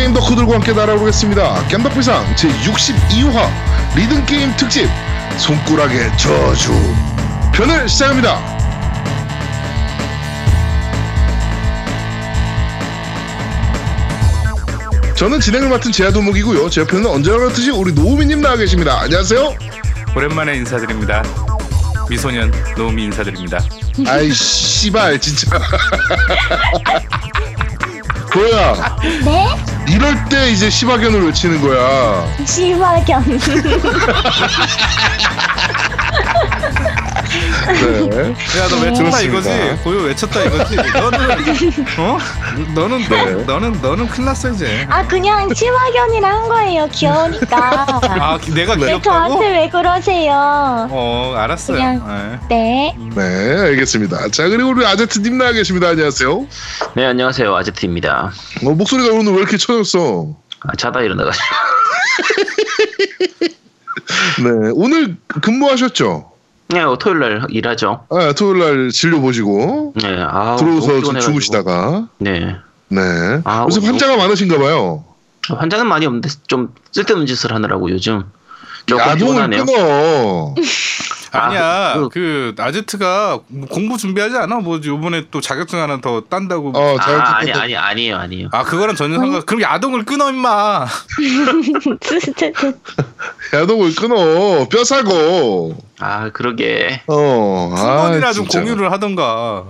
[0.00, 1.68] 게임 덕후들과 함께 날아오르겠습니다.
[1.68, 3.50] 겜덕비상 제62화
[3.94, 4.88] 리듬게임 특집
[5.36, 6.72] 손가락의 저주
[7.52, 8.40] 편을 시작합니다.
[15.16, 16.70] 저는 진행을 맡은 제아도목이고요.
[16.70, 19.00] 제 옆에는 언제나 그렇듯이 우리 노미님 나와 계십니다.
[19.02, 19.54] 안녕하세요.
[20.16, 21.22] 오랜만에 인사드립니다.
[22.08, 23.58] 미소년 노미 인사드립니다.
[24.06, 25.58] 아이 씨발 진짜.
[28.34, 28.96] 뭐야?
[29.24, 29.69] 네?
[29.90, 32.24] 이럴 때 이제 시바견을 외치는 거야.
[32.46, 33.40] 시바견.
[37.72, 38.34] 네.
[38.58, 39.20] 야 너 외쳤다 그렇습니다.
[39.22, 39.48] 이거지?
[39.84, 40.76] 고요 외쳤다 이거지?
[40.76, 41.20] 너는
[41.98, 42.18] 어?
[42.74, 43.44] 너는 네.
[43.46, 44.86] 너, 너는 너는 큰일 났어 이제.
[44.90, 46.88] 아 그냥 시바견이라 한 거예요.
[46.92, 48.00] 귀여우니까.
[48.02, 49.34] 아 기- 내가 왜 귀엽다고?
[49.34, 50.88] 저한테 왜 그러세요?
[50.90, 51.76] 어 알았어요.
[51.76, 52.94] 그냥- 네.
[52.96, 53.10] 네.
[53.14, 54.28] 네, 알겠습니다.
[54.30, 55.88] 자, 그리고 우리 아제트님 나와 계십니다.
[55.88, 56.46] 안녕하세요.
[56.94, 58.32] 네 안녕하세요 아제트입니다.
[58.64, 60.26] 어, 목소리가 오늘 왜 이렇게 쳐졌어?
[60.62, 61.44] 아, 자다 일어나가지고
[64.42, 66.30] 네, 오늘 근무하셨죠?
[66.72, 68.06] 네 어, 토요일 날 일하죠.
[68.10, 71.20] 아, 토요일 날 진료 보시고 네 아, 들어오서 너무.
[71.20, 72.56] 주무시다가 네
[72.88, 73.00] 네.
[73.44, 75.04] 아, 요새 환자가 많으신가 봐요.
[75.48, 78.24] 환자는 많이 없는데 좀 쓸데없는 짓을 하느라고 요즘
[78.88, 79.50] 야동을.
[79.50, 80.54] 끊어.
[81.32, 84.56] 아니야 그- 그, 아제트가 뭐 공부 준비하지 않아?
[84.56, 86.72] 뭐 요번에 또 자격증 하나 더 딴다고.
[86.74, 87.52] 어, 아잘 아니.
[87.52, 88.48] 아니 아니에요 아니에요.
[88.52, 89.42] 아 그거랑 전혀 상관.
[89.46, 90.86] 그럼 야동을 끊어 임마.
[93.54, 94.68] 야동을 끊어.
[94.68, 95.76] 뼈 사고.
[95.98, 97.72] 아 그러게 어.
[97.76, 98.46] 한 아, 번이나 좀.
[98.46, 99.64] 공유를 하던가.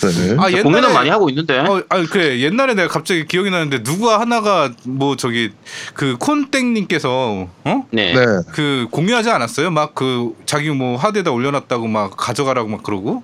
[0.00, 0.36] 네.
[0.38, 1.58] 아 옛날에 공연은 많이 하고 있는데.
[1.60, 5.50] 어, 아니 그래 옛날에 내가 갑자기 기억이 나는데 누가 하나가 뭐 저기
[5.94, 7.86] 그 콘땡님께서 어?
[7.90, 8.12] 네.
[8.14, 8.24] 네.
[8.52, 9.70] 그 공유하지 않았어요?
[9.70, 13.22] 막 그 자기 뭐 하드에다 올려놨다고 막 가져가라고 막 그러고.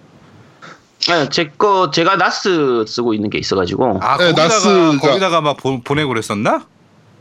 [1.08, 5.80] 네, 제거 제가 나스 쓰고 있는 게 있어가지고 아 네, 거기다가 나스가- 거기다가 막 보,
[5.82, 6.64] 보내고 그랬었나?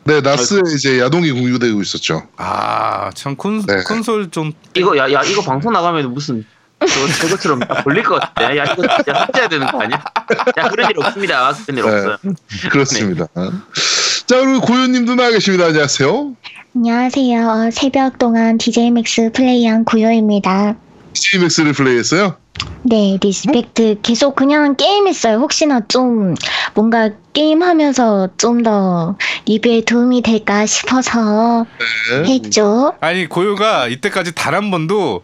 [0.04, 2.24] 네, 나스에 이제 야동이 공유되고 있었죠.
[2.38, 3.84] 아 참 콘 네.
[3.88, 6.46] 콘솔 좀 이거 야 야 이거 방송 나가면 무슨
[6.88, 8.56] 저거 저것처럼 딱 걸릴 것 같아.
[8.58, 10.04] 야 이거 진짜 삭제해야 되는 거 아니야?
[10.58, 11.54] 야 그런 일 없습니다.
[11.66, 11.82] 그런 일 네.
[11.82, 12.18] 없어요.
[12.72, 13.28] 그렇습니다.
[14.26, 15.66] 자, 그리고 고요님도 나와 계십니다.
[15.66, 16.34] 안녕하세요.
[16.76, 17.48] 안녕하세요.
[17.50, 20.76] 어, 새벽 동안 DJMAX 플레이한 고요입니다.
[21.14, 22.38] DJMAX를 플레이했어요?
[22.84, 25.38] 네, Respect 계속 그냥 게임했어요.
[25.38, 26.36] 혹시나 좀
[26.74, 31.66] 뭔가 게임하면서 좀 더 리뷰에 도움이 될까 싶어서
[32.24, 32.34] 네.
[32.36, 32.94] 했죠.
[33.02, 35.24] 아니 고요가 이때까지 단 한 번도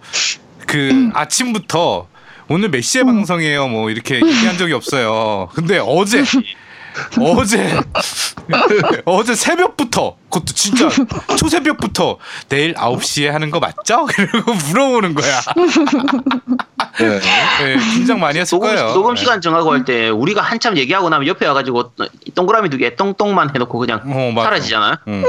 [0.67, 2.07] 그 아침부터
[2.50, 5.50] 오늘 몇 시에 방송해요 뭐 이렇게 얘기한 적이 없어요.
[5.53, 6.23] 근데 어제
[7.19, 7.79] 어제
[9.05, 10.89] 어제 새벽부터 그것도 진짜
[11.38, 12.17] 초새벽부터
[12.50, 14.05] 내일 9시에 하는 거 맞죠?
[14.11, 15.41] 그리고 물어보는 거야.
[16.99, 17.19] 네.
[17.19, 18.94] 네, 긴장 많이 했을 녹음, 거예요.
[18.94, 19.19] 녹음 네.
[19.19, 21.91] 시간 정하고 할 때 우리가 한참 얘기하고 나면 옆에 와가지고
[22.34, 24.34] 동그라미 두 개 똥똥만 해놓고 그냥 어.
[24.44, 24.95] 사라지잖아요.
[25.07, 25.23] 응.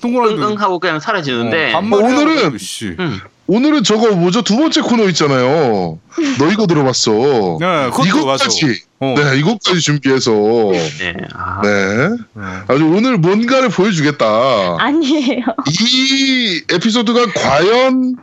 [0.00, 1.74] 동그라미 하고 그냥 사라지는데.
[1.74, 2.98] 어, 오늘은-.
[3.00, 3.20] 음.
[3.50, 4.42] 오늘은 저거 뭐죠?
[4.42, 5.98] 두 번째 코너 있잖아요.
[6.38, 7.12] 너 이거 들어봤어.
[7.58, 7.88] 네.
[8.06, 8.82] 이것까지.
[9.00, 9.14] 어.
[9.16, 10.30] 네, 이것까지 준비해서.
[10.32, 11.14] 네.
[11.32, 12.08] 아, 네.
[12.34, 12.42] 네.
[12.68, 14.76] 아주 오늘 뭔가를 보여주겠다.
[14.78, 15.44] 아니에요.
[15.80, 18.16] 이 에피소드가 과연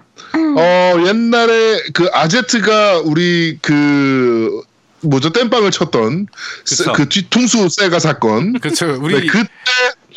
[0.58, 4.62] 어 옛날에 그 아제트가 우리 그
[5.02, 6.28] 뭐죠 땜빵을 쳤던
[6.68, 6.94] 그쵸.
[6.94, 8.59] 그 뒤통수 세가 사건.
[8.59, 8.96] 그렇죠.
[9.02, 9.50] 우리 네, 그때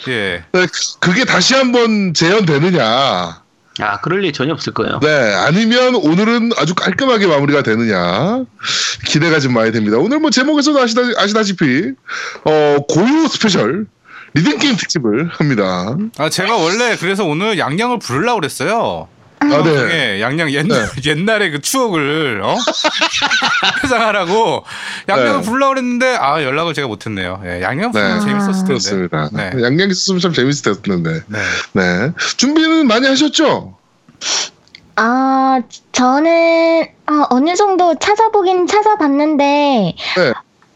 [0.08, 0.44] 예.
[0.52, 3.40] 네, 그- 그게 다시 한번 재현되느냐?
[3.80, 5.00] 아 그럴 일 전혀 없을 거예요.
[5.00, 8.44] 네, 아니면 오늘은 아주 깔끔하게 마무리가 되느냐
[9.06, 9.98] 기대가 좀 많이 됩니다.
[9.98, 11.92] 오늘 뭐 제목에서도 아시다, 아시다시피
[12.44, 13.86] 어, 고요 special
[14.34, 15.96] 리듬 게임 특집을 합니다.
[16.18, 19.08] 아 제가 원래 그래서 오늘 양양을 부르려고 그랬어요.
[19.40, 20.20] 아, 네.
[20.20, 22.56] 양양 옛날 옛날에 그 추억을 어?
[23.82, 24.64] 회상하라고
[25.08, 25.42] 양양을 네.
[25.42, 27.42] 부르려고 그랬는데 아 연락을 제가 못했네요.
[27.44, 28.20] 예, 양양 네.
[28.20, 28.66] 재밌었을 텐데.
[28.66, 29.30] 그렇습니다.
[29.32, 29.50] 네.
[29.62, 31.22] 양양 있었으면 참 재밌을 텐데.
[31.26, 31.38] 네.
[31.72, 33.76] 네, 준비는 많이 하셨죠?
[34.96, 35.60] 아,
[35.92, 39.44] 저는 아, 어느 정도 찾아보긴 찾아봤는데
[40.16, 40.32] 네.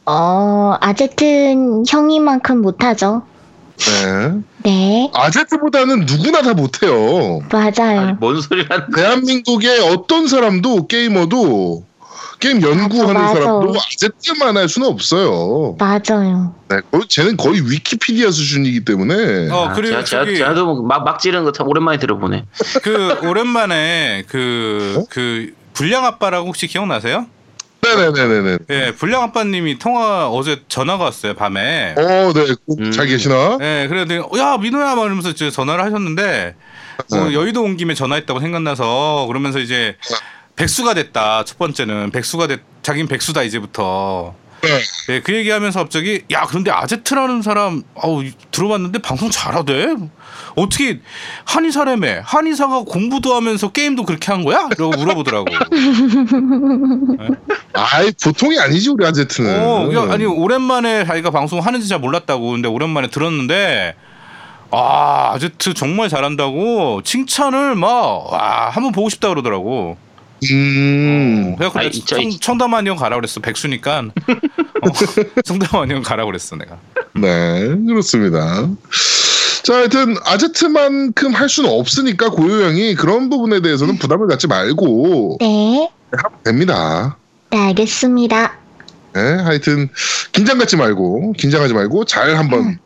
[0.07, 3.23] 어, 아제튼 형이만큼 못하죠.
[3.87, 4.41] 네.
[4.65, 7.41] 네, 아제트보다는 누구나 다 못해요.
[7.51, 8.01] 맞아요.
[8.01, 8.87] 아니, 뭔 소리를 하는?
[8.95, 11.85] 대한민국의 어떤 사람도 게이머도
[12.39, 13.41] 게임 연구하는 맞아, 맞아.
[13.41, 15.77] 사람도 아제트만 할 수는 없어요.
[15.79, 16.55] 맞아요.
[16.69, 19.51] 네, 쟤는 거의 위키피디아 수준이기 때문에.
[19.51, 22.45] 어 아, 그리고 제가, 제가, 저기 제가 뭐 막, 막 지르는 거 참 오랜만에 들어보네.
[22.83, 25.05] 그 오랜만에 그 어?
[25.11, 27.27] 그 불량 아빠라고 혹시 기억나세요?
[27.95, 28.59] 네네네네네.
[28.71, 31.95] 예, 불량 아빠님이 통화 어제 전화가 왔어요 밤에.
[31.97, 32.91] 어, 네, 꼭 음.
[32.93, 33.59] 잘 계시나?
[33.61, 34.95] 예, 그래도 야 민호야
[35.31, 36.55] 이제 전화를 하셨는데
[37.11, 37.35] 뭐 네.
[37.35, 39.97] 여의도 온 김에 전화했다고 생각나서 그러면서 이제
[40.57, 44.35] 백수가 됐다 첫 번째는 백수가 됐 자긴 백수다 이제부터
[45.09, 49.95] 예, 그 얘기하면서 갑자기 야 그런데 아제트라는 사람 아우 들어봤는데 방송 잘하대.
[50.55, 51.01] 어떻게
[51.47, 54.69] 한의사라며 한의사가 공부도 하면서 게임도 그렇게 한 거야?
[54.79, 55.47] 라고 물어보더라고.
[57.75, 59.61] 아이 보통이 아니지 우리 아제트는.
[59.63, 63.95] 어, 그냥 아니 오랜만에 자기가 방송 하는지 잘 몰랐다고 근데 오랜만에 들었는데
[64.71, 69.97] 아 아제트 정말 잘한다고 칭찬을 막 와 한번 보고 싶다 그러더라고.
[70.51, 71.53] 음.
[71.53, 73.99] 어, 그래서 아이, 내가 진짜 청, 청담한 형 가라 그랬어 백수니까
[74.83, 74.93] 어,
[75.45, 76.79] 청담한 형 가라 그랬어 내가.
[77.15, 78.69] 네, 그렇습니다.
[79.63, 85.89] 자, 하여튼 아제트만큼 할 수는 없으니까 고요 형이 그런 부분에 대해서는 부담을 갖지 말고 네.
[86.11, 87.17] 하면 됩니다.
[87.51, 88.59] 네, 알겠습니다.
[89.15, 89.89] 네, 하여튼
[90.33, 92.79] 긴장 갖지 말고 긴장하지 말고 잘 한번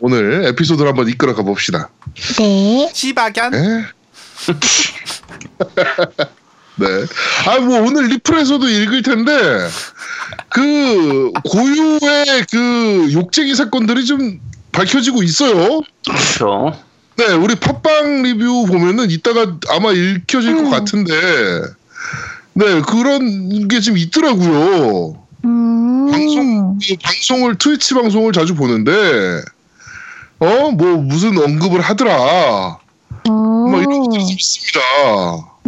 [0.00, 1.90] 오늘 에피소드를 한번 이끌어 가 봅시다.
[2.38, 2.90] 네.
[2.92, 3.52] 시바견.
[3.52, 3.84] 네.
[6.76, 6.86] 네.
[7.46, 9.32] 아, 뭐 오늘 리플에서도 읽을 텐데
[10.48, 14.40] 그 고유의 그 욕쟁이 사건들이 좀
[14.72, 15.80] 밝혀지고 있어요.
[16.06, 16.74] 그렇죠.
[17.16, 20.70] 네, 우리 팟빵 리뷰 보면은 이따가 아마 읽혀질 것 음.
[20.70, 21.12] 같은데,
[22.54, 25.24] 네, 그런 게 지금 있더라고요.
[25.44, 26.10] 음.
[26.10, 28.92] 방송, 이 방송을, 트위치 방송을 자주 보는데,
[30.40, 32.78] 어, 뭐, 무슨 언급을 하더라.
[33.74, 34.04] 뭐, 이런 어.
[34.04, 34.80] 것들이 좀 있습니다.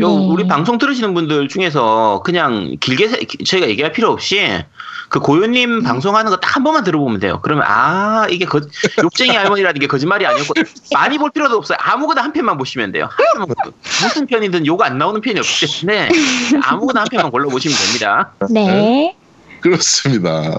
[0.00, 0.26] 요 네.
[0.29, 4.62] 우리 방송 들으시는 분들 중에서 그냥 길게 세- 저희가 얘기할 필요 없이
[5.08, 7.41] 그 고요님 방송하는 거 딱 한 번만 들어보면 돼요.
[7.43, 8.61] 그러면 아 이게 거,
[9.03, 10.55] 욕쟁이 할머니라는 게 거짓말이 아니었고
[10.93, 11.79] 많이 볼 필요도 없어요.
[11.81, 13.08] 아무거나 한 편만 보시면 돼요.
[14.03, 16.09] 무슨 편이든 욕 안 나오는 편이 없기 때문에
[16.62, 18.32] 아무거나 한 편만 골라 보시면 됩니다.
[18.50, 19.17] 네.
[19.67, 20.59] 그렇습니다.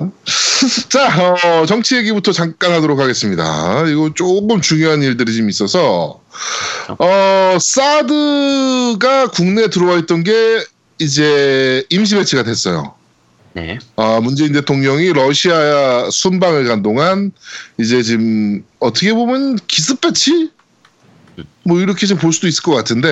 [0.90, 3.88] 자, 어, 정치 얘기부터 잠깐 하도록 하겠습니다.
[3.88, 6.22] 이거 조금 중요한 일들이 좀 있어서,
[7.00, 10.34] 어, 사드가 국내에 들어와 있던 게
[11.00, 12.96] 이제 임시 배치가 됐어요.
[13.54, 13.80] 네.
[13.96, 17.32] 아, 문재인 대통령이 러시아 순방을 간 동안
[17.80, 20.52] 이제 지금 어떻게 보면 기습 배치?
[21.64, 23.10] 뭐 이렇게 좀 볼 수도 있을 것 같은데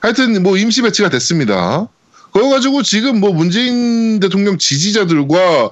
[0.00, 1.86] 하여튼 뭐 임시 배치가 됐습니다.
[2.36, 5.70] 그거 가지고 지금 뭐 문재인 대통령 지지자들과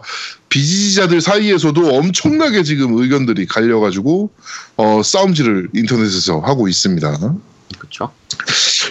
[0.49, 4.31] 비지지자들 사이에서도 엄청나게 지금 의견들이 갈려가지고
[4.79, 7.35] 어, 싸움질을 인터넷에서 하고 있습니다.
[7.79, 8.13] 그렇죠.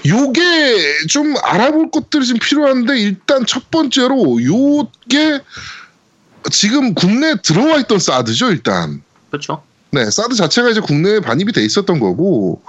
[0.05, 5.39] 요게 좀 알아볼 것들이 좀 필요한데 일단 첫 번째로 요게
[6.51, 9.63] 지금 국내에 들어와 있던 사드죠 일단 그렇죠.
[9.89, 12.61] 네 사드 자체가 이제 국내에 반입이 돼 있었던 거고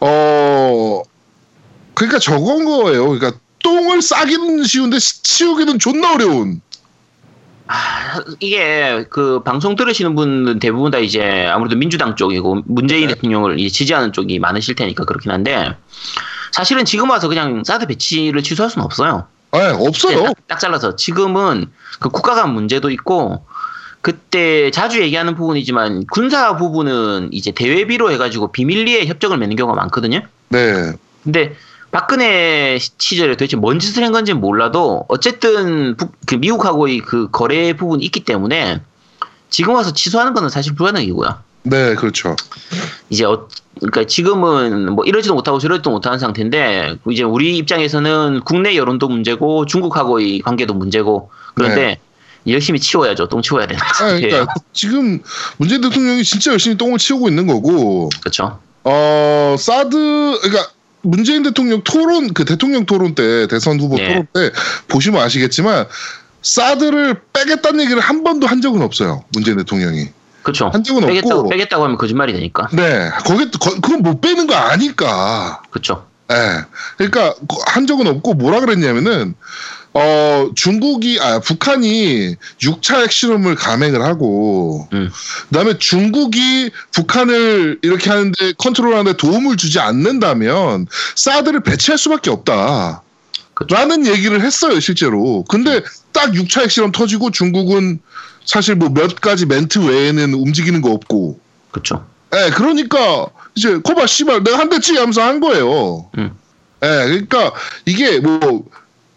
[0.00, 1.02] 어
[1.94, 6.60] 그러니까 저건 거예요 그러니까 똥을 싸기는 쉬운데 시- 치우기는 존나 어려운
[7.68, 13.14] 아, 이게 그 방송 들으시는 분은 대부분 다 이제 아무래도 민주당 쪽이고 문재인 네.
[13.14, 15.74] 대통령을 이제 지지하는 쪽이 많으실 테니까 그렇긴 한데
[16.50, 19.26] 사실은 지금 와서 그냥 사드 배치를 취소할 수는 없어요.
[19.52, 21.66] 네, 없어요 딱, 딱 잘라서 지금은
[22.00, 23.44] 그 국가 간 문제도 있고
[24.00, 30.20] 그때 자주 얘기하는 부분이지만 군사 부분은 이제 대외비로 해가지고 비밀리에 협정을 맺는 경우가 많거든요.
[30.48, 31.54] 네 근데
[31.92, 38.02] 박근혜 시절에 도대체 뭔 짓을 한 건지는 몰라도 어쨌든 북- 그 미국하고의 그 거래 부분이
[38.06, 38.80] 있기 때문에
[39.50, 41.38] 지금 와서 취소하는 거는 사실 불가능이고요.
[41.64, 42.34] 네, 그렇죠
[43.10, 43.46] 이제 어,
[43.76, 50.40] 그러니까 지금은 뭐 이러지도 못하고 저러지도 못하는 상태인데 이제 우리 입장에서는 국내 여론도 문제고 중국하고의
[50.40, 52.00] 관계도 문제고 그런데
[52.48, 53.28] 열심히 치워야죠.
[53.28, 54.28] 똥 치워야 되는 아, 상태예요.
[54.30, 55.20] 그러니까 지금
[55.58, 58.58] 문재인 대통령이 진짜 열심히 똥을 치우고 있는 거고 그렇죠.
[58.82, 60.70] 어, 사드, 그러니까
[61.02, 64.08] 문재인 대통령 토론, 그 대통령 토론 때, 대선 후보 네.
[64.08, 64.50] 토론 때
[64.88, 65.86] 보시면 아시겠지만,
[66.42, 69.24] 사드를 빼겠다는 얘기를 한 번도 한 적은 없어요.
[69.34, 70.08] 문재인 대통령이.
[70.42, 70.70] 그렇죠.
[70.72, 71.50] 한 적은 빼겠다고 없고.
[71.50, 72.68] 빼겠다고 하면 거짓말이 되니까.
[72.72, 73.10] 네.
[73.24, 75.62] 거기, 거, 그건 못 빼는 거 아니까.
[75.70, 76.06] 그렇죠.
[76.32, 76.64] 예.
[76.96, 79.34] 그러니까 그- 한 적은 없고 뭐라 그랬냐면은
[79.94, 85.10] 어 중국이 아 북한이 6차 핵실험을 감행을 하고 음.
[85.48, 93.02] 그 다음에 중국이 북한을 이렇게 하는데 컨트롤 하는데 도움을 주지 않는다면 사드를 배치할 수밖에 없다.
[93.54, 93.74] 그쵸.
[93.74, 95.44] 라는 얘기를 했어요 실제로.
[95.48, 95.82] 근데
[96.12, 98.00] 딱 6차 핵실험 터지고 중국은
[98.46, 101.38] 사실 뭐 몇 가지 멘트 외에는 움직이는 거 없고
[101.70, 102.06] 그렇죠.
[102.34, 106.10] 예, 그러니까 이제 코바 씨발 내가 한 대치 하면서 한 거예요.
[106.16, 106.34] 음.
[106.82, 107.52] 예, 그러니까
[107.84, 108.64] 이게 뭐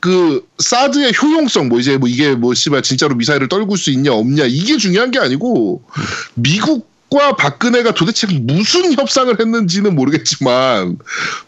[0.06, 4.44] 그 사드의 효용성 뭐 이제 뭐 이게 뭐 씨발 진짜로 미사일을 떨굴 수 있냐 없냐
[4.46, 5.82] 이게 중요한 게 아니고
[6.36, 10.98] 미국 과 박근혜가 도대체 무슨 협상을 했는지는 모르겠지만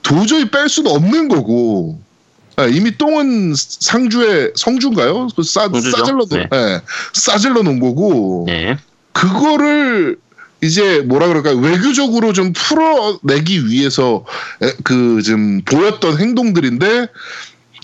[0.01, 1.99] 도저히 뺄 수는 없는 거고
[2.59, 5.27] 예, 이미 똥은 상주의 성주인가요?
[5.35, 5.67] 그 싸.
[5.69, 6.47] 싸질러 놓, 네.
[6.53, 6.81] 예,
[7.13, 8.77] 싸질러 놓은 거고 네.
[9.13, 10.17] 그거를
[10.63, 14.25] 이제 뭐라 그럴까 외교적으로 좀 풀어내기 위해서
[14.83, 17.07] 그 좀 보였던 행동들인데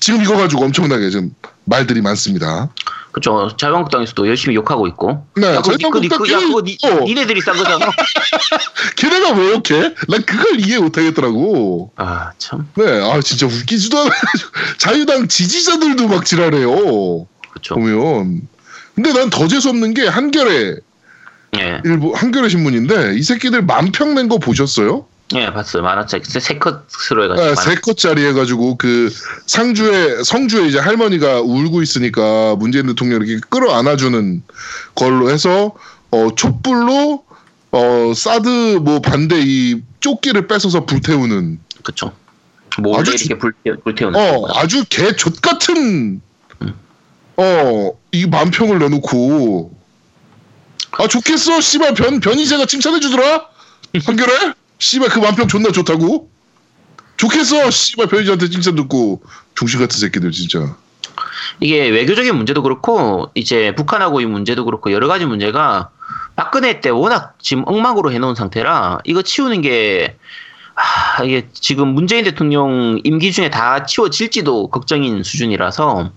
[0.03, 1.33] 지금 이거 가지고 엄청나게 좀
[1.63, 2.67] 말들이 많습니다.
[3.13, 3.49] 그쵸.
[3.55, 5.25] 자유한국당에서도 열심히 욕하고 있고.
[5.37, 7.05] 네, 야, 그거, 니- 그거, 니- 그거, 야, 그거 니, 어.
[7.05, 7.85] 니네들이 싼 거잖아.
[8.97, 9.93] 걔네가 왜 이렇게?
[10.09, 11.93] 난 그걸 이해 못하겠더라고.
[11.95, 12.67] 아, 참.
[12.75, 14.11] 네, 아 진짜 웃기지도 않아요.
[14.77, 17.25] 자유당 지지자들도 막 지랄해요.
[17.53, 17.75] 그쵸.
[17.75, 18.41] 보면.
[18.95, 20.75] 근데 난 더 재수 없는 게 한겨레
[21.59, 21.81] 예.
[21.85, 25.05] 일부 한겨레 신문인데 이 새끼들 만평 낸 거 보셨어요?
[25.35, 25.81] 예, 봤어요.
[25.83, 26.25] 만화책.
[26.25, 27.35] 세, 세 컷으로 해가지고.
[27.35, 29.11] 네, 세 컷짜리 해가지고 그
[29.47, 34.43] 상주에 성주에 이제 할머니가 울고 있으니까 문재인 대통령 이렇게 끌어안아주는
[34.95, 35.73] 걸로 해서
[36.11, 37.23] 어 촛불로
[37.71, 42.13] 어 사드 뭐 반대 이 조끼를 뺏어서 불태우는 그쵸.
[42.77, 44.19] 몰래 아주 이렇게 불, 불태우는.
[44.19, 44.53] 어 거구나.
[44.59, 46.21] 아주 개족 같은
[47.35, 49.71] 어이 만평을 내놓고
[50.91, 53.47] 아 좋겠어 씨발 변 변희재가 칭찬해 주더라
[54.05, 56.29] 한결에 씨발 그 만평 존나 좋다고?
[57.15, 59.21] 좋겠어 씨발 변희재한테 칭찬 듣고.
[59.55, 60.75] 중심 같은 새끼들 진짜.
[61.61, 65.89] 이게 외교적인 문제도 그렇고 이제 북한하고 이 문제도 그렇고 여러 가지 문제가
[66.35, 70.17] 박근혜 때 워낙 지금 엉망으로 해놓은 상태라 이거 치우는 게
[70.75, 76.11] 아, 이게 지금 문재인 대통령 임기 중에 다 치워질지도 걱정인 수준이라서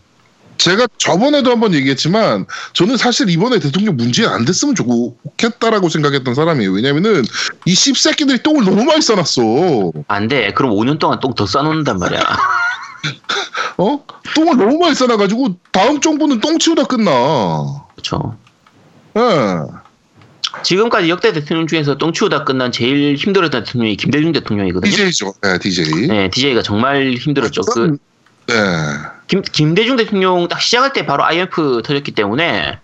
[0.59, 7.25] 제가 저번에도 한번 얘기했지만 저는 사실 이번에 대통령 문재인 안 됐으면 좋겠다라고 생각했던 사람이에요 왜냐면은
[7.65, 10.53] 이 씹새끼들이 똥을 너무 많이 싸놨어 안 돼.
[10.55, 12.21] 그럼 5년 동안 똥 더 싸놓는단 말이야.
[13.79, 17.13] 어 똥을 너무 많이 싸놔가지고 다음 정부는 똥 치우다 끝나
[17.95, 18.37] 그렇죠.
[19.17, 19.87] 예.
[20.63, 24.91] 지금까지 역대 대통령 중에서 똥 치우다 끝난 제일 힘들었던 대통령이 김대중 대통령이거든요.
[24.91, 25.35] DJ죠.
[25.43, 26.07] 네, DJ.
[26.07, 27.63] 네, DJ가 정말 힘들었죠.
[27.63, 27.99] 그
[28.47, 28.55] 네.
[29.29, 32.79] 김, 김대중 대통령 딱 시작할 때 바로 IMF 터졌기 때문에.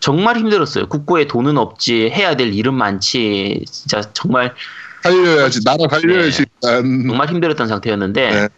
[0.00, 0.86] 정말 힘들었어요.
[0.86, 4.54] 국고에 돈은 없지, 해야 될 일은 많지, 진짜 정말
[5.02, 5.64] 살려야지.
[5.64, 6.44] 나라 살려야지.
[6.62, 6.82] 난.
[7.08, 8.48] 정말 힘들었던 상태였는데 네.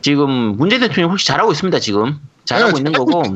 [0.00, 1.78] 지금 문재인 대통령 혹시 잘하고 있습니다.
[1.78, 3.34] 지금 잘하고 네, 있는 잘하고 거고.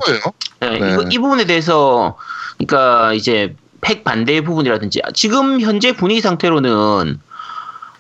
[0.60, 0.92] 네, 네.
[0.92, 2.16] 이거, 이 부분에 대해서
[2.58, 7.20] 그러니까 이제 팩 반대 부분이라든지 지금 현재 분위기 상태로는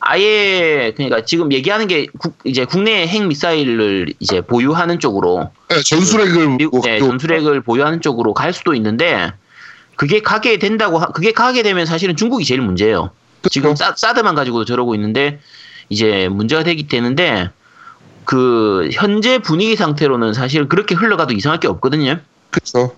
[0.08, 6.48] 아예 그러니까 지금 얘기하는 게 국, 이제 국내 핵 미사일을 이제 보유하는 쪽으로 네, 전술핵을
[6.56, 9.32] 미국 네, 뭐- 전술핵을 보유하는 쪽으로 갈 수도 있는데
[9.96, 13.10] 그게 가게 된다고 하- 그게 가게 되면 사실은 중국이 제일 문제예요.
[13.42, 13.48] 그쵸.
[13.50, 15.40] 지금 사, 사드만 가지고도 저러고 있는데
[15.88, 17.50] 이제 문제가 되기 되는데
[18.24, 22.18] 그 현재 분위기 상태로는 사실 그렇게 흘러가도 이상할 게 없거든요.
[22.50, 22.94] 그쵸.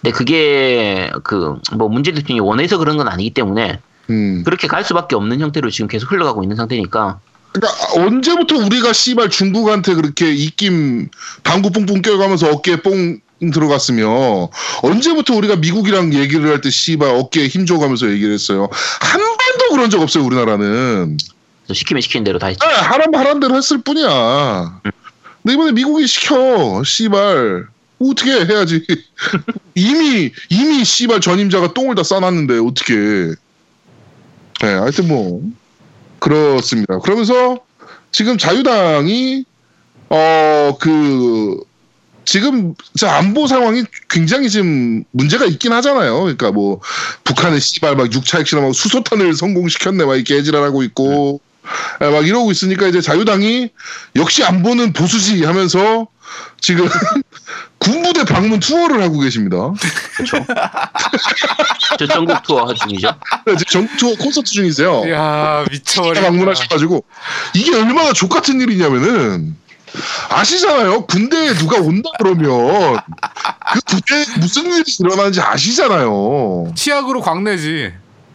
[0.00, 3.80] 근데 그게 그 뭐 문재인 대통령이 원해서 그런 건 아니기 때문에
[4.10, 4.42] 음.
[4.44, 7.20] 그렇게 갈 수밖에 없는 형태로 지금 계속 흘러가고 있는 상태니까
[7.52, 11.08] 그러니까 언제부터 우리가 씨발 중국한테 그렇게 입김
[11.44, 13.18] 방구 뿡뿡 껴가면서 어깨에 뽕
[13.52, 14.50] 들어갔으며
[14.82, 18.68] 언제부터 우리가 미국이랑 얘기를 할 때 씨발 어깨에 힘 줘가면서 얘기를 했어요.
[19.00, 20.24] 한 번도 그런 적 없어요.
[20.24, 21.16] 우리나라는.
[21.72, 22.66] 시키면 시키는 대로 다 했죠.
[22.66, 24.80] 네, 하란 하란 대로 했을 뿐이야.
[25.42, 27.66] 근데 이번에 미국이 시켜, 씨발.
[28.00, 28.84] 어떻게 해야지.
[29.76, 33.34] 이미, 이미 씨발 전임자가 똥을 다 싸놨는데, 어떻게.
[34.62, 35.42] 네, 하여튼 뭐,
[36.18, 36.98] 그렇습니다.
[36.98, 37.58] 그러면서
[38.10, 39.44] 지금 자유당이,
[40.08, 41.60] 어, 그,
[42.28, 46.20] 지금 저 안보 상황이 굉장히 지금 문제가 있긴 하잖아요.
[46.20, 46.78] 그러니까 뭐
[47.24, 51.40] 북한의 씨발 막 6차 핵실험하고 수소탄을 성공시켰네 막 이렇게 애질하고 있고
[52.02, 53.70] 예, 막 이러고 있으니까 이제 자유당이
[54.16, 56.06] 역시 안보는 보수지 하면서
[56.60, 56.88] 지금
[57.78, 59.72] 군부대 방문 투어를 하고 계십니다.
[60.16, 60.44] 그렇죠.
[61.98, 63.14] 저 전국 투어 중이죠.
[63.46, 65.10] 네, 지금 전국 투어 콘서트 중이세요.
[65.10, 66.20] 야 미쳐버려.
[66.22, 67.04] 방문하셔가지고
[67.54, 69.56] 이게 얼마나 족 같은 일이냐면은
[70.28, 71.06] 아시잖아요.
[71.06, 72.98] 군대에 누가 온다 그러면
[73.72, 76.72] 그 군대에 무슨 일이 일어나는지 아시잖아요.
[76.74, 77.92] 치약으로 광내지.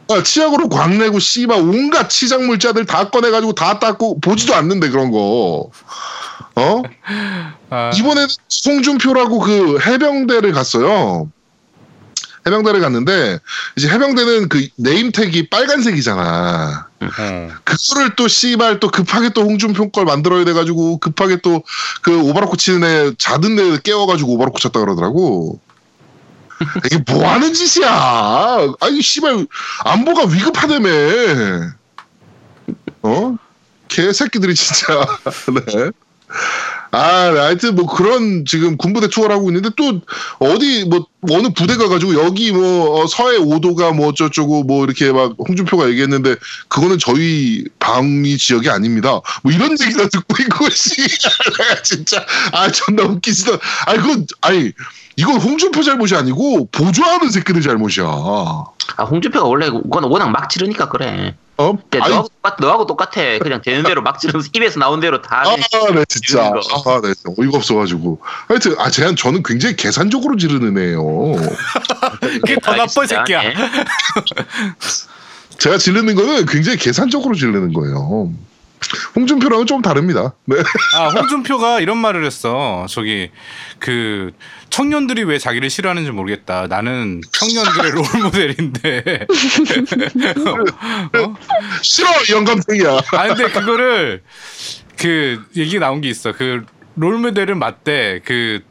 [0.10, 5.70] 아, 치약으로 광내고 씨발 온갖 치장 물자들 다 꺼내가지고 다 닦고 보지도 않는데 그런 거.
[6.56, 6.84] 어?
[7.70, 11.30] 아, 이번에는 송준표라고 그 해병대를 갔어요.
[12.46, 13.40] 해병대를 갔는데
[13.78, 16.88] 이제 해병대는 그 네임택이 빨간색이잖아.
[17.00, 17.50] 어.
[17.64, 21.64] 그거를 또 씨발 또 급하게 또 홍준표 걸 만들어야 돼가지고 급하게 또
[22.02, 25.60] 그 오바로크 치는 애 자든 애 깨워가지고 오바로크 쳤다 그러더라고.
[26.86, 28.74] 이게 뭐 하는 짓이야?
[28.82, 29.48] 아니 씨발
[29.86, 30.90] 안보가 위급하다며.
[33.04, 33.38] 어?
[33.88, 35.06] 개새끼들이 진짜.
[35.54, 35.92] 네.
[36.92, 40.02] 아, 네, 하여튼 뭐 그런 지금 군부대 투어를 하고 있는데 또
[40.38, 45.34] 어디 뭐 어느 부대 가가지고 여기 뭐 어, 서해 5도가 뭐 어쩌고저쩌고 뭐 이렇게 막
[45.40, 46.36] 홍준표가 얘기했는데
[46.68, 49.22] 그거는 저희 방위 지역이 아닙니다.
[49.42, 50.96] 뭐 이런 얘기도 듣고 있고 씨,
[51.84, 53.58] 진짜 아 존나 웃기지도.
[53.88, 54.72] 아니 그건 아니
[55.16, 58.06] 이건 홍준표 잘못이 아니고 보조하는 새끼들 잘못이야.
[58.06, 61.36] 어, 아 홍준표가 원래 그건 워낙 막 지르니까 그래.
[61.64, 61.78] 어?
[61.92, 63.40] 네, 아니, 너하고, 똑같, 너하고 똑같아.
[63.40, 65.44] 그냥 되는 대로 막 지르면서 입에서 나온 대로 다.
[65.46, 65.64] 아, 네,
[66.10, 66.44] 진짜.
[66.44, 66.92] 지르는 거.
[66.92, 68.20] 아, 네, 진짜 어이가 없어가지고.
[68.48, 71.04] 하여튼, 아, 제가 저는 굉장히 계산적으로 지르는 애예요.
[72.20, 73.06] 그게 더 나빠.
[73.06, 73.42] 새끼야.
[73.42, 73.54] 네.
[75.58, 78.32] 제가 지르는 거는 굉장히 계산적으로 지르는 거예요.
[79.16, 80.34] 홍준표랑은 좀 다릅니다.
[80.46, 80.58] 네.
[80.96, 82.86] 아 홍준표가 이런 말을 했어.
[82.90, 83.30] 저기
[83.80, 84.32] 그
[84.70, 86.68] 청년들이 왜 자기를 싫어하는지 모르겠다.
[86.68, 89.26] 나는 청년들의 롤 모델인데.
[91.18, 91.36] 어?
[91.82, 93.00] 싫어, 이 영감탱이야.
[93.14, 94.24] 아 근데 그거를
[94.98, 96.32] 그 얘기 나온 게 있어.
[96.34, 98.22] 그 롤 모델은 맞대.
[98.24, 98.62] 그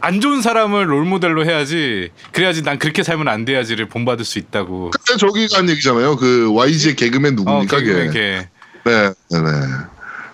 [0.00, 2.10] 안 좋은 사람을 롤 모델로 해야지.
[2.30, 4.90] 그래야지 난 그렇게 살면 안 돼야지를 본받을 수 있다고.
[4.90, 6.14] 그때 저기가 한 얘기잖아요.
[6.16, 7.84] 그 YG의 개그맨 어, 누굽니까, 걔.
[7.84, 8.48] 이렇게.
[8.84, 9.50] 네, 네, 네.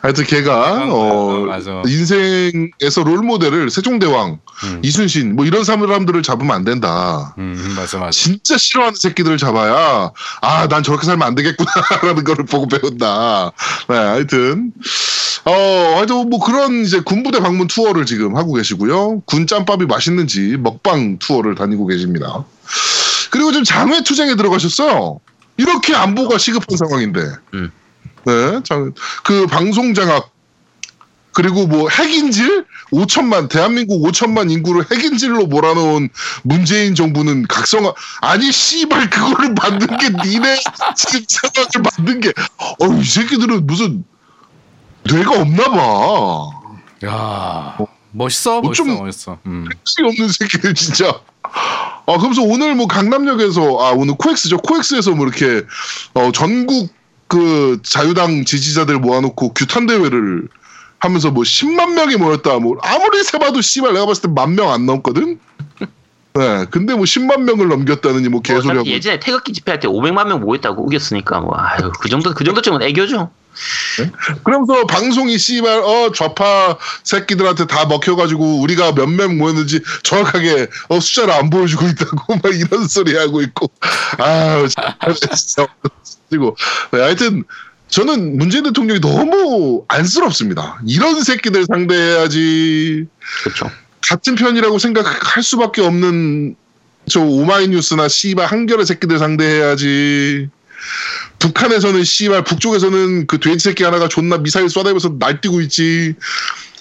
[0.02, 1.82] 하여튼 걔가 아, 어, 맞아.
[1.86, 7.34] 인생에서 롤 모델을 세종대왕, 음, 이순신 뭐 이런 사람들을 잡으면 안 된다.
[7.38, 8.10] 음, 맞아 맞아.
[8.10, 10.10] 진짜 싫어하는 새끼들을 잡아야
[10.42, 13.52] 아 난 저렇게 살면 안 되겠구나라는 거를 보고 배운다.
[13.88, 14.72] 네, 하여튼
[15.46, 19.20] 어 하여튼 뭐 그런 이제 군부대 방문 투어를 지금 하고 계시고요.
[19.24, 22.44] 군 짬밥이 맛있는지 먹방 투어를 다니고 계십니다.
[23.30, 25.18] 그리고 지금 장외 투쟁에 들어가셨어요.
[25.56, 27.20] 이렇게 안보가 시급한 상황인데.
[27.54, 27.72] 음.
[28.26, 30.30] 네, 장, 그 방송 장악
[31.32, 36.08] 그리고 뭐 핵인질 5천만 대한민국 5천만 인구를 핵인질로 몰아넣은
[36.42, 40.56] 문재인 정부는 각성화 아니 씨발 그거를 만든 게 니네
[40.96, 42.32] 지금 상황을 만든 게
[42.78, 44.04] 어이 새끼들은 무슨
[45.10, 46.50] 뇌가 없나 봐.
[47.04, 47.76] 야
[48.12, 49.38] 멋있어 뭐 멋있어 좀- 멋있어.
[49.46, 49.66] 음.
[49.84, 51.20] 씨 없는 새끼들 진짜.
[51.42, 55.62] 아 그러면서 오늘 뭐 강남역에서 아 오늘 코엑스죠 코엑스에서 뭐 이렇게
[56.14, 56.90] 어 전국
[57.28, 60.48] 그 자유당 지지자들 모아놓고 규탄 대회를
[60.98, 62.58] 하면서 뭐 10만 명이 모였다.
[62.58, 65.38] 뭐 아무리 세봐도 씨발 내가 봤을 때 만 명 안 넘거든.
[66.34, 68.86] 네 근데 뭐 10만 명을 넘겼다느니 뭐뭐 개소리 하고.
[68.88, 73.30] 예전에 태극기 집회할 때 500만 명 모였다고 우겼으니까 뭐 아유 그 정도 그 정도쯤은 애교죠.
[74.42, 81.32] 그러면서 방송이 씨발 어 좌파 새끼들한테 다 먹혀가지고 우리가 몇 명 모였는지 정확하게 어 숫자를
[81.34, 83.70] 안 보여주고 있다고 막 이런 소리 하고 있고.
[84.18, 84.66] 아
[85.14, 85.66] 진짜
[86.38, 86.56] 그리고
[86.92, 87.44] 네, 하여튼
[87.88, 90.80] 저는 문재인 대통령이 너무 안쓰럽습니다.
[90.86, 93.06] 이런 새끼들 상대해야지
[93.44, 93.70] 그렇죠.
[94.08, 96.56] 같은 편이라고 생각할 수밖에 없는
[97.08, 100.48] 저 오마이뉴스나 씨발 한겨레 새끼들 상대해야지.
[101.38, 106.14] 북한에서는 씨발 북쪽에서는 그 돼지 새끼 하나가 존나 미사일 쏴대면서 날뛰고 있지.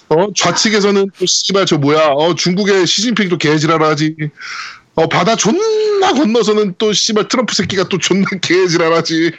[0.08, 4.16] 어 좌측에서는 또 씨발 저 뭐야 어 중국의 시진핑도 개지랄하지.
[4.96, 9.32] 어 바다 존나 건너서는 또 씨발 트럼프 새끼가 또 존나 개지랄하지.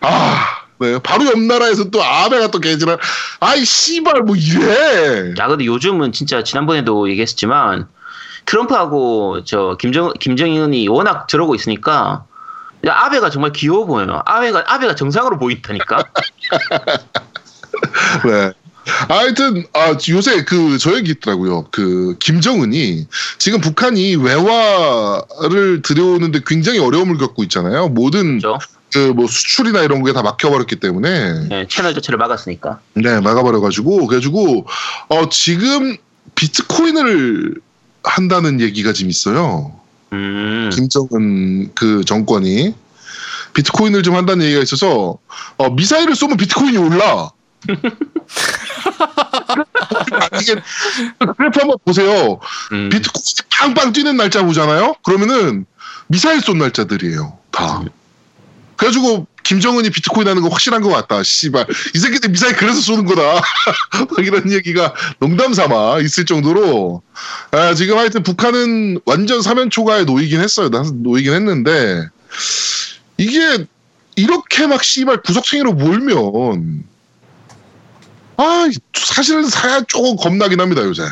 [0.00, 0.46] 아.
[0.78, 2.98] 네, 바로 옆 나라에서 또 아베가 또 개지랄.
[3.40, 5.32] 아이 씨발 뭐 이래.
[5.38, 7.88] 야 근데 요즘은 진짜 지난번에도 얘기했지만
[8.44, 12.26] 트럼프하고 저 김정 김정은이 워낙 저러고 있으니까
[12.86, 14.20] 야, 아베가 정말 귀여워 보여요.
[14.26, 16.04] 아베가 아베가 정상으로 보인다니까.
[18.26, 18.52] 네.
[19.08, 21.64] 하여튼 아 요새 그 저 얘기 있더라고요.
[21.72, 27.88] 그 김정은이 지금 북한이 외화를 들여오는데 굉장히 어려움을 겪고 있잖아요.
[27.88, 28.58] 모든 그렇죠?
[28.92, 32.80] 그 뭐 수출이나 이런 게 다 막혀버렸기 때문에 네, 채널 자체를 막았으니까.
[32.94, 34.66] 네 막아버려가지고 그래가지고
[35.08, 35.96] 어 지금
[36.34, 37.54] 비트코인을
[38.04, 39.72] 한다는 얘기가 지금 있어요.
[40.12, 40.70] 음.
[40.72, 42.74] 김정은 그 정권이
[43.54, 45.18] 비트코인을 좀 한다는 얘기가 있어서
[45.56, 47.30] 어, 미사일을 쏘면 비트코인이 올라.
[50.40, 50.54] 이게
[51.36, 52.38] 그래프 한번 보세요.
[52.72, 52.88] 음.
[52.90, 54.94] 비트코인이 빵빵 뛰는 날짜 보잖아요.
[55.04, 55.66] 그러면은
[56.08, 57.38] 미사일 쏜 날짜들이에요.
[57.50, 57.82] 다.
[58.76, 61.22] 그래가지고 김정은이 비트코인 하는 거 확실한 것 같다.
[61.22, 63.22] 씨발 이 새끼들 미사일 그래서 쏘는 거다.
[64.10, 67.02] 막 이런 얘기가 농담 삼아 있을 정도로
[67.52, 70.68] 아, 지금 하여튼 북한은 완전 사면 초과에 놓이긴 했어요.
[70.68, 72.08] 나 놓이긴 했는데
[73.18, 73.66] 이게
[74.16, 76.84] 이렇게 막 씨발 구석탱이로 몰면
[78.38, 81.02] 아 사실은 사야 조금 겁나긴 합니다 요새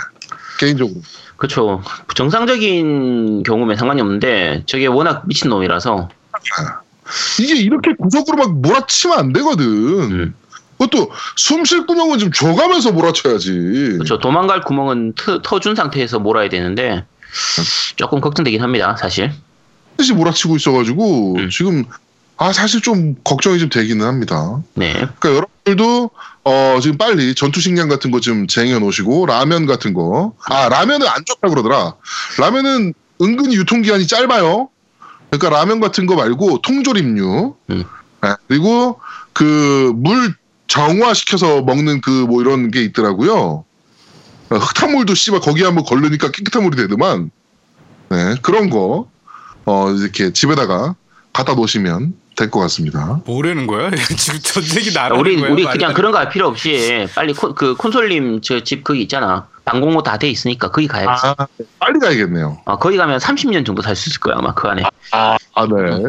[0.58, 1.00] 개인적으로.
[1.36, 1.82] 그렇죠.
[2.14, 6.08] 정상적인 경우면 상관이 없는데 저게 워낙 미친 놈이라서.
[7.40, 9.64] 이게 이렇게 구석으로 막 몰아치면 안 되거든.
[9.66, 10.34] 음.
[10.78, 13.50] 그것도 숨 쉴 구멍은 좀 줘가면서 몰아쳐야지.
[13.98, 14.18] 그렇죠.
[14.18, 17.04] 도망갈 구멍은 터, 터준 상태에서 몰아야 되는데
[17.96, 18.96] 조금 걱정되긴 합니다.
[18.98, 19.32] 사실.
[19.96, 21.50] 뜻이 몰아치고 있어가지고 음.
[21.50, 21.84] 지금
[22.36, 24.60] 아 사실 좀 걱정이 좀 되기는 합니다.
[24.74, 24.92] 네.
[24.92, 26.10] 그러니까 여러분들도
[26.42, 30.34] 어 지금 빨리 전투 식량 같은 거 좀 쟁여 놓으시고 라면 같은 거.
[30.46, 31.94] 아 라면은 안 좋다 그러더라.
[32.38, 34.68] 라면은 은근히 유통 기한이 짧아요.
[35.38, 37.54] 그러니까 라면 같은 거 말고 통조림류.
[37.70, 37.84] 음.
[38.22, 39.00] 네, 그리고
[39.32, 40.34] 그 물
[40.66, 43.64] 정화시켜서 먹는 그 뭐 이런 게 있더라고요.
[44.50, 47.30] 어, 흙탕물도 씨발 거기에 한번 걸르니까 깨끗한 물이 되더만.
[48.10, 49.08] 네, 그런 거
[49.64, 50.94] 어, 이렇게 집에다가
[51.32, 53.20] 갖다 놓으시면 될 것 같습니다.
[53.26, 53.90] 뭐라는 거야?
[54.16, 55.50] 지금 전쟁이 나라는 우리 거야?
[55.50, 59.02] 우리 그냥 안 그런 거 할 필요 없이 빨리 콘, 그 콘솔님 저 집 거기
[59.02, 59.46] 있잖아.
[59.64, 61.08] 방공호 다 돼 있으니까 거기 가야지.
[61.26, 61.34] 아,
[61.78, 62.60] 빨리 가야겠네요.
[62.66, 64.82] 어, 거기 가면 30년 정도 살 수 있을 거야 아마 그 안에.
[65.12, 66.02] 아, 네.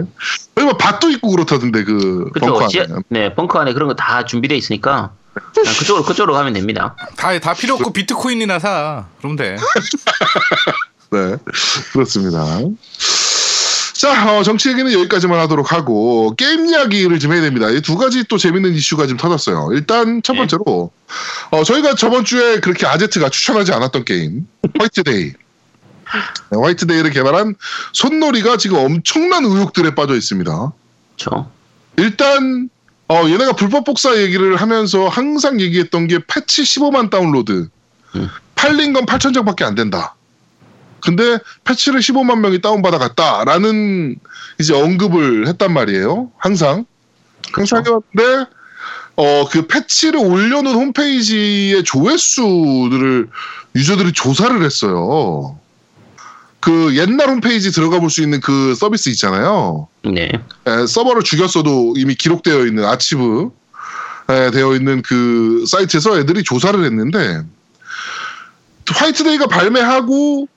[0.58, 2.48] 여기 뭐 밭도 있고 그렇다던데 그 그쵸?
[2.48, 2.96] 벙커 지- 안에.
[3.10, 5.12] 네 벙커 안에 그런 거 다 준비돼 있으니까
[5.80, 6.96] 그쪽으로 그쪽으로 가면 됩니다.
[7.16, 9.06] 다, 다 필요 없고 비트코인이나 사.
[9.20, 9.56] 그럼 돼.
[11.12, 11.38] 네,
[11.94, 12.44] 그렇습니다.
[14.06, 17.72] 자, 어, 정치 얘기는 여기까지만 하도록 하고 게임 이야기를 좀 해야 됩니다.
[17.72, 19.70] 이 두 가지 또 재밌는 이슈가 좀 터졌어요.
[19.74, 20.40] 일단 첫 네.
[20.40, 20.92] 번째로
[21.50, 24.46] 어, 저희가 저번 주에 그렇게 아제트가 추천하지 않았던 게임
[24.78, 25.24] 화이트데이.
[26.52, 27.56] 네, 화이트데이를 개발한
[27.94, 30.72] 손노리가 지금 엄청난 의혹들에 빠져 있습니다.
[31.18, 31.50] 그렇죠.
[31.98, 32.70] 일단
[33.08, 37.70] 어, 얘네가 불법 복사 얘기를 하면서 항상 얘기했던 게 패치 15만 다운로드.
[38.18, 38.30] 음.
[38.54, 40.14] 팔린 건 8천 장밖에 안 된다.
[41.06, 44.16] 근데 패치를 15만 명이 다운받아갔다라는
[44.60, 46.32] 이제 언급을 했단 말이에요.
[46.38, 46.86] 항상.
[47.54, 48.52] 항상 해왔는데
[49.18, 53.30] 어, 그 패치를 올려놓은 홈페이지의 조회수들을
[53.76, 55.58] 유저들이 조사를 했어요.
[56.60, 59.88] 그 옛날 홈페이지 들어가 볼 수 있는 그 서비스 있잖아요.
[60.04, 60.32] 네.
[60.66, 63.52] 에, 서버를 죽였어도 이미 기록되어 있는 아치브
[64.30, 67.44] 에, 되어 있는 그 사이트에서 애들이 조사를 했는데
[68.90, 70.48] 화이트데이가 발매하고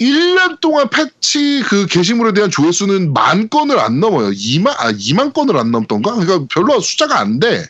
[0.00, 4.30] 1년 동안 패치 그 게시물에 대한 조회수는 만 건을 안 넘어요.
[4.30, 6.14] 2만 아 2만 건을 안 넘던가?
[6.14, 7.64] 그러니까 별로 숫자가 안 돼.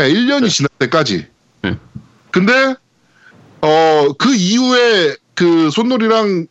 [0.00, 1.26] 예, 1년이 지날 때까지.
[1.64, 1.78] 음.
[2.30, 2.74] 근데
[3.60, 6.46] 어 그 이후에 그 손노리랑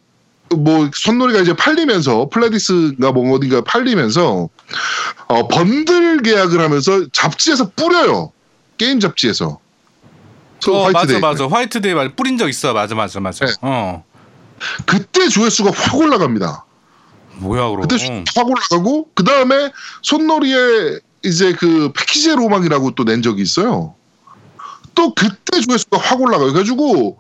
[0.55, 4.49] 뭐 손노리가 이제 팔리면서 플레너스가 뭐 어딘가 팔리면서
[5.27, 8.31] 어 번들 계약을 하면서 잡지에서 뿌려요
[8.77, 9.59] 게임 잡지에서
[10.63, 11.19] 그 어, 맞아, 화이트데이.
[11.21, 11.47] 맞아.
[11.47, 12.73] 화이트데이 말 뿌린 적 있어.
[12.73, 13.45] 맞아, 맞아, 맞아.
[13.45, 13.51] 네.
[13.61, 14.03] 어.
[14.85, 16.65] 그때 조회수가 확 올라갑니다.
[17.37, 17.81] 뭐야, 그럼.
[17.81, 23.95] 그때 확 올라가고 그 다음에 손노리에 이제 그 패키지 로망이라고 또 낸 적이 있어요.
[24.95, 26.51] 또 그때 조회수가 확 올라가요.
[26.51, 27.17] 그래가지고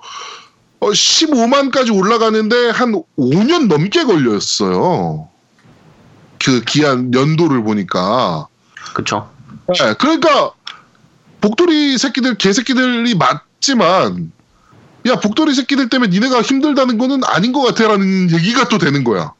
[0.79, 5.29] 어, 15만까지 올라가는데 한 5년 넘게 걸렸어요.
[6.43, 8.47] 그 기한 연도를 보니까.
[8.93, 9.29] 그렇죠.
[9.67, 10.51] 네, 그러니까
[11.39, 14.31] 복돌이 새끼들 개새끼들이 맞지만
[15.07, 19.33] 야 복돌이 새끼들 때문에 니네가 힘들다는 거는 아닌 것 같아라는 얘기가 또 되는 거야.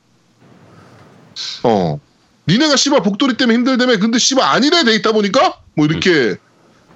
[1.64, 2.00] 어,
[2.48, 6.36] 니네가 씨발 복돌이 때문에 힘들다며 근데 씨발 아니래 돼 있다 보니까 뭐 이렇게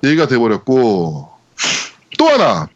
[0.03, 1.29] 얘기가 돼버렸고
[2.17, 2.67] 또 하나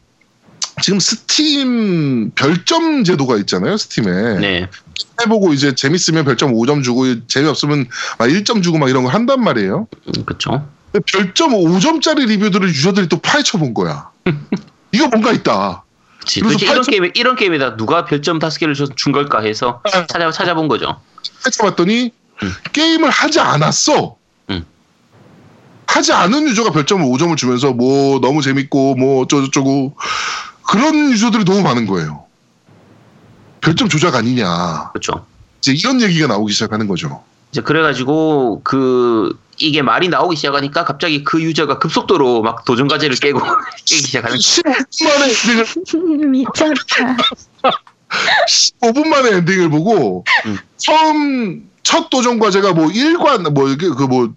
[0.82, 4.70] 지금 스팀 별점 제도가 있잖아요 스팀에 네.
[5.22, 9.88] 해보고 이제 재밌으면 별점 5점 주고 재미없으면 막 1점 주고 막 이런 거 한단 말이에요.
[10.26, 10.68] 그렇죠.
[10.92, 14.10] 근데 별점 5점짜리 리뷰들을 유저들이 또 파헤쳐 본 거야.
[14.92, 15.84] 이거 뭔가 있다.
[16.20, 16.42] 그치.
[16.42, 20.06] 도대체 이런 팔천- 게임에 이런 게임에다 누가 별점 다섯 개를 줘- 준 걸까 해서 아.
[20.08, 21.00] 찾아 찾아본 거죠.
[21.44, 22.12] 파헤쳐봤더니
[22.44, 22.52] 음.
[22.74, 24.16] 게임을 하지 않았어.
[24.50, 24.66] 음.
[25.88, 29.96] 하지 않은 유저가 별점을 5점을 주면서 뭐 너무 재밌고 뭐 어쩌고저쩌고
[30.68, 32.26] 그런 유저들이 너무 많은 거예요.
[33.62, 34.90] 별점 조작 아니냐.
[34.94, 35.26] 그렇죠.
[35.60, 37.24] 이제 이런 얘기가 나오기 시작하는 거죠.
[37.52, 43.40] 이제 그래가지고 그 이게 말이 나오기 시작하니까 갑자기 그 유저가 급속도로 막 도전 과제를 깨고
[43.86, 47.18] 깨기 시작하는 15분 만에 엔딩을, 미쳤다.
[48.48, 50.58] 15분 만에 엔딩을 보고 음.
[50.78, 54.34] 처음 첫 도전 과제가 뭐 1관 뭐 이게 그뭐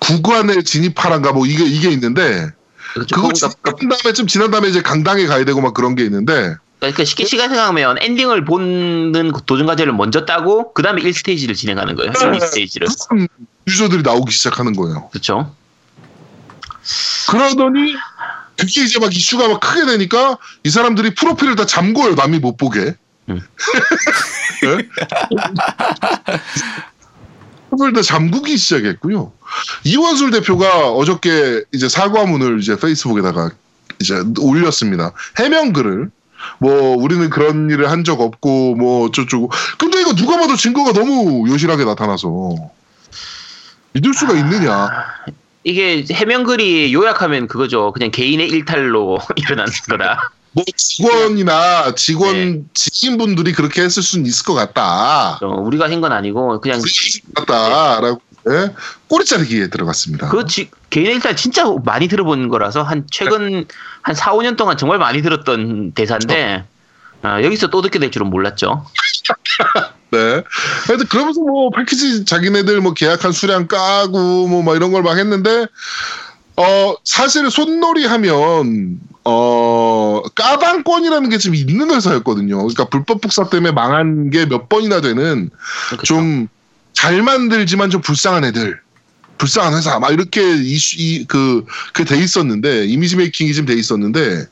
[0.00, 2.50] 구관에 진입하란가 뭐 이게 이게 있는데
[2.94, 3.52] 그거 그거 지난
[3.88, 7.50] 다음에 좀 지난 다음에 이제 강당에 가야 되고 막 그런 게 있는데 그러니까 쉽게 시간
[7.50, 12.10] 생각하면 엔딩을 보는 도전 과제를 먼저 따고 그 다음에 1스테이지를 진행하는 거예요.
[12.10, 12.88] 1 스테이지를.
[13.08, 13.28] 그런
[13.68, 15.08] 유저들이 나오기 시작하는 거예요.
[15.10, 15.54] 그렇죠.
[17.28, 17.94] 그러더니
[18.56, 22.94] 그게 이제 막 이슈가 막 크게 되니까 이 사람들이 프로필을 다 잠궈요 남이 못 보게.
[23.28, 23.40] 음.
[24.62, 24.88] 네?
[27.68, 29.32] 프로필 다 잠그기 시작했고요.
[29.84, 33.50] 이원술 대표가 어저께 이제 사과문을 이제 페이스북에다가
[33.98, 35.12] 이제 올렸습니다.
[35.38, 36.10] 해명글을
[36.58, 41.48] 뭐 우리는 그런 일을 한 적 없고 뭐 어쩌고 근데 이거 누가 봐도 증거가 너무
[41.50, 42.56] 요실하게 나타나서
[43.92, 44.88] 믿을 수가 있느냐
[45.64, 47.92] 이게 해명글이 요약하면 그거죠.
[47.92, 50.30] 그냥 개인의 일탈로 일어나는 거다.
[50.52, 52.62] 뭐 직원이나 직원 네.
[52.72, 55.38] 지인분들이 그렇게 했을 수는 있을 것 같다.
[55.42, 56.80] 어, 우리가 한 건 아니고 그냥
[57.34, 58.74] 같다라고 네.
[59.06, 60.30] 꼬리 자르기에 들어갔습니다.
[60.30, 63.66] 그 지, 개인의 일탈 진짜 많이 들어본 거라서 한 최근
[64.10, 66.64] 한 4, 5년 동안 정말 많이 들었던 대사인데
[67.22, 68.84] 아, 여기서 또 듣게 될 줄은 몰랐죠.
[70.10, 70.42] 네.
[70.88, 75.66] 하여튼 그러면서 뭐 패키지 자기네들 뭐 계약한 수량 까고 뭐 막 이런 걸 막 했는데
[76.56, 82.56] 어 사실 손놀이 하면 어 까방권이라는 게좀 있는 회사였거든요.
[82.56, 85.50] 그러니까 불법 복사 때문에 망한 게 몇 번이나 되는
[85.90, 86.04] 그렇죠.
[86.04, 88.80] 좀잘 만들지만 좀 불쌍한 애들.
[89.40, 94.46] 불쌍한 회사 막 이렇게 이슈 이그그 돼 있었는데 이미지 메이킹이 좀 돼 있었는데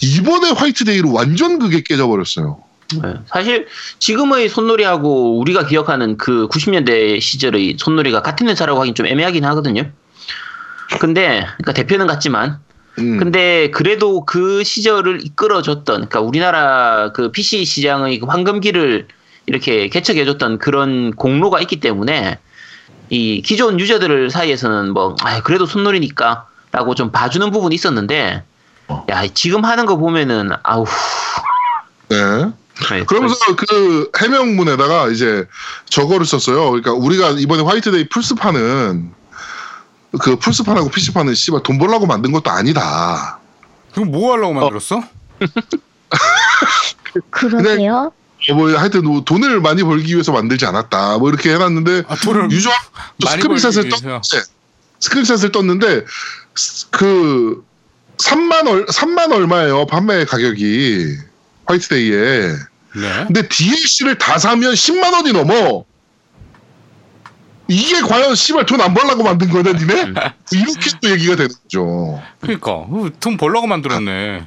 [0.00, 2.58] 이번에 화이트데이로 완전 그게 깨져버렸어요.
[3.02, 3.14] 네.
[3.26, 3.66] 사실
[4.00, 9.90] 지금의 손놀이하고 우리가 기억하는 그 90년대 시절의 손놀이가 같은 회사라고 하긴 좀 애매하긴 하거든요.
[11.00, 12.58] 근데 그러니까 대표는 같지만
[12.98, 13.18] 음.
[13.18, 19.06] 근데 그래도 그 시절을 이끌어줬던 그러니까 우리나라 그 PC 시장의 그 황금기를
[19.46, 22.38] 이렇게 개척해줬던 그런 공로가 있기 때문에
[23.14, 28.42] 이 기존 유저들 사이에서는 뭐 아, 그래도 손놀이니까라고 좀 봐주는 부분이 있었는데
[29.08, 30.84] 야 지금 하는 거 보면은 아우
[32.08, 32.16] 네.
[32.90, 35.46] 네, 그러면서 그 해명문에다가 이제
[35.90, 36.70] 저거를 썼어요.
[36.70, 39.12] 그러니까 우리가 이번에 화이트데이 플스판은
[40.20, 43.38] 그 플스판하고 PC판은 씨발 돈 벌라고 만든 것도 아니다.
[43.92, 45.02] 그럼 뭐 하려고 만들었어?
[47.30, 48.12] 그러게요.
[48.50, 51.18] 어, 뭐 하여튼 뭐 돈을 많이 벌기 위해서 만들지 않았다.
[51.18, 52.70] 뭐 이렇게 해놨는데 아 돈을 user
[53.30, 54.46] screenshot을 떴는데 위해서.
[55.00, 56.04] screenshot을 떴는데
[56.54, 57.64] 스- 그
[58.18, 61.16] 3만 얼 3만 얼마예요 판매 가격이
[61.66, 62.48] 화이트데이에.
[62.96, 63.24] 네.
[63.26, 65.84] 근데 DLC를 다 사면 10만 원이 넘어.
[67.66, 70.12] 이게 과연 씨발 돈 안 벌라고 만든 거냐 니네?
[70.52, 72.22] 이렇게 또 얘기가 되는 거죠.
[72.40, 74.46] 그러니까 어, 돈 벌려고 만들었네.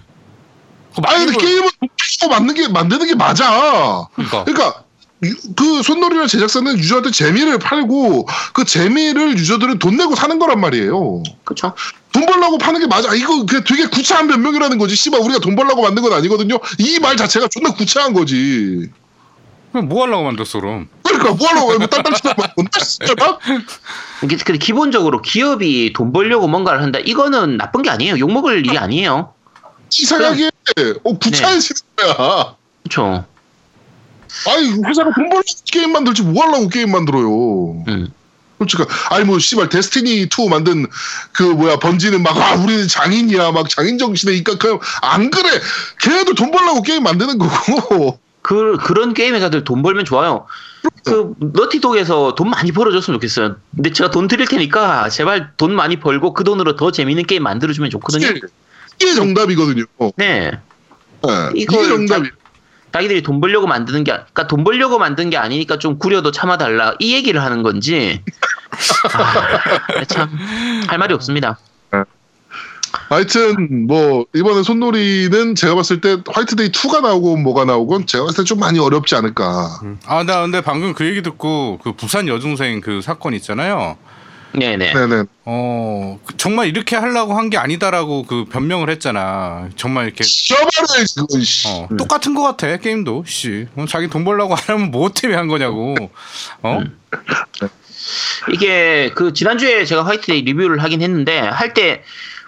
[1.06, 4.08] 아니 많이 근데 돈 벌고 만든 게 만드는 게 맞아.
[4.16, 4.84] 그러니까 그러니까
[5.24, 11.24] 유- 그 손놀이나 제작사는 유저한테 재미를 팔고 그 재미를 유저들은 돈 내고 사는 거란 말이에요.
[11.44, 11.74] 그렇죠.
[12.12, 13.12] 돈 벌라고 파는 게 맞아.
[13.12, 14.96] 아, 이거 그냥 되게 구차한 변명이라는 거지.
[14.96, 16.60] 씨발 우리가 돈 벌라고 만든 건 아니거든요.
[16.80, 18.90] 이 말 자체가 존나 구차한 거지.
[19.72, 20.88] 그럼 뭐 하려고 만들었어 그럼?
[21.04, 23.14] 그러니까 뭐하라고 이거 딴딴 치다 뭔다 진짜
[24.24, 27.00] 이게 근데 기본적으로 기업이 돈 벌려고 뭔가를 한다.
[27.00, 28.18] 이거는 나쁜 게 아니에요.
[28.20, 29.34] 욕 먹을 일이 아니에요.
[29.92, 30.50] 이상하게
[31.04, 32.56] 어 구차해지는 거야.
[32.84, 33.26] 그렇죠.
[34.48, 37.84] 아니 회사가 돈 벌려고 게임 만들지 뭐 하려고 게임 만들어요.
[37.88, 38.14] 음.
[38.58, 40.88] 솔직히 아니 뭐 씨발 Destiny 2 만든
[41.32, 45.50] 그 뭐야 번지는 막 아 우리는 장인이야 막 장인 정신에 입각하면 안 그래
[46.02, 50.48] 걔네도 돈 벌려고 게임 만드는 거고 그 그런 게임 회사들 돈 벌면 좋아요.
[51.04, 53.58] 그 너티독에서 돈 많이 벌어줬으면 좋겠어요.
[53.76, 57.90] 근데 제가 돈 드릴 테니까 제발 돈 많이 벌고 그 돈으로 더 재밌는 게임 만들어주면
[57.92, 58.28] 좋거든요.
[58.28, 58.42] 이게,
[59.00, 59.86] 이게 정답이거든요.
[60.16, 60.52] 네.
[60.52, 62.30] 네, 이게 정답이.
[62.92, 67.14] 자기들이 돈 벌려고 만드는 게, 그러니까 돈 벌려고 만든 게 아니니까 좀 구려도 참아달라 이
[67.14, 68.24] 얘기를 하는 건지.
[69.14, 71.60] 아, 참할 말이 없습니다.
[73.10, 78.48] 하여튼 뭐 이번에 손놀이는 제가 봤을 때 화이트데이 2가 나오고 뭐가 나오건 제가 봤을 때
[78.48, 79.82] 좀 많이 어렵지 않을까.
[80.06, 83.98] 아 나 근데 방금 그 얘기 듣고 그 부산 여중생 그 사건 있잖아요.
[84.54, 84.94] 네네.
[84.94, 85.24] 네네.
[85.46, 89.70] 어그 정말 이렇게 하려고 한 게 아니다라고 그 변명을 했잖아.
[89.76, 90.70] 정말 이렇게 지어버려
[91.16, 91.68] 그건 씨.
[91.68, 91.98] 어, 음.
[91.98, 93.24] 똑같은 것 같아 게임도.
[93.28, 95.96] 씨, 어, 자기 돈 벌려고 안 하면 뭐 때문에 한 거냐고.
[96.64, 96.80] 어?
[96.80, 96.98] 음.
[98.52, 102.04] 이게 그 지난주에 제가 화이트데이 리뷰를 하긴 했는데 할 때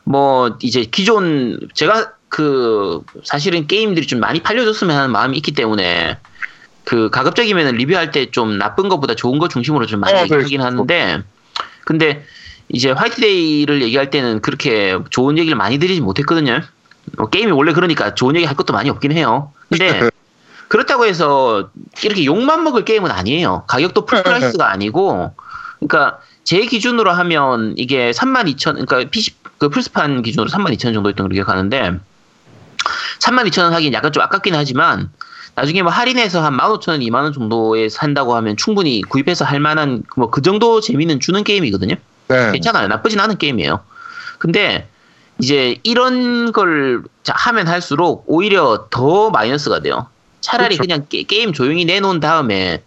[0.05, 6.17] 뭐 이제 기존 제가 그 사실은 게임들이 좀 많이 팔려줬으면 하는 마음이 있기 때문에
[6.83, 10.35] 그 가급적이면 리뷰할 때 좀 나쁜 것보다 좋은 거 중심으로 좀 많이 어, 네.
[10.35, 11.21] 얘기하긴 하는데
[11.89, 12.23] 근데
[12.67, 16.62] 이제 화이트데이를 얘기할 때는 그렇게 좋은 얘기를 많이 드리지 못했거든요.
[17.17, 19.52] 뭐 게임이 원래 그러니까 좋은 얘기 할 것도 많이 없긴 해요.
[19.69, 20.12] 근데
[20.67, 21.71] 그렇다고 해서
[22.04, 23.63] 이렇게 욕만 먹을 게임은 아니에요.
[23.67, 25.34] 가격도 full price가 아니고,
[25.80, 31.93] 그러니까 제 기준으로 하면 이게 32,000, 그러니까 PC 그 플스판 기준으로 32,000 정도였던 걸로 기억하는데,
[33.17, 35.10] 32,000원 하긴 약간 좀 아깝긴 하지만,
[35.56, 40.41] 나중에 뭐 할인해서 한 15,000원, 2만원 정도에 산다고 하면 충분히 구입해서 할 만한 뭐 그
[40.41, 41.95] 정도 재미는 주는 게임이거든요.
[42.28, 42.52] 네.
[42.52, 42.88] 괜찮아요.
[42.88, 43.80] 나쁘진 않은 게임이에요.
[44.38, 44.88] 근데
[45.41, 50.08] 이제 이런 걸 자- 하면 할수록 오히려 더 마이너스가 돼요.
[50.41, 50.88] 차라리 그렇죠.
[50.88, 52.84] 그냥 게, 임 조용히 내놓은 다음에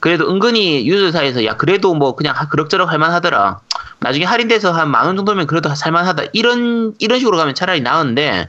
[0.00, 3.60] 그래도 은근히 유저 사이에서 야 그래도 뭐 그냥 하- 그럭저럭 할만하더라.
[4.00, 6.24] 나중에 할인돼서 한 만 원 정도면 그래도 살만하다.
[6.32, 8.48] 이런 이런 식으로 가면 차라리 나은데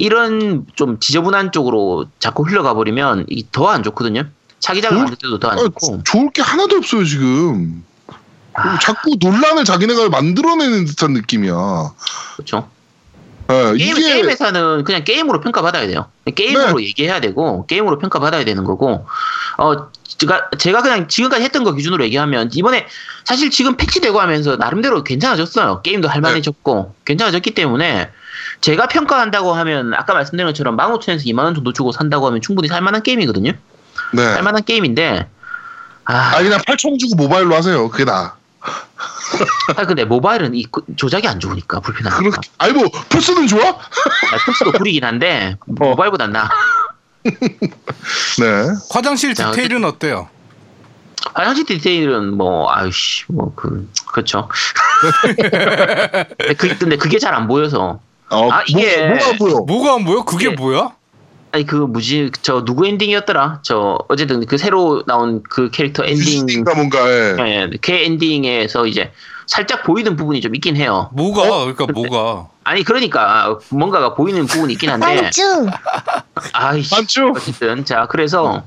[0.00, 4.24] 이런 좀 지저분한 쪽으로 자꾸 흘러가 버리면 더 안 좋거든요.
[4.58, 5.02] 차기작을 음?
[5.02, 6.02] 만들 때도 더안 아, 좋고.
[6.04, 7.84] 좋을 게 하나도 없어요 지금.
[8.54, 11.54] 아, 자꾸 논란을 자기네가 만들어내는 듯한 느낌이야.
[12.36, 12.68] 그렇죠.
[13.48, 16.06] 네, 게임, 이게 게임 회사는 그냥 게임으로 평가받아야 돼요.
[16.34, 19.06] 게임으로 얘기해야 되고, 게임으로 평가받아야 되는 거고,
[19.58, 22.86] 어, 제가, 제가 그냥 지금까지 했던 거 기준으로 얘기하면, 이번에
[23.24, 25.82] 사실 지금 패치되고 하면서 나름대로 괜찮아졌어요.
[25.82, 28.10] 게임도 할만해졌고, 괜찮아졌기 때문에,
[28.60, 33.02] 제가 평가한다고 하면, 아까 말씀드린 것처럼 15,000에서 2만 원 정도 주고 산다고 하면 충분히 살만한
[33.02, 33.52] 게임이거든요?
[34.12, 34.22] 네.
[34.34, 35.28] 살만한 게임인데,
[36.04, 37.88] 아, 아 그냥 8천 주고 모바일로 하세요.
[37.90, 38.36] 그게 나.
[39.76, 42.20] 아, 근데 모바일은 이 그- 조작이 안 좋으니까, 불편하니까.
[42.30, 42.50] 그렇게.
[42.58, 43.68] 아니 뭐 플스는 좋아?
[43.68, 46.50] 아, 플스도 구리긴 한데, 모바일보단 나.
[47.24, 48.66] 네.
[48.90, 50.28] 화장실 자, 디테일은 어때요?
[51.34, 54.48] 화장실 디테일은 뭐 아유씨 뭐 그 그렇죠.
[55.36, 58.00] 근데, 그, 근데 그게 잘 안 보여서
[58.30, 59.54] 어, 아, 이게- 뭐, 뭐가 보여?
[59.66, 60.22] 뭐가 안 보여?
[60.24, 60.54] 그게 예.
[60.54, 60.92] 뭐야?
[61.52, 63.60] 아니 그 뭐지 저 누구 엔딩이었더라?
[63.62, 67.36] 저 어쨌든 그 새로 나온 그 캐릭터 엔딩 인가 뭔가 예.
[67.40, 69.10] 예, 그 엔딩에서 이제
[69.48, 71.10] 살짝 보이는 부분이 좀 있긴 해요.
[71.12, 71.42] 뭐가?
[71.42, 71.64] 어?
[71.64, 72.48] 그러니까 뭐가?
[72.62, 75.66] 아니 그러니까 뭔가가 보이는 부분이 있긴 한데 반주
[76.52, 77.32] 아이씨 맞죠?
[77.34, 78.62] 어쨌든 자 그래서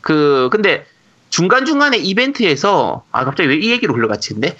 [0.00, 0.86] 그 근데
[1.34, 4.56] 중간 중간에 이벤트에서 아 갑자기 왜 이 얘기로 흘러갔지 근데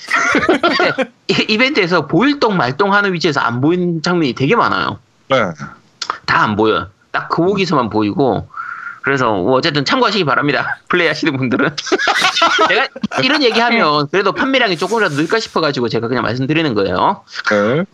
[0.58, 4.98] 근데 이- 이벤트에서 보일동 말동 하는 위치에서 안 보이는 장면이 되게 많아요.
[5.28, 5.36] 네.
[6.26, 6.88] 다 안 보여.
[7.12, 8.48] 딱그 거기서만 보이고.
[9.02, 10.78] 그래서 뭐 어쨌든 참고하시기 바랍니다.
[10.88, 11.76] 플레이하시는 분들은.
[12.68, 12.88] 제가
[13.22, 17.22] 이런 얘기하면 그래도 판매량이 조금이라도 늘까 싶어가지고 제가 그냥 말씀드리는 거예요.
[17.50, 17.84] 네.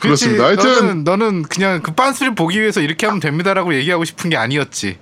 [0.00, 0.44] 그렇습니다.
[0.44, 4.98] 하여튼 너는, 너는 그냥 그 빤스를 보기 위해서 이렇게 하면 됩니다라고 얘기하고 싶은 게 아니었지.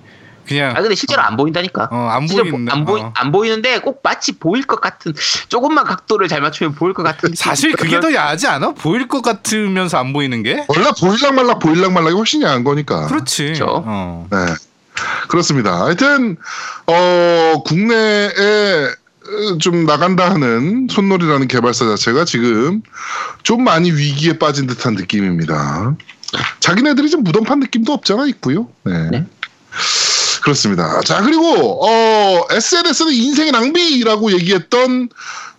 [0.47, 1.89] 그냥 아 근데 실제로 안 보인다니까.
[1.91, 2.71] 어, 안 실제로 보이는데.
[2.71, 3.13] 안, 보이, 어.
[3.15, 5.13] 안 보이는데 꼭 마치 보일 것 같은
[5.49, 7.33] 조금만 각도를 잘 맞추면 보일 것 같은.
[7.35, 8.71] 사실 그게 더 야하지 않아?
[8.71, 10.65] 보일 것 같으면서 안 보이는 게?
[10.67, 13.07] 원래 보일락 말락 보일락 말락이 훨씬 야한 거니까.
[13.07, 13.43] 그렇지.
[13.43, 13.83] 그렇죠.
[13.85, 14.27] 어.
[14.31, 14.37] 네.
[15.27, 15.85] 그렇습니다.
[15.85, 16.37] 하여튼
[16.87, 18.29] 어 국내에
[19.27, 22.81] 어, 좀 나간다 하는 손놀이라는 개발사 자체가 지금
[23.43, 25.95] 좀 많이 위기에 빠진 듯한 느낌입니다.
[26.59, 28.67] 자기네들이 좀 무덤판 느낌도 없잖아 있고요.
[28.83, 29.09] 네.
[29.11, 29.25] 네.
[30.47, 31.01] 그렇습니다.
[31.01, 35.09] 자 그리고 어 SNS는 인생의 낭비라고 얘기했던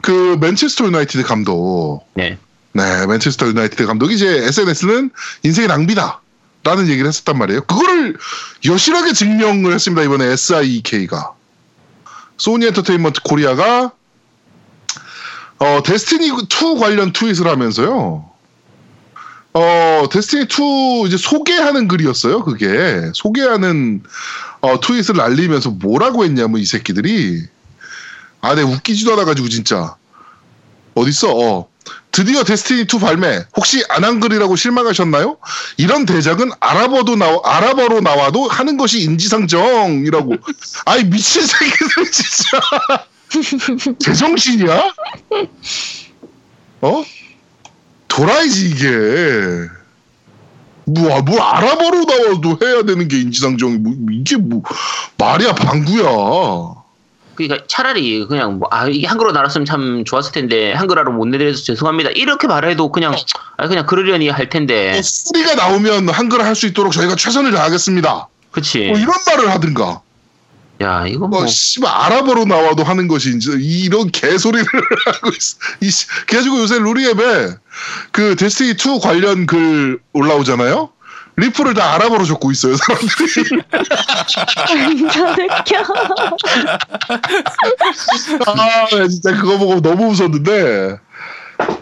[0.01, 2.07] 그 맨체스터 유나이티드 감독.
[2.15, 2.39] 네.
[2.73, 5.11] 네, 맨체스터 유나이티드 감독이 이제 SNS는
[5.43, 6.23] 인생의 낭비다.
[6.65, 7.63] 라는 얘기를 했었단 말이에요.
[7.63, 8.17] 그거를
[8.65, 10.03] 여실하게 증명을 했습니다.
[10.03, 11.33] 이번에 SIEK가.
[12.37, 13.93] 소니 엔터테인먼트 코리아가
[15.59, 18.29] 어, 데스티니 2 관련 트윗을 하면서요.
[19.55, 22.45] 어, 데스티니 2 이제 소개하는 글이었어요.
[22.45, 23.11] 그게.
[23.15, 24.03] 소개하는
[24.61, 27.43] 어, 트윗을 날리면서 뭐라고 했냐면 이 새끼들이
[28.41, 29.97] 아, 내 웃기지도 않아 가지고 진짜.
[30.95, 31.33] 어딨어?
[31.35, 31.69] 어.
[32.11, 33.45] 드디어 데스티니 2 발매.
[33.57, 35.39] 혹시 안한 글이라고 실망하셨나요?
[35.77, 40.35] 이런 대작은 아랍어도 나와 아랍어로 나와도 하는 것이 인지상정이라고.
[40.87, 42.61] 아이 미친 새끼들 진짜.
[44.01, 44.83] 제정신이야?
[46.81, 47.05] 어?
[48.09, 49.78] 도라이지 이게.
[50.89, 54.63] 뭐, 뭘 아랍어로 나와도 해야 되는 게 인지상정이 뭐, 이게 뭐
[55.17, 56.79] 말이야 방구야.
[57.35, 62.11] 그러니까 차라리 그냥 뭐 아 이게 한글로 나왔으면 참 좋았을 텐데 한글화로 못 내드려서 죄송합니다.
[62.11, 63.15] 이렇게 말해도 그냥
[63.57, 64.93] 아 그냥 그러려니 할 텐데.
[64.93, 68.29] 뭐 소리가 나오면 한글 할수 있도록 저희가 최선을 다하겠습니다.
[68.51, 68.87] 그치.
[68.87, 70.01] 뭐 이런 말을 하든가.
[70.81, 74.65] 야 이거 뭐뭐 씨발 아랍어로 나와도 하는 것이 이제 이런 개소리를
[75.07, 75.57] 하고 있어.
[75.81, 77.49] 이 씨- 그래가지고 요새 루리앱에
[78.13, 80.91] 그 데스티니 2 관련 글 올라오잖아요.
[81.37, 83.63] 리플을 다 아랍어로 적고 있어요 사람들이.
[85.05, 85.29] 웃겨
[88.47, 90.97] 아 진짜 그거 보고 너무 웃었는데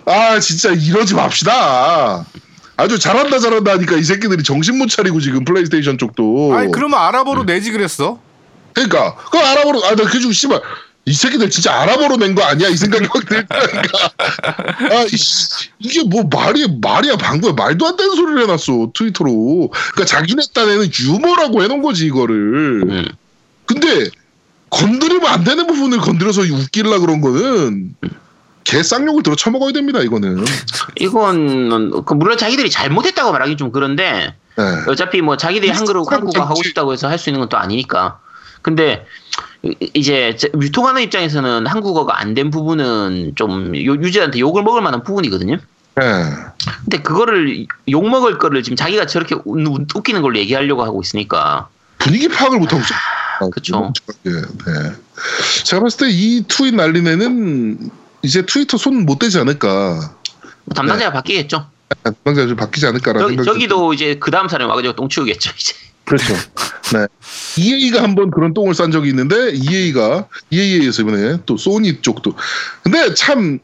[0.07, 2.25] 아 진짜 이러지 맙시다.
[2.79, 6.55] 아주 잘한다 잘한다 하니까 이 새끼들이 정신 못 차리고 지금 플레이스테이션 쪽도.
[6.55, 8.19] 아니 그러면 아랍어로 내지 그랬어?
[8.77, 10.61] 그러니까 그 아랍어로 아나 그중 씨발
[11.07, 14.11] 이 새끼들 진짜 아랍어로 낸 거 아니야 이 생각이 확 들다니까
[14.91, 20.43] 아 이- 이게 뭐 말이 말이야 방구야 말도 안 되는 소리를 해놨어 트위터로 그러니까 자기네
[20.53, 23.09] 딴에는 유머라고 해놓은 거지 이거를 음.
[23.67, 24.11] 근데
[24.71, 27.95] 건드리면 안 되는 부분을 건드려서 웃기려 그런 거는
[28.65, 30.45] 개 쌍욕을 들어 처먹어야 됩니다 이거는
[30.97, 34.65] 이건 그 물론 자기들이 잘못했다고 말하기 좀 그런데 네.
[34.89, 36.15] 어차피 뭐 자기들이 한글로 그렇지.
[36.27, 38.19] 한국어 하고 싶다고 해서 할 수 있는 건 또 아니니까.
[38.71, 39.07] 근데
[39.63, 45.05] 이- 이제 제- 유통하는 입장에서는 한국어가 안 된 부분은 좀 요- 유저한테 욕을 먹을 만한
[45.05, 45.55] 부분이거든요.
[45.95, 46.03] 네.
[46.83, 51.69] 근데 그거를 욕 먹을 거를 지금 자기가 저렇게 웃- 웃기는 걸로 얘기하려고 하고 있으니까.
[51.99, 53.93] 분위기 파악을 못하고 있어 아.
[54.27, 54.93] 예, 네.
[55.65, 57.79] 제가 봤을 때 이 트윗 날린 애는
[58.23, 60.13] 이제 트위터 손 못 대지 않을까
[60.65, 61.67] 뭐 담당자가 바뀌겠죠.
[62.25, 65.53] 당장 좀 바뀌지 않을까라는 저, 생각이 저기도 이제 그 다음 사람이 와가지고 똥 치우겠죠.
[65.57, 65.73] 이제.
[66.07, 66.35] 그렇죠.
[66.95, 67.07] 네.
[67.59, 72.35] EA가 한번 그런 똥을 싼 적이 있는데 EA가 EA에서 이번에 또 소니 쪽도
[72.83, 73.59] 근데 참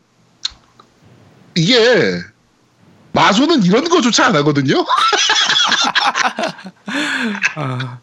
[1.55, 2.20] 이게
[3.12, 4.84] 마소는 이런 거조차 안 하거든요.
[7.55, 7.99] 아,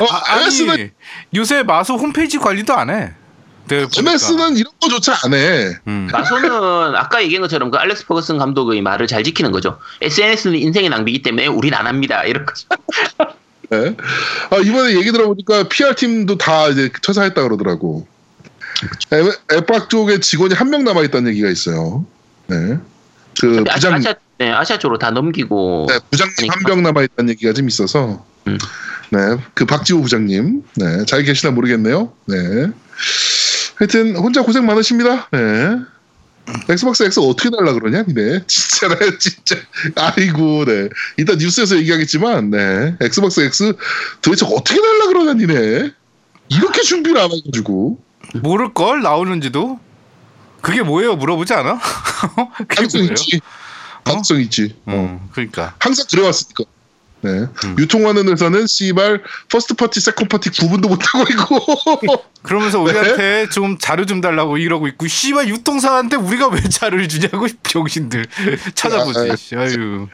[0.00, 0.90] 어, 아, MS는 아니
[1.34, 3.14] 요새 마소 홈페이지 관리도 안 해.
[3.68, 3.88] 보니까.
[3.96, 5.76] MS는 이런 거조차 안 해.
[5.86, 6.08] 음.
[6.10, 9.78] 마소는 아까 얘기한 것처럼 그 알렉스 퍼거슨 감독의 말을 잘 지키는 거죠.
[10.00, 12.24] SNS는 인생의 낭비이기 때문에 우린 안 합니다.
[12.24, 12.66] 이런 거죠.
[13.70, 13.96] 네.
[14.50, 18.06] 아, 이번에 얘기 들어보니까 PR 팀도 다 이제 퇴사했다 그러더라고.
[19.12, 22.04] 에- 엑박 쪽에 직원이 한 명 남아 있다는 얘기가 있어요.
[22.48, 22.78] 네.
[23.40, 26.50] 그 아, 부장 아시아, 네, 아시아 쪽으로 다 넘기고 네, 부장님.
[26.50, 28.58] 한 명 남아 있다는 얘기가 좀 있어서 음.
[29.10, 29.18] 네,
[29.54, 32.12] 그 박지호 부장님 네, 잘 계시나 모르겠네요.
[32.26, 32.36] 네.
[33.76, 35.28] 하여튼 혼자 고생 많으십니다.
[35.32, 35.76] 네.
[36.68, 38.44] 엑스박스 X 어떻게 달라 그러냐, 니네.
[38.46, 39.56] 진짜, 나 진짜.
[39.96, 40.88] 아이고, 네.
[41.18, 42.96] 이따 뉴스에서 얘기하겠지만, 네.
[43.00, 43.74] 엑스박스 X
[44.20, 45.92] 도대체 어떻게 달라 그러냐, 니네.
[46.48, 47.98] 이렇게 준비를 안 해가지고.
[48.42, 49.80] 모를 걸 나오는지도.
[50.60, 51.16] 그게 뭐예요?
[51.16, 51.78] 물어보지 않아?
[52.68, 53.12] 가능성 뭐예요?
[53.12, 53.40] 있지.
[54.04, 54.76] 가능성 있지.
[54.86, 54.92] 어.
[54.92, 55.74] 음, 그러니까.
[55.78, 56.64] 항상 그래왔으니까.
[57.24, 57.30] 네.
[57.64, 57.76] 음.
[57.78, 62.22] 유통하는 회사는 씨발 first party, second party 구분도 못하고 있고.
[62.42, 68.26] 그러면서 우리한테 좀 자료 좀 달라고 이러고 있고 씨발 유통사한테 우리가 왜 자료를 주냐고 병신들
[68.74, 69.56] 찾아보지.
[69.56, 70.06] 아유.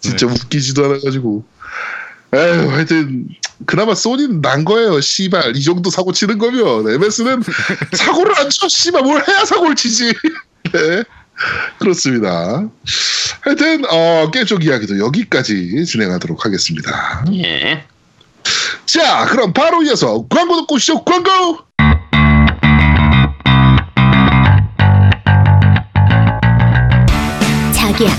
[0.00, 1.44] 진짜 웃기지도 않아가지고.
[2.34, 3.28] 에휴, 하여튼,
[3.64, 5.56] 그나마 소니는 난 거예요, 씨발.
[5.56, 6.90] 이 정도 사고 치는 거면.
[6.90, 7.42] MS는
[7.92, 9.02] 사고를 안 쳐, 씨발.
[9.02, 10.12] 뭘 해야 사고를 치지.
[10.72, 11.04] 네.
[11.78, 12.68] 그렇습니다.
[13.40, 17.24] 하여튼, 어, 게임 쪽 이야기도 여기까지 진행하도록 하겠습니다.
[17.34, 17.84] 예.
[18.86, 21.58] 자, 그럼 바로 이어서 광고 듣고 쇼 광고!
[27.74, 28.10] 자기야,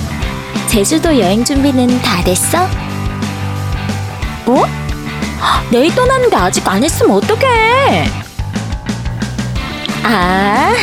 [0.68, 2.68] 제주도 여행 준비는 다 됐어?
[4.46, 4.68] 뭐?
[5.72, 8.06] 내일 떠나는데 아직 안 했으면 어떡해?
[10.04, 10.74] 아,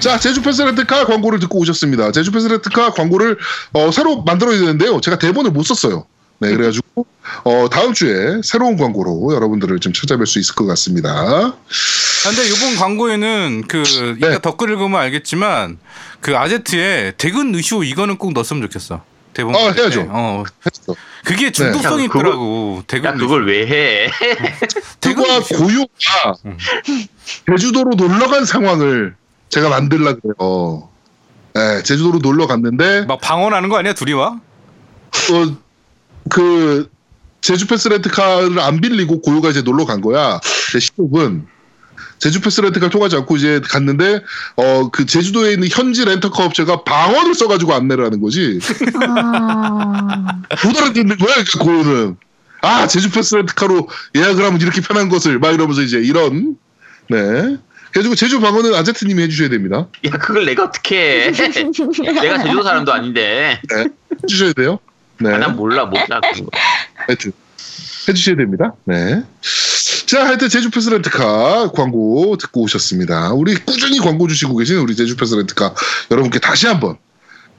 [0.00, 2.12] 자, 제주 패스 렌트카 광고를 듣고 오셨습니다.
[2.12, 3.38] 제주 패스 렌트카 광고를
[3.72, 5.00] 어, 새로 만들어야 되는데요.
[5.00, 6.06] 제가 대본을 못 썼어요.
[6.38, 7.06] 네, 그래가지고
[7.44, 11.10] 어, 다음 주에 새로운 광고로 여러분들을 좀 찾아뵐 수 있을 것 같습니다.
[11.10, 11.54] 아,
[12.24, 13.82] 근데 이번 광고에는 그
[14.16, 14.38] 이따 네.
[14.40, 15.78] 댓글 읽으면 알겠지만
[16.20, 19.02] 그 아제트에 대근 의쇼 이거는 꼭 넣었으면 좋겠어.
[19.36, 19.54] 대본.
[19.54, 19.82] 아, 볼때.
[19.82, 20.06] 해야죠.
[20.08, 20.94] 어, 했어.
[21.24, 22.82] 그게 중독성이 야, 그거- 있더라고.
[22.86, 24.10] 대근 야, 그걸 왜 해?
[25.04, 25.56] 의쇼.
[25.58, 26.56] 고유가 음.
[27.50, 29.14] 제주도로 놀러 간 상황을
[29.50, 30.88] 제가 만들려고 그래요.
[31.76, 34.28] 네, 제주도로 놀러 갔는데 막 방언하는 거 아니야 둘이 와?
[34.30, 35.56] 어,
[36.30, 36.90] 그
[37.40, 40.40] 제주 패스 렌트카를 안 빌리고 고유가 이제 놀러 간 거야.
[40.72, 41.46] 제 신혼은
[42.18, 44.22] 제주 패스 렌트카 통하지 않고 이제 갔는데
[44.56, 48.58] 어 그 제주도에 있는 현지 렌터카 업체가 방언을 써가지고 안내를 하는 거지.
[49.08, 52.16] 아, 못 알아듣는 거야, 그러니까 고유는.
[52.62, 56.56] 아 제주 패스 렌트카로 예약을 하면 이렇게 편한 것을 막 이러면서 이제 이런
[57.08, 57.56] 네.
[57.90, 59.86] 그래가지고 제주 방언은 아제트님이 해주셔야 됩니다.
[60.04, 61.30] 야, 그걸 내가 어떻게 해?
[61.32, 63.60] 내가 제주도 사람도 아닌데.
[64.22, 64.78] 해주셔야 돼요.
[65.18, 65.32] 네.
[65.32, 66.20] 아, 난 몰라, 몰라.
[66.20, 66.50] 그런 거.
[67.06, 67.32] 하여튼
[68.08, 68.74] 해주셔야 됩니다.
[68.84, 69.22] 네.
[70.06, 73.32] 자, 하여튼 제주 패스 렌트카 광고 듣고 오셨습니다.
[73.32, 75.74] 우리 꾸준히 광고 주시고 계신 우리 제주 패스 렌트카
[76.12, 76.96] 여러분께 다시 한번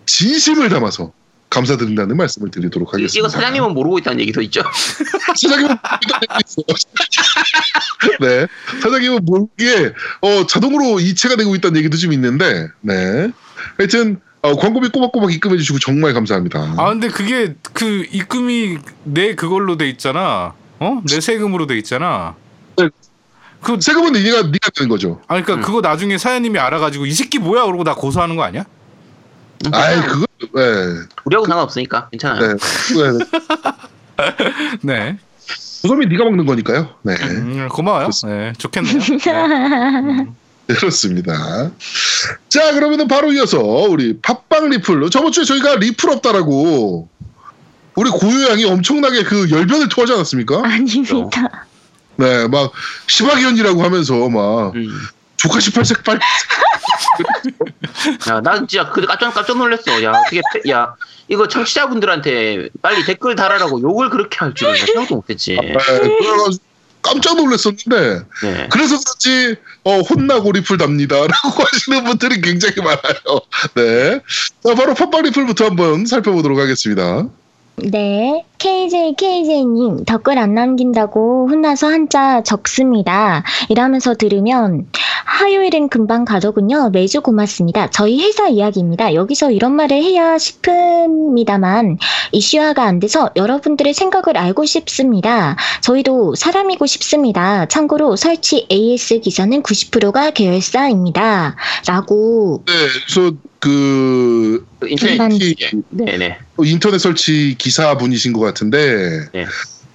[0.06, 1.12] 진심을 담아서
[1.50, 3.20] 감사드린다는 말씀을 드리도록 하겠습니다.
[3.20, 4.62] 이거 사장님은 모르고 있다는 얘기도 있죠.
[5.36, 5.76] 사장님은.
[8.22, 8.48] 네,
[8.82, 13.30] 사장님은 모르게 어, 자동으로 이체가 되고 있다는 얘기도 좀 있는데, 네.
[13.78, 16.76] 하여튼 어, 광고비 꼬박꼬박 입금해 주시고 정말 감사합니다.
[16.78, 20.54] 아 근데 그게 그 입금이 내 그걸로 돼 있잖아.
[20.80, 21.02] 어?
[21.08, 22.36] 내 세금으로 돼 있잖아.
[22.78, 22.90] 네.
[23.62, 25.20] 그 세금은 네가 네가 되는 거죠.
[25.28, 25.62] 아 그러니까 음.
[25.62, 28.64] 그거 나중에 사장님이 알아가지고 이 새끼 뭐야 그러고 나 고소하는 거 아니야?
[29.72, 31.08] 아이 그거 네.
[31.26, 32.48] 우리하고 상관없으니까 괜찮아요.
[32.48, 32.56] 네.
[34.84, 34.92] 네.
[34.94, 35.18] 네.
[35.82, 36.90] 고소비 네가 먹는 거니까요.
[37.04, 37.16] 네.
[37.22, 38.10] 음, 고마워요.
[38.26, 39.00] 네, 좋겠네요.
[39.00, 40.28] 네.
[40.68, 41.72] 네, 그렇습니다.
[42.50, 45.10] 자, 그러면은 바로 이어서 우리 팟빵 리플.
[45.10, 47.08] 저번 주에 저희가 리플 없다라고
[47.98, 50.62] 우리 고유 양이 엄청나게 그 열변을 토하지 않았습니까?
[50.64, 51.16] 아닙니다.
[52.18, 52.72] 네, 막
[53.08, 54.88] 시바견이라고 하면서 막 음.
[55.36, 56.20] 조카 18색 빨
[58.30, 60.04] 야, 난 진짜 그 깜짝 깜짝 놀랐어.
[60.04, 60.94] 야, 어떻게 패- 야
[61.28, 65.56] 이거 청취자분들한테 빨리 댓글 달아라고 욕을 그렇게 할 줄은 나 생각도 못했지.
[65.60, 66.64] 네, 그래가지고
[67.02, 68.68] 깜짝 놀랐었는데 네.
[68.72, 71.34] 그래서 그렇지 어, 혼나고 리플 답니다라고
[71.72, 73.42] 하시는 분들이 굉장히 많아요.
[73.76, 74.20] 네,
[74.64, 77.28] 자 바로 팟빵 리플부터 한번 살펴보도록 하겠습니다.
[77.78, 83.46] 네, KJ, KJ님, 댓글 안 남긴다고 혼나서 한자 적습니다.
[83.70, 84.88] 이러면서 들으면,
[85.26, 86.90] 화요일은 금방 가더군요.
[86.92, 87.90] 매주 고맙습니다.
[87.92, 89.14] 저희 회사 이야기입니다.
[89.14, 91.98] 여기서 이런 말을 해야 싶습니다만,
[92.34, 95.56] 이슈화가 안 돼서 여러분들의 생각을 알고 싶습니다.
[95.80, 97.68] 저희도 사람이고 싶습니다.
[97.68, 101.56] 참고로 설치 AS 기사는 90%가 계열사입니다.
[101.88, 102.74] 라고, 네,
[103.08, 105.56] 그래서 그 인터넷 일반- 예.
[105.90, 106.38] 네네.
[106.64, 109.46] 인터넷 설치 기사분이신 것 같 은데, 네.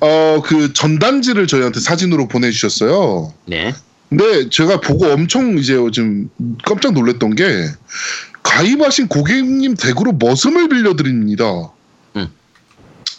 [0.01, 3.33] 어, 그 전단지를 저희한테 사진으로 보내주셨어요.
[3.47, 3.73] 네.
[4.09, 6.29] 근데 제가 보고 엄청 이제 좀
[6.65, 7.45] 깜짝 놀랐던 게
[8.43, 11.71] 가입하신 고객님 댁으로 머슴을 빌려드립니다.
[12.17, 12.29] 음.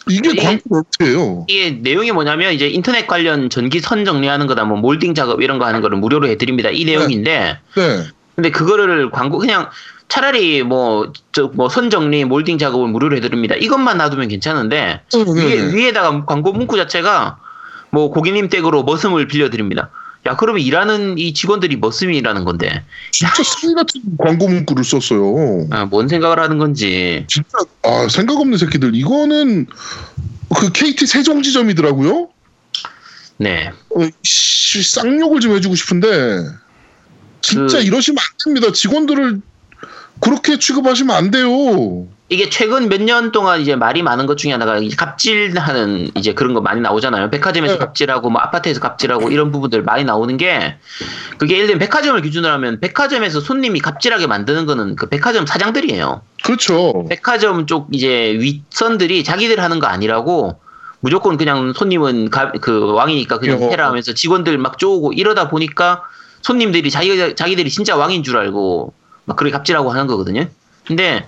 [0.08, 1.46] 이게 이게- 광고 멘트예요.
[1.48, 5.64] 이게 내용이 뭐냐면 이제 인터넷 관련 전기 선 정리하는 거다 뭐 몰딩 작업 이런 거
[5.64, 8.04] 하는 거를 무료로 해드립니다 이 내용인데 네.
[8.36, 9.70] 근데 그거를 광고 그냥
[10.08, 15.32] 차라리 뭐 저 뭐 선 정리 몰딩 작업을 무료로 해드립니다 이것만 놔두면 괜찮은데 네, 네,
[15.44, 15.74] 위에 네.
[15.74, 17.38] 위에다가 광고 문구 자체가
[17.90, 19.90] 뭐 고객님 댁으로 머슴을 빌려드립니다
[20.26, 25.66] 야 그러면 일하는 이 직원들이 머슴이라는 건데 진짜 쓰레기 같은 광고 문구를 썼어요.
[25.70, 28.94] 아, 뭔 생각을 하는 건지 진짜 아 생각 없는 새끼들.
[28.94, 29.66] 이거는
[30.56, 32.28] 그 KT 세종지점이더라고요.
[33.36, 36.38] 네 어, 씨, 쌍욕을 좀 해주고 싶은데
[37.42, 38.72] 진짜 그- 이러시면 안 됩니다.
[38.72, 39.42] 직원들을
[40.20, 42.06] 그렇게 취급하시면 안 돼요.
[42.30, 46.54] 이게 최근 몇 년 동안 이제 말이 많은 것 중에 하나가 이제 갑질하는 이제 그런
[46.54, 47.30] 거 많이 나오잖아요.
[47.30, 47.78] 백화점에서 네.
[47.78, 50.76] 갑질하고 뭐 아파트에서 갑질하고 이런 부분들 많이 나오는 게
[51.36, 56.22] 그게 예를 들면 백화점을 기준으로 하면 백화점에서 손님이 갑질하게 만드는 거는 그 백화점 사장들이에요.
[56.42, 57.04] 그렇죠.
[57.10, 60.58] 백화점 쪽 이제 윗선들이 자기들 하는 거 아니라고
[61.00, 63.68] 무조건 그냥 손님은 가- 그 왕이니까 그냥 어.
[63.68, 66.02] 해라 하면서 직원들 막 쪼고 이러다 보니까
[66.40, 68.94] 손님들이 자기 자기들이 진짜 왕인 줄 알고
[69.24, 70.46] 막 그렇게 갑질하고 하는 거거든요.
[70.86, 71.26] 근데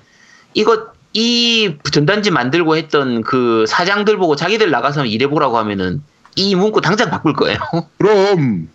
[0.55, 6.03] 이거 이 전단지 만들고 했던 그 사장들 보고 자기들 나가서 일해보라고 하면은
[6.35, 7.59] 이 문구 당장 바꿀 거예요.
[7.99, 8.69] 그럼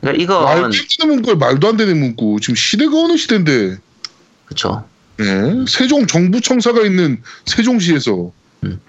[0.00, 2.38] 그러니까 말도 이건 안 되는 문구에 말도 안 되는 문구.
[2.40, 3.78] 지금 시대가 어느 시대인데.
[4.44, 4.84] 그렇죠.
[5.16, 5.64] 네.
[5.66, 8.30] 세종 정부청사가 있는 세종시에서
[8.64, 8.80] 음.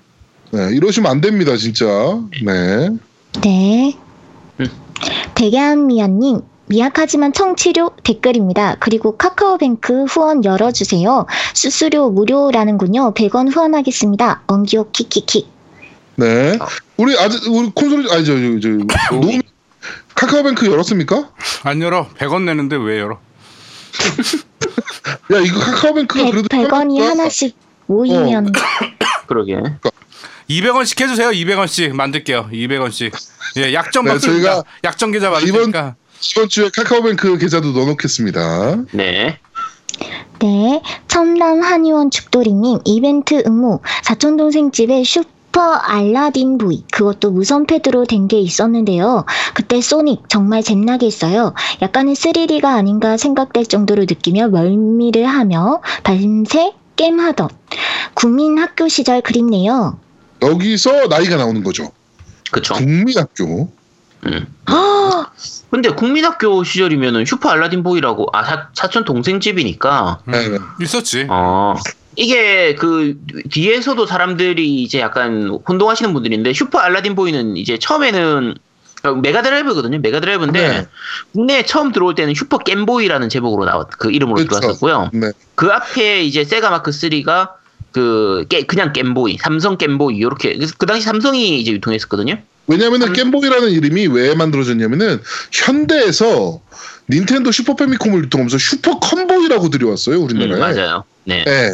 [0.51, 1.85] 네, 이러시면 안 됩니다, 진짜.
[2.43, 2.89] 네.
[3.41, 3.97] 네.
[4.59, 4.67] 음.
[5.35, 8.75] 대견미아님, 미약하지만 청취료 댓글입니다.
[8.79, 11.25] 그리고 카카오뱅크 후원 열어주세요.
[11.55, 13.13] 수수료 무료라는군요.
[13.15, 14.43] 100원 후원하겠습니다.
[14.47, 15.47] 엉기오 키키키.
[16.15, 16.57] 네.
[16.61, 16.67] 어.
[16.97, 19.41] 우리 아직 우리 콘솔 아니 저 저 저 녹음
[20.13, 21.31] 카카오뱅크 열었습니까?
[21.63, 22.07] 안 열어.
[22.19, 23.19] 100원 내는데 왜 열어?
[25.33, 27.09] 야 이거 카카오뱅크가 100, 그래도 100원이 편하다.
[27.09, 27.55] 하나씩
[27.87, 28.51] 모이면
[29.27, 29.57] 그러게.
[30.49, 31.29] 200원씩 해주세요.
[31.29, 32.49] 200원씩 만들게요.
[32.51, 33.11] 200원씩.
[33.57, 34.43] 예, 약점 네, 받습니다.
[34.53, 35.95] 저희가 약점 계좌 받으니까.
[36.31, 38.83] 이번 주에 카카오뱅크 계좌도 넣어놓겠습니다.
[38.93, 39.39] 네.
[40.39, 48.27] 네, 첨단 한의원 죽돌이님 이벤트 응모 사촌동생 집에 슈퍼 알라딘 부이 그것도 무선 패드로 된
[48.27, 49.25] 게 있었는데요.
[49.53, 51.53] 그때 소닉 정말 잼나게 했어요.
[51.81, 57.49] 약간은 3D가 아닌가 생각될 정도로 느끼며 멀미를 하며 밤새 게임하던
[58.13, 59.99] 국민 학교 시절 그립네요.
[60.41, 61.91] 여기서 나이가 나오는 거죠.
[62.51, 62.75] 그쵸.
[62.75, 63.69] 국민 학교.
[64.25, 64.47] 음.
[64.65, 65.27] 아,
[65.71, 70.57] 근데 국민학교 시절이면은 슈퍼 알라딘 보이라고 아 사, 사촌 동생 집이니까 음, 네.
[70.81, 71.27] 있었지.
[71.29, 71.75] 어
[72.15, 73.17] 이게 그
[73.49, 78.55] 뒤에서도 사람들이 이제 약간 혼동하시는 분들인데 슈퍼 알라딘 보이는 이제 처음에는
[79.21, 80.87] 메가드라이브거든요 메가드라이브인데 네.
[81.33, 84.59] 국내에 처음 들어올 때는 슈퍼 겜보이라는 제목으로 나왔 그 이름으로 그렇죠.
[84.59, 85.31] 들어왔었고요 네.
[85.55, 87.51] 그 앞에 이제 세가 마크 3가
[87.91, 92.37] 그 깨- 그냥 겜보이 삼성 겜보이 이렇게 그 당시 삼성이 이제 유통했었거든요
[92.67, 93.13] 왜냐면은 음.
[93.13, 95.19] 겜보이라는 이름이 왜 만들어졌냐면은
[95.51, 96.61] 현대에서
[97.09, 100.59] 닌텐도 슈퍼 패미콤을 유통하면서 슈퍼 컴보이라고 들여왔어요 음, 우리나라에.
[100.59, 101.71] 맞아요 네 네.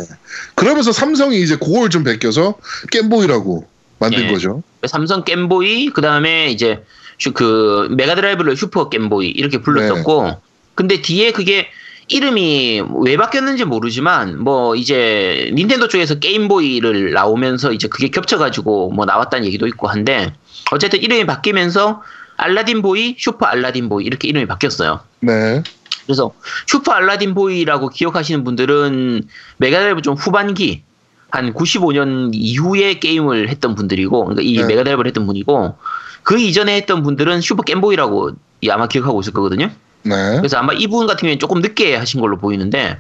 [0.56, 2.56] 그러면서 삼성이 이제 그걸 좀 베껴서
[2.92, 3.68] 겜보이라고
[4.00, 4.28] 만든 예.
[4.32, 4.62] 거죠.
[4.88, 6.84] 삼성 겜보이 그 다음에 이제
[7.18, 10.36] 슈- 그 메가드라이브를 슈퍼 겜보이 이렇게 불렀었고 네.
[10.76, 11.68] 근데 뒤에 그게
[12.08, 19.46] 이름이 왜 바뀌었는지 모르지만 뭐 이제 닌텐도 쪽에서 게임보이를 나오면서 이제 그게 겹쳐가지고 뭐 나왔다는
[19.46, 20.34] 얘기도 있고 한데
[20.72, 22.04] 어쨌든 이름이 바뀌면서
[22.38, 25.00] 알라딘 보이, 슈퍼 알라딘 보이 이렇게 이름이 바뀌었어요.
[25.22, 25.64] 네.
[26.06, 26.32] 그래서
[26.68, 29.24] 슈퍼 알라딘 보이라고 기억하시는 분들은
[29.58, 30.84] 메가드라이브 좀 후반기
[31.32, 34.66] 한 95년 이후에 게임을 했던 분들이고 그러니까 이 네.
[34.66, 35.76] 메가드라이브를 했던 분이고
[36.24, 38.32] 그 이전에 했던 분들은 슈퍼 겜보이라고
[38.70, 39.72] 아마 기억하고 있을 거거든요.
[40.06, 40.38] 네.
[40.38, 43.00] 그래서 아마 이분 같은 경우에는 조금 늦게 하신 걸로 보이는데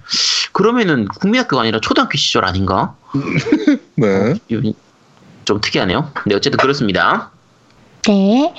[0.51, 2.95] 그러면은 국민학교가 아니라 초등학교 시절 아닌가?
[3.95, 4.35] 네.
[4.47, 4.73] 이분
[5.45, 6.11] 좀 특이하네요.
[6.25, 7.31] 네 어쨌든 그렇습니다.
[8.07, 8.53] 네.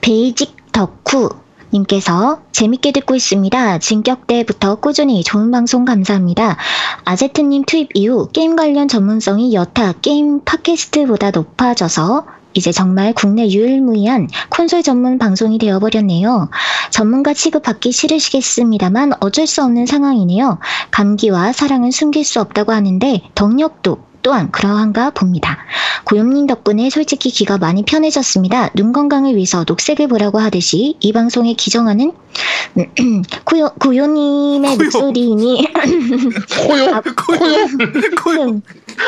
[0.00, 1.30] 베이직 덕후
[1.72, 3.78] 님께서 재밌게 듣고 있습니다.
[3.78, 6.56] 진격 때부터 꾸준히 좋은 방송 감사합니다.
[7.04, 14.82] 아제트님 투입 이후 게임 관련 전문성이 여타 게임 팟캐스트보다 높아져서 이제 정말 국내 유일무이한 콘솔
[14.82, 16.50] 전문 방송이 되어버렸네요.
[16.90, 20.58] 전문가 취급받기 싫으시겠습니다만 어쩔 수 없는 상황이네요.
[20.90, 25.58] 감기와 사랑은 숨길 수 없다고 하는데 덕력도 또한 그러한가 봅니다.
[26.04, 28.70] 고용님 덕분에 솔직히 귀가 많이 편해졌습니다.
[28.74, 32.12] 눈 건강을 위해서 녹색을 보라고 하듯이 이 방송에 기정하는
[33.44, 34.84] 고요, 고요님의 고요.
[34.84, 35.66] 목소리니
[36.66, 37.66] 코요 아, 코요
[38.22, 38.60] 코요.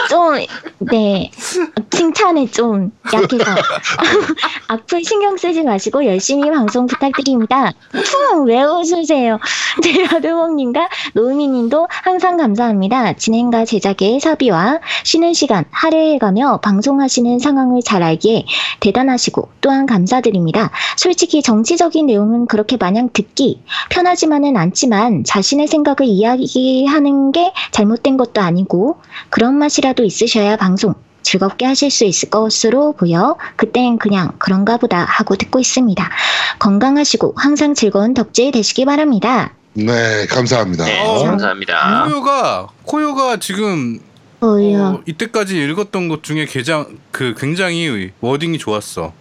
[0.09, 0.39] 좀,
[0.79, 1.31] 네,
[1.91, 3.45] 칭찬에 좀 약해서.
[4.69, 7.73] 앞으로 신경 쓰지 마시고 열심히 방송 부탁드립니다.
[7.93, 8.47] 퉁!
[8.47, 9.39] 왜 웃으세요?
[9.83, 13.15] 네, 여드몽님과 노우미님도 항상 감사합니다.
[13.15, 18.45] 진행과 제작의 사비와 쉬는 시간 할애해 가며 방송하시는 상황을 잘 알기에
[18.81, 20.71] 대단하시고 또한 감사드립니다.
[20.97, 29.01] 솔직히 정치적인 내용은 그렇게 마냥 듣기 편하지만은 않지만 자신의 생각을 이야기하는 게 잘못된 것도 아니고
[29.31, 35.37] 그런 맛이라도 있으셔야 방송 즐겁게 하실 수 있을 것으로 보여 그땐 그냥 그런가 보다 하고
[35.37, 36.11] 듣고 있습니다.
[36.59, 39.55] 건강하시고 항상 즐거운 덕질 되시기 바랍니다.
[39.75, 41.25] 네 감사합니다 네, 어.
[41.25, 42.05] 감사합니다.
[42.05, 44.01] 코요가 코요가 지금
[44.43, 49.13] 어, 이때까지 읽었던 것 중에 개장 그 굉장히 워딩이 좋았어.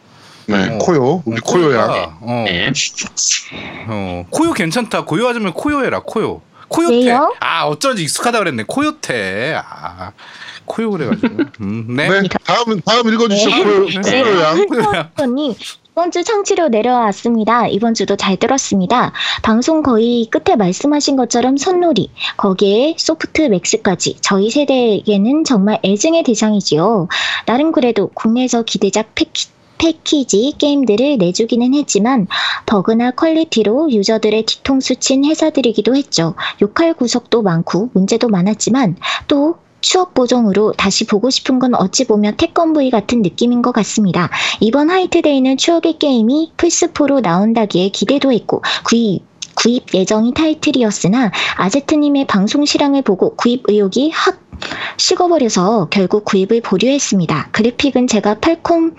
[0.47, 0.77] 네 어.
[0.79, 2.71] 코요 우리 어, 코요야 코요가, 어, 네.
[3.87, 5.05] 어, 코요 괜찮다.
[5.05, 6.01] 고요하자면 코요해라.
[6.01, 6.41] 코요.
[6.67, 7.05] 코요테.
[7.05, 7.33] 왜요?
[7.39, 8.63] 아 어쩐지 익숙하다 그랬네.
[8.67, 9.61] 코요테.
[9.63, 10.11] 아
[10.65, 11.43] 코요 그래가지고.
[11.61, 12.09] 음, 네.
[12.09, 13.63] 네 다음 다음 읽어주시죠 네.
[13.63, 14.23] 코요 네.
[14.23, 15.11] 코요양 코요야.
[15.35, 15.53] 님
[15.91, 17.67] 이번 주 청취로 내려왔습니다.
[17.67, 19.11] 이번 주도 잘 들었습니다.
[19.43, 27.09] 방송 거의 끝에 말씀하신 것처럼 손놀이, 거기에 소프트 맥스까지 저희 세대에게는 정말 애증의 대상이지요.
[27.45, 32.27] 나름 그래도 국내에서 기대작 패키, 패키지 게임들을 내주기는 했지만
[32.67, 36.35] 버그나 퀄리티로 유저들의 뒤통수 친 회사들이기도 했죠.
[36.61, 38.95] 욕할 구석도 많고 문제도 많았지만
[39.27, 44.29] 또 추억 보정으로 다시 보고 싶은 건 어찌 보면 태권브이 같은 느낌인 것 같습니다.
[44.59, 49.23] 이번 화이트데이는 추억의 게임이 플스4로 나온다기에 기대도 했고 구입
[49.55, 54.40] 구입 예정인 타이틀이었으나 아제트님의 방송 실황을 보고 구입 의욕이 확
[54.97, 57.49] 식어버려서 결국 구입을 보류했습니다.
[57.51, 58.95] 그래픽은 제가 팔콤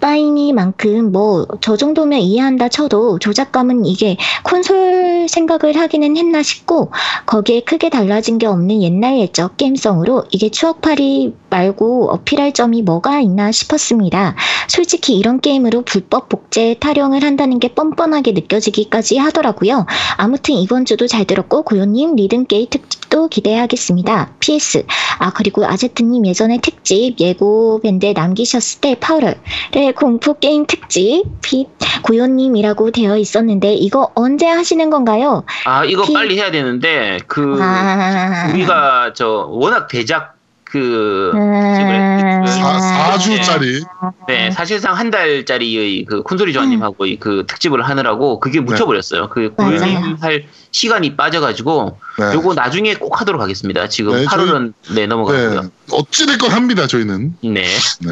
[0.00, 6.92] 파이니만큼 뭐 저 정도면 이해한다 쳐도 조작감은 이게 콘솔 생각을 하기는 했나 싶고
[7.26, 13.52] 거기에 크게 달라진 게 없는 옛날 옛적 게임성으로 이게 추억팔이 말고 어필할 점이 뭐가 있나
[13.52, 14.36] 싶었습니다.
[14.68, 19.86] 솔직히 이런 게임으로 불법 복제 타령을 한다는 게 뻔뻔하게 느껴지기까지 하더라고요.
[20.16, 24.32] 아무튼 이번 주도 잘 들었고 고요님 리듬게이 특 집도 기대하겠습니다.
[24.40, 24.84] PS
[25.18, 31.66] 아 그리고 아제트님 예전에 특집 예고 밴드에 남기셨을 때 8월에 공포 게임 특집 비
[32.02, 35.44] 고요님이라고 되어 있었는데 이거 언제 하시는 건가요?
[35.64, 40.34] 아 이거 피- 빨리 해야 되는데 그 아 우리가 저 워낙 대작
[40.64, 42.44] 그 음.
[42.46, 43.86] 사 4주짜리
[44.26, 49.28] 네, 사실상 한 달짜리의 그 콘솔이 조아님하고 이그 특집을 하느라고 그게 묻혀버렸어요.
[49.30, 49.52] 그.
[49.54, 50.44] 고유님 할
[50.76, 52.34] 시간이 빠져가지고 네.
[52.34, 53.88] 요거 나중에 꼭 하도록 하겠습니다.
[53.88, 55.70] 지금 네, 8월은 네네 넘어가고요.
[55.90, 57.62] 어찌됐건 합니다 저희는 네.
[58.00, 58.10] 네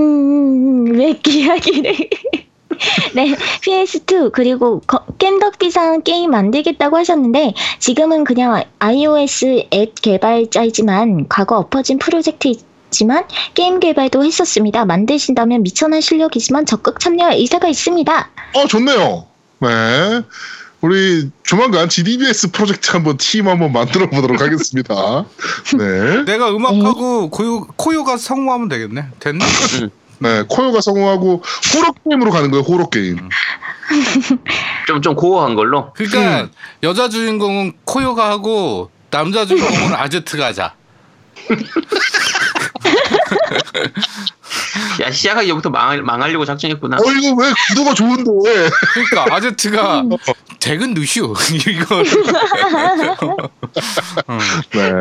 [0.00, 1.94] 음, 왜 이야기를.
[3.14, 11.98] 네, PS2, 그리고 거- 겜덕비상 게임 만들겠다고 하셨는데, 지금은 그냥 iOS 앱 개발자이지만, 과거 엎어진
[11.98, 14.86] 프로젝트이지만, 게임 개발도 했었습니다.
[14.86, 18.30] 만드신다면 미천한 실력이지만 적극 참여할 의사가 있습니다.
[18.54, 19.26] 어 좋네요.
[19.58, 20.22] 네.
[20.80, 25.26] 우리 조만간 GDBS 프로젝트 한번 팀 한번 만들어 보도록 하겠습니다.
[25.76, 26.24] 네.
[26.24, 29.08] 내가 음악하고 코요 코요가 성공하면 되겠네.
[29.18, 29.44] 됐네.
[30.20, 30.44] 네.
[30.48, 31.42] 코요가 성공하고
[31.74, 32.64] 호러 게임으로 가는 거예요.
[32.64, 33.18] 호러 게임.
[34.86, 35.92] 좀, 좀 고어한 걸로.
[35.94, 36.48] 그러니까
[36.82, 40.74] 여자 주인공은 코요가 하고 남자 주인공은 아제트가 하자.
[45.02, 46.96] 야, 시작하기 전부터 망할, 망하려고 작정했구나.
[46.98, 48.24] 어 이거 왜 구도가 좋은데?
[48.94, 50.04] 그러니까 아제트가
[50.58, 51.34] 대근 누슈
[51.66, 52.02] 이거.
[54.28, 54.38] 음.
[54.72, 54.92] 네.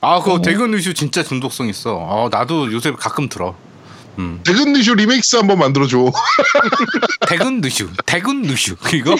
[0.00, 2.28] 아 그거 대근 누슈 진짜 중독성 있어.
[2.32, 3.54] 아 나도 요새 가끔 들어.
[4.18, 4.40] 음.
[4.44, 6.10] 대근니쇼 리믹스 한번 만들어 줘.
[7.28, 9.14] 대근 누슈, 대근 누슈 이거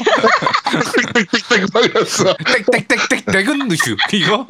[1.15, 2.35] 땡땡땡 막이었어.
[2.71, 4.47] 땡땡땡땡 대근 누슈 이거.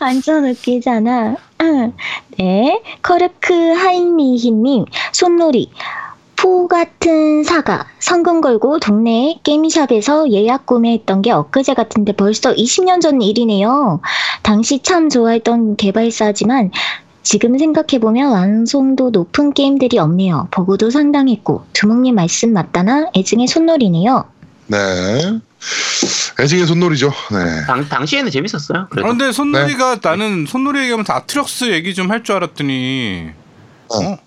[0.00, 1.36] 완전 웃기잖아.
[2.38, 5.70] 네, 커르크 하이미히님, 손놀이.
[6.36, 13.22] 포 같은 사과 성금 걸고 동네 게임샵에서 예약 구매했던 게 엊그제 같은데 벌써 20년 전
[13.22, 14.00] 일이네요.
[14.42, 16.72] 당시 참 좋아했던 개발사지만
[17.26, 20.46] 지금 생각해보면 완성도 높은 게임들이 없네요.
[20.52, 24.24] 버그도 상당했고 두목님 말씀 맞다나 애증의 손놀이네요.
[24.68, 24.76] 네.
[26.38, 27.12] 애증의 손놀이죠.
[27.32, 27.66] 네.
[27.66, 28.78] 당, 당시에는 재밌었어요.
[28.78, 29.08] 아, 그래도.
[29.08, 33.30] 근데 손놀이가 나는 손놀이 얘기하면서 아트럭스 얘기 좀 할 줄 알았더니
[33.88, 34.18] 어?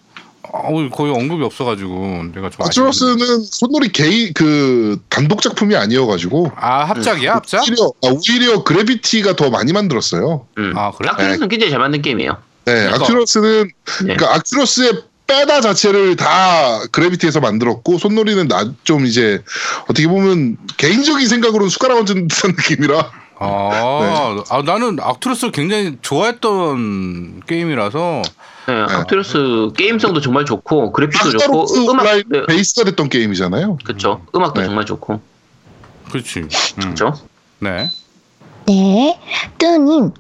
[0.52, 7.36] 어, 거의 언급이 없어가지고 내가 좀 아트로스는 손놀이 개인 그 단독 작품이 아니어가지고 아 합작이야
[7.36, 7.62] 합작?
[7.64, 10.48] 오히려 아, 오히려 그래비티가 더 많이 만들었어요.
[10.58, 10.74] 음.
[10.76, 11.08] 아 그래?
[11.12, 12.49] 아크로스는 굉장히 잘 만든 게임이에요.
[12.74, 12.88] 네.
[12.94, 14.16] 아큐러스는 네.
[14.16, 19.44] 그러니까 아큐러스의 빼다 자체를 다 그래비티에서 만들었고 손놀이는 나 좀 이제
[19.84, 23.12] 어떻게 보면 개인적인 생각으로 숟가락 얹은 듯한 느낌이라
[23.42, 28.22] 아, 아 나는 아트럭스를 굉장히 좋아했던 게임이라서
[28.68, 33.78] 네, 아크로스 게임성도 정말 좋고 그래픽도 좋고 음악 네, 베이스가 됐던 게임이잖아요.
[33.84, 34.26] 그렇죠.
[34.36, 34.68] 음악도 네.
[34.68, 35.22] 정말 좋고
[36.12, 36.40] 그렇지.
[36.40, 36.50] 음.
[36.80, 37.14] 그렇죠.
[37.60, 37.90] 네.
[38.66, 39.20] 네,
[39.58, 40.12] 뚜님.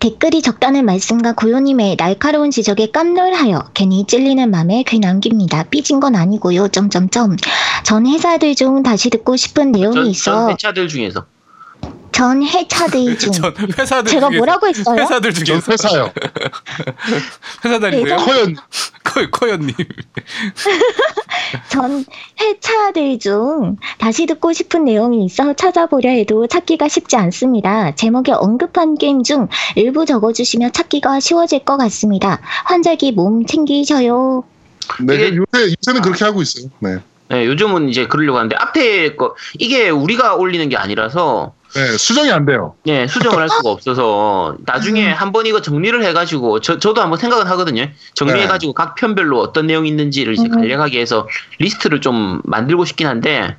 [0.00, 5.64] 댓글이 적다는 말씀과 고요님의 날카로운 지적에 깜놀하여 괜히 찔리는 맘에 귀 남깁니다.
[5.64, 6.68] 삐진 건 아니고요.
[6.68, 7.36] 점점점.
[7.84, 10.32] 전 회사들 중 다시 듣고 싶은 내용이 전, 있어.
[10.32, 11.26] 전 회차들 중에서
[12.14, 13.32] 전 회차들 중.
[13.32, 15.00] 전 회사들 제가 중에서- 뭐라고 했어요?
[15.02, 16.12] 회사들 전 중에서 회사요.
[17.64, 18.16] 회사 다니세요?
[19.02, 19.74] 커 커연님.
[21.68, 22.04] 전
[22.40, 27.94] 회차들 중 다시 듣고 싶은 내용이 있어 찾아보려 해도 찾기가 쉽지 않습니다.
[27.96, 32.40] 제목에 언급한 게임 중 일부 적어주시면 찾기가 쉬워질 것 같습니다.
[32.64, 34.44] 환자기 몸 챙기셔요.
[35.00, 36.66] 네, 이게- 요새 요새는 그렇게 하고 있어요.
[36.78, 36.96] 네.
[37.28, 42.46] 네, 요즘은 이제 그러려고 하는데 앞에 거 이게 우리가 올리는 게 아니라서 네, 수정이 안
[42.46, 42.74] 돼요.
[42.84, 45.12] 네, 수정을 할 수가 없어서 나중에 음.
[45.14, 47.88] 한번 이거 정리를 해가지고 저, 저도 한번 생각은 하거든요.
[48.14, 50.50] 정리해가지고 각 편별로 어떤 내용이 있는지를 이제 음.
[50.50, 53.56] 간략하게 해서 리스트를 좀 만들고 싶긴 한데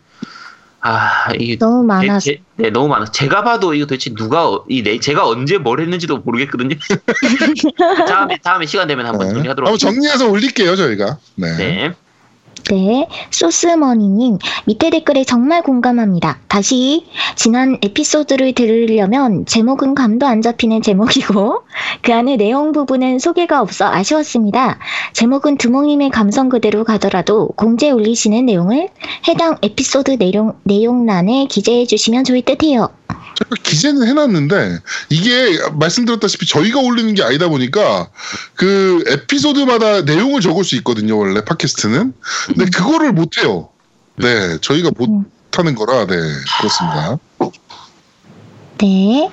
[0.80, 2.20] 아 이게 너무 제- 많아서.
[2.24, 3.06] 제- 네, 너무 많아.
[3.06, 6.76] 제가 봐도 이거 도대체 누가 어- 이 내, 제가 언제 뭘 했는지도 모르겠거든요.
[8.08, 9.34] 다음에 다음에 시간 되면 한번 네.
[9.34, 11.18] 정리하도록 한번 정리해서 올릴게요 저희가.
[11.36, 11.58] 네.
[11.58, 11.94] 네.
[12.72, 16.40] 네, 소스머니님 밑에 댓글에 정말 공감합니다.
[16.48, 17.06] 다시
[17.36, 21.62] 지난 에피소드를 들으려면 제목은 감도 안 잡히는 제목이고
[22.02, 24.80] 그 안에 내용 부분은 소개가 없어 아쉬웠습니다.
[25.14, 28.90] 제목은 두목님의 감성 그대로 가더라도 공지에 올리시는 내용을
[29.28, 32.90] 해당 에피소드 내용 내용란에 기재해 주시면 좋을 듯 해요.
[33.36, 38.10] 제가 기재는 해놨는데 이게 말씀드렸다시피 저희가 올리는 게 아니다 보니까
[38.56, 42.14] 그 에피소드마다 내용을 적을 수 있거든요 원래 팟캐스트는
[42.56, 43.70] 근데 그거를 못해요
[44.16, 45.26] 네 저희가 음.
[45.52, 46.16] 못하는 거라 네
[46.60, 47.18] 그렇습니다
[48.78, 49.32] 네.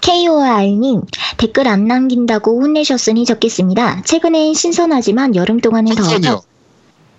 [0.00, 1.02] KOR님,
[1.36, 4.02] 댓글 안 남긴다고 혼내셨으니 적겠습니다.
[4.04, 6.42] 최근엔 신선하지만 여름 동안은 더워서 선선이요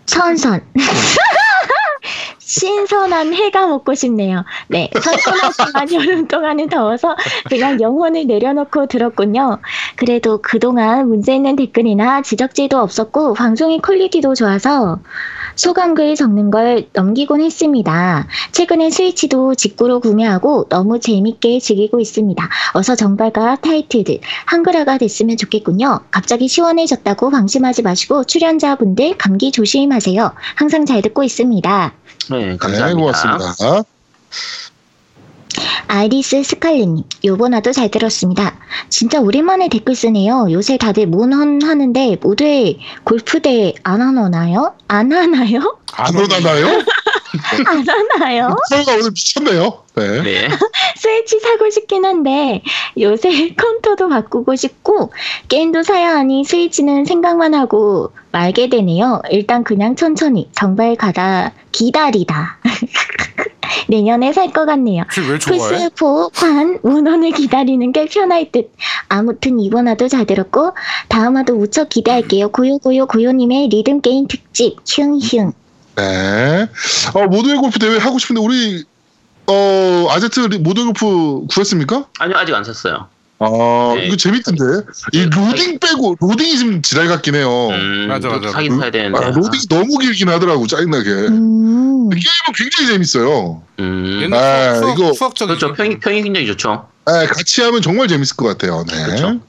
[0.06, 0.62] 선선.
[2.48, 4.46] 신선한 해가 먹고 싶네요.
[4.68, 7.16] 네, 선선하지만 여름 동안은 더워서
[7.50, 9.60] 그냥 영혼을 내려놓고 들었군요.
[9.98, 15.00] 그래도 그동안 문제 있는 댓글이나 지적질도 없었고 방송의 퀄리티도 좋아서
[15.58, 18.28] 소감글 적는 걸 넘기곤 했습니다.
[18.52, 22.50] 최근에 스위치도 직구로 구매하고 너무 재밌게 즐기고 있습니다.
[22.74, 26.02] 어서 정발과 타이틀들 한글화가 됐으면 좋겠군요.
[26.12, 30.32] 갑자기 시원해졌다고 방심하지 마시고 출연자분들 감기 조심하세요.
[30.56, 31.94] 항상 잘 듣고 있습니다.
[32.32, 33.00] 네, 네 감사합니다.
[33.00, 33.84] 고맙습니다
[35.88, 38.60] 아이리스 스칼렛님, 요번화도 잘 들었습니다.
[38.90, 40.48] 진짜 오랜만에 댓글 쓰네요.
[40.52, 44.74] 요새 다들 몬헌 하는데 모두의 골프대 안 하나요?
[44.88, 45.78] 안 하나요?
[45.94, 46.68] 안 오나나요?
[47.68, 48.56] 안 하나요?
[48.70, 50.22] 저희가 오늘 미쳤네요 네.
[50.22, 50.48] 네.
[50.96, 52.62] 스위치 사고 싶긴 한데
[53.00, 55.12] 요새 컴퓨터도 바꾸고 싶고
[55.48, 59.22] 게임도 사야 하니 스위치는 생각만 하고 말게 되네요.
[59.32, 62.60] 일단 그냥 천천히 정발 가다 기다리다.
[63.88, 65.04] 내년에 살 것 같네요.
[65.30, 65.90] 왜 좋아해?
[65.90, 68.72] 플스4판 문헌을 기다리는 게 편할 듯.
[69.10, 70.74] 아무튼 이번 화도 잘 들었고
[71.10, 72.50] 다음 화도 무척 기대할게요.
[72.50, 75.52] 고요고요 고요님의 리듬 게임 특집 흉흉.
[75.96, 76.68] 네.
[77.14, 78.84] 어, 모두의 골프 대회 하고 싶은데 우리
[79.48, 82.06] 어 아제트 리- 모두의 골프 구했습니까?
[82.20, 83.08] 아니요, 아직 안 샀어요.
[83.40, 84.08] 아 네.
[84.08, 84.64] 이거 재밌던데
[85.14, 87.70] 이 로딩 빼고 로딩이 좀 지랄 같긴 해요.
[87.70, 88.52] 음, 맞아, 또 맞아.
[88.52, 89.18] 사긴 사야 되는데.
[89.24, 91.10] 아, 로딩이 너무 길긴 하더라고 짜증나게.
[91.10, 92.10] 음.
[92.10, 93.62] 게임은 굉장히 재밌어요.
[93.80, 94.30] 음.
[94.34, 95.74] 아, 수학, 이거- 수학적인 그렇죠.
[95.76, 96.88] 평이, 평이 굉장히 좋죠.
[97.06, 98.84] 네, 같이 하면 정말 재밌을 것 같아요.
[98.90, 99.06] 네.
[99.06, 99.40] 그렇죠.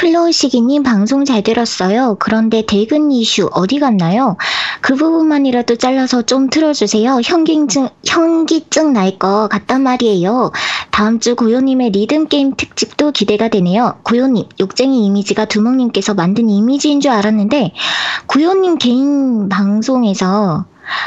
[0.00, 2.16] 플로우시기님 방송 잘 들었어요.
[2.18, 4.38] 그런데 대근 이슈 어디 갔나요?
[4.80, 7.20] 그 부분만이라도 잘라서 좀 틀어주세요.
[7.22, 10.52] 현기증, 현기증 날 것 같단 말이에요.
[10.90, 13.98] 다음 주 고요님의 리듬 게임 특집도 기대가 되네요.
[14.04, 17.72] 고요님, 욕쟁이 이미지가 두목님께서 만든 이미지인 줄 알았는데,
[18.26, 20.64] 고요님 개인 방송에서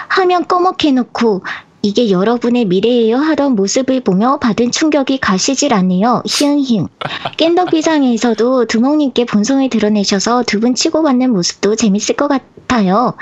[0.09, 1.43] 화면 꺼먹게 놓고
[1.85, 6.23] 이게 여러분의 미래예요 하던 모습을 보며 받은 충격이 가시질 않네요.
[6.25, 6.87] 히응히응.
[7.37, 13.15] 겜덕비상에서도 두목님께 본성을 드러내셔서 두 분 치고받는 모습도 재밌을 것 같아요.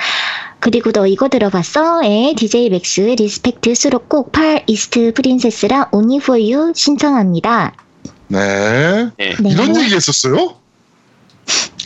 [0.59, 2.03] 그리고 너 이거 들어봤어?
[2.03, 7.73] 에 DJ 맥스 리스펙트 수록곡 8 이스트 프린세스라 오니 포유 신청합니다.
[8.27, 9.09] 네.
[9.17, 9.35] 네.
[9.41, 9.49] 네.
[9.49, 10.53] 이런 얘기 했었어요?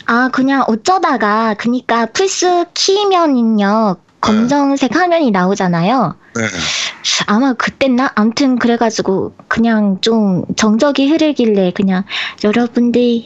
[0.04, 3.96] 아 그냥 어쩌다가 그니까 플스 키면은요
[4.26, 6.14] 검정색 화면이 나오잖아요.
[6.34, 6.42] 네.
[7.26, 12.02] 아마 그때나 암튼 그래가지고 그냥 좀 정적이 흐르길래 그냥
[12.42, 13.22] 여러분들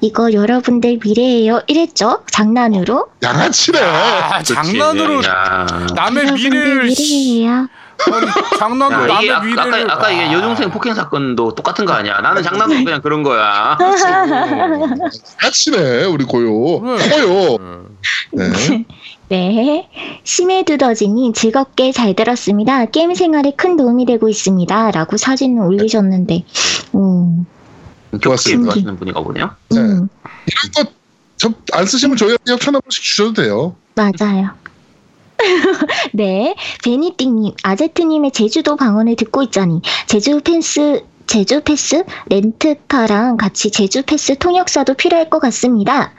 [0.00, 3.80] 이거 여러분들 미래예요 이랬죠 장난으로 양아치네.
[3.80, 5.66] 아, 장난으로 야.
[5.94, 7.68] 남의 미래를 씨, 미래예요
[8.12, 8.26] 아니,
[8.58, 12.20] 장난으로 남의 아까, 미래를 아까, 아까 이게 여중생 폭행 사건도 똑같은 거 아니야?
[12.20, 13.78] 나는 장난으로 그냥 그런 거야.
[15.42, 16.80] 양아치네 우리 고요.
[16.80, 17.08] 그래.
[17.10, 17.58] 고요.
[18.32, 18.84] 네.
[19.28, 19.88] 네
[20.22, 26.44] 심해 두더지님 즐겁게 잘 들었습니다 게임 생활에 큰 도움이 되고 있습니다 라고 사진을 올리셨는데
[26.94, 27.46] 음,
[28.20, 28.70] 좋았습니다.
[28.72, 29.50] 하시는 분이가 보네요.
[29.70, 29.78] 네.
[29.80, 30.08] 음,
[30.46, 33.74] 이런 거안 쓰시면 저희한테 협찬 한 번씩 주셔도 돼요.
[33.96, 34.50] 맞아요
[36.12, 36.54] 네
[36.84, 44.94] 베니띵님 아제트님의 제주도 방언을 듣고 있자니 제주 패스 제주 패스 렌트카랑 같이 제주 패스 통역사도
[44.94, 46.12] 필요할 것 같습니다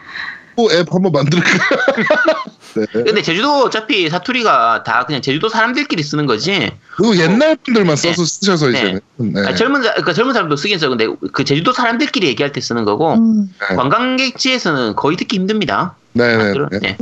[0.58, 1.50] 또 앱 한번 만들까?
[2.76, 2.86] 네.
[2.92, 6.72] 근데 제주도 어차피 사투리가 다 그냥 제주도 사람들끼리 쓰는 거지.
[6.98, 8.80] 그리고 옛날 분들만 써서 쓰셔서 네.
[8.80, 9.02] 이제는.
[9.34, 9.48] 네.
[9.48, 10.90] 아니, 젊은 사- 그러니까 젊은 사람도 쓰긴 써.
[10.90, 13.50] 근데 그 제주도 사람들끼리 얘기할 때 쓰는 거고 음.
[13.70, 13.76] 네.
[13.76, 15.96] 관광객지에서는 거의 듣기 힘듭니다.
[16.14, 16.54] 네네.
[16.82, 16.98] 네.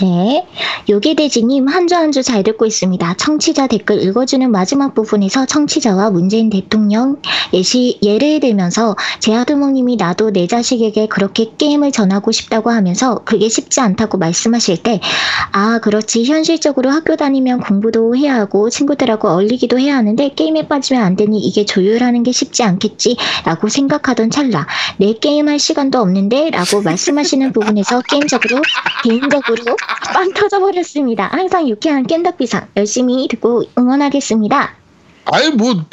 [0.00, 0.46] 네.
[0.88, 3.14] 요게돼지님 한 주 한 주 잘 듣고 있습니다.
[3.14, 7.16] 청취자 댓글 읽어주는 마지막 부분에서 청취자와 문재인 대통령
[7.52, 14.18] 예시, 예를 들면서 제아두목님이 나도 내 자식에게 그렇게 게임을 전하고 싶다고 하면서 그게 쉽지 않다고
[14.18, 15.00] 말씀하실 때,
[15.52, 16.24] 아, 그렇지.
[16.24, 21.64] 현실적으로 학교 다니면 공부도 해야 하고 친구들하고 어울리기도 해야 하는데 게임에 빠지면 안 되니 이게
[21.64, 23.16] 조율하는 게 쉽지 않겠지.
[23.44, 24.66] 라고 생각하던 찰나,
[24.98, 26.50] 내 게임할 시간도 없는데?
[26.50, 28.62] 라고 말씀하시는 부분에서 게임적으로,
[29.02, 29.76] 개인적으로
[30.12, 31.28] 빵 터져버렸습니다.
[31.32, 34.74] 항상 유쾌한 깬덕비상 열심히 듣고 응원하겠습니다.
[35.24, 35.84] 아니 뭐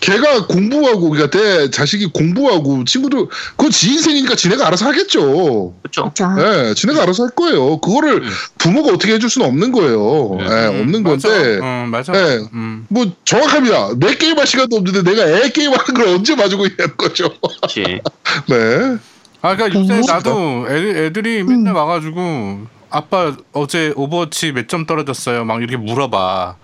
[0.00, 3.26] 걔가 공부하고 그러니까 내 자식이 공부하고 친구들
[3.56, 5.74] 그거 지 인생이니까 지네가 알아서 하겠죠.
[5.82, 6.10] 그렇죠.
[6.14, 7.78] 자, 네, 지네가 알아서 할 거예요.
[7.78, 8.30] 그거를 음.
[8.58, 10.36] 부모가 어떻게 해줄 수는 없는 거예요.
[10.38, 10.48] 네.
[10.48, 11.28] 네, 없는 맞아.
[11.28, 12.12] 건데 어, 맞아.
[12.12, 12.38] 네.
[12.52, 12.86] 음.
[12.88, 13.90] 뭐 정확합니다.
[13.98, 17.28] 내 게임할 시간도 없는데 내가 애 게임하는 걸 언제 봐주고 있냐는 거죠.
[17.40, 18.00] 그렇지.
[18.48, 18.96] 네.
[19.42, 20.00] 아, 그러니까 요새 네.
[20.06, 25.44] 나도 애들, 애들이 맨날 와가지고 아빠 어제 오버워치 몇 점 떨어졌어요.
[25.44, 26.56] 막 이렇게 물어봐.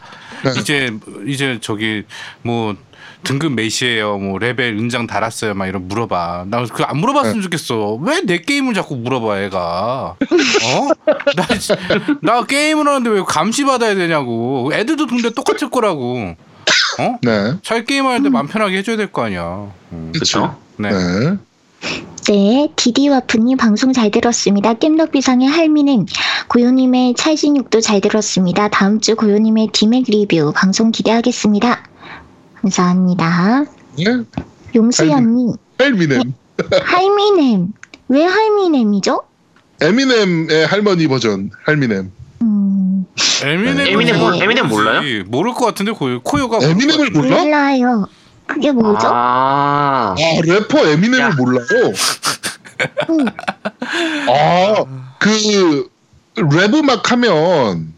[0.45, 0.53] 네.
[0.61, 0.93] 이제
[1.27, 2.05] 이제 저기
[2.43, 2.77] 뭐
[3.25, 4.19] 등급 몇이에요?
[4.19, 5.55] 뭐 레벨 은장 달았어요?
[5.55, 6.45] 막 이런 물어봐.
[6.49, 7.95] 나 그 안 물어봤으면 좋겠어.
[8.01, 10.17] 왜 내 게임을 자꾸 물어봐, 애가?
[10.21, 10.89] 어?
[11.37, 11.73] 나, 지-
[12.23, 14.71] 나 게임을 하는데 왜 감시 받아야 되냐고.
[14.73, 16.37] 애들도 근데 똑같을 거라고.
[17.01, 17.19] 어?
[17.23, 17.55] 네.
[17.63, 19.67] 잘 게임하는데 마음 편하게 해줘야 될 거 아니야.
[19.93, 20.13] 음.
[20.15, 20.57] 그렇죠.
[20.77, 20.91] 네.
[20.91, 21.37] 네.
[21.83, 24.75] 네, 디디와프님 방송 잘 들었습니다.
[24.75, 26.07] 겜덕비상의 할미는
[26.49, 28.69] 고요님의 찰진육도 잘 들었습니다.
[28.69, 31.85] 다음 주 고요님의 디맥 리뷰 방송 기대하겠습니다.
[32.61, 33.65] 감사합니다.
[33.97, 34.05] 네.
[34.75, 36.35] 용수연님, 에미넴.
[36.85, 37.73] 할미넴.
[38.09, 39.23] 왜 할미넴이죠?
[39.81, 42.11] 에미넴의 할머니 버전 할미넴.
[42.43, 43.07] 음,
[43.43, 45.25] 에미넴 에미넴 몰- 몰라요?
[45.29, 47.43] 모를 것 같은데 고, 고요가 에미넴을 몰라?
[47.43, 48.07] 몰라요.
[48.49, 49.07] 그게 뭐죠?
[49.07, 51.31] 아, 아 래퍼 에미넴을 야.
[51.37, 51.67] 몰라요.
[53.11, 53.27] 음,
[54.29, 55.89] 아그
[56.37, 57.93] 랩 음악 하면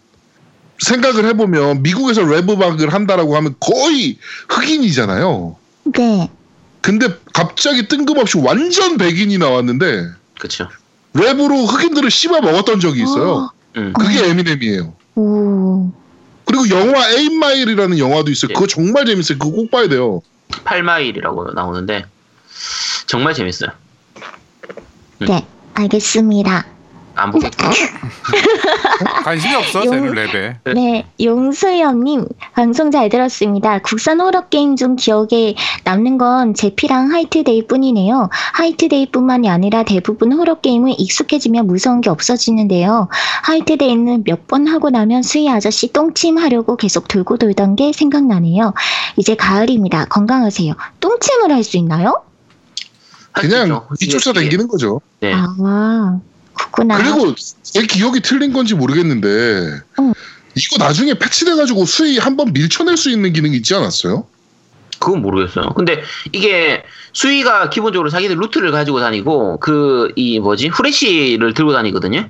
[0.81, 5.57] 생각을 해보면 미국에서 랩 음악을 한다라고 하면 거의 흑인이잖아요.
[5.95, 6.31] 네.
[6.81, 10.69] 근데 갑자기 뜬금없이 완전 백인이 나왔는데 그렇죠.
[11.15, 13.51] 랩으로 흑인들을 씹어 먹었던 적이 있어요.
[13.77, 13.93] 음.
[13.93, 14.95] 그게 에미넴이에요.
[15.17, 15.93] 오,
[16.45, 18.49] 그리고 영화 에임마일이라는 영화도 있어요.
[18.51, 18.55] 예.
[18.55, 19.39] 그거 정말 재밌어요.
[19.39, 20.23] 그거 꼭 봐야 돼요.
[20.65, 22.05] 8마일이라고 나오는데
[23.07, 23.71] 정말 재밌어요.
[25.21, 26.80] 네, 알겠습니다.
[27.21, 27.65] 안 보겠고.
[29.25, 30.57] 관심이 없어 용- 랩에.
[30.65, 30.73] 네.
[30.75, 33.79] 네, 용수연님 방송 잘 들었습니다.
[33.81, 35.55] 국산 호러 게임 중 기억에
[35.85, 38.29] 남는 건 제피랑 화이트데이 뿐이네요.
[38.55, 43.09] 화이트데이 뿐만이 아니라 대부분 호러 게임은 익숙해지면 무서운 게 없어지는데요.
[43.45, 48.75] 화이트데이는 몇 번 하고 나면 수희 아저씨 똥침 하려고 계속 돌고 돌던 게 생각나네요.
[49.17, 50.07] 이제 가을입니다.
[50.07, 50.73] 건강하세요.
[50.99, 52.23] 똥침을 할 수 있나요?
[53.33, 53.83] 그냥.
[54.01, 55.01] 뒤쫓아 다니는 거죠.
[55.21, 55.33] 네.
[55.35, 56.19] 아,
[56.73, 56.99] 그렇구나.
[56.99, 59.29] 그리고 제 기억이 틀린 건지 모르겠는데
[60.01, 60.13] 응.
[60.57, 64.27] 이거 나중에 패치돼가지고 수위 한 번 밀쳐낼 수 있는 기능이 있지 않았어요?
[64.99, 65.71] 그건 모르겠어요.
[65.75, 66.03] 근데
[66.33, 66.83] 이게
[67.13, 72.21] 수위가 기본적으로 자기들 루트를 가지고 다니고 그 이 뭐지 후레쉬를 들고 다니거든요.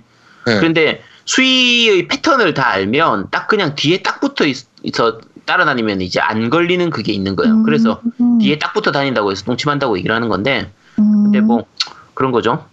[0.47, 0.57] 네.
[0.59, 4.59] 그런데 수위의 패턴을 다 알면 딱 그냥 뒤에 딱 붙어 있,
[5.01, 7.55] 어 따라다니면 이제 안 걸리는 그게 있는 거예요.
[7.55, 11.64] 음, 그래서 음, 뒤에 딱 붙어 다닌다고 해서 똥침한다고 얘기를 하는 건데 음, 근데 뭐
[12.14, 12.66] 그런 거죠.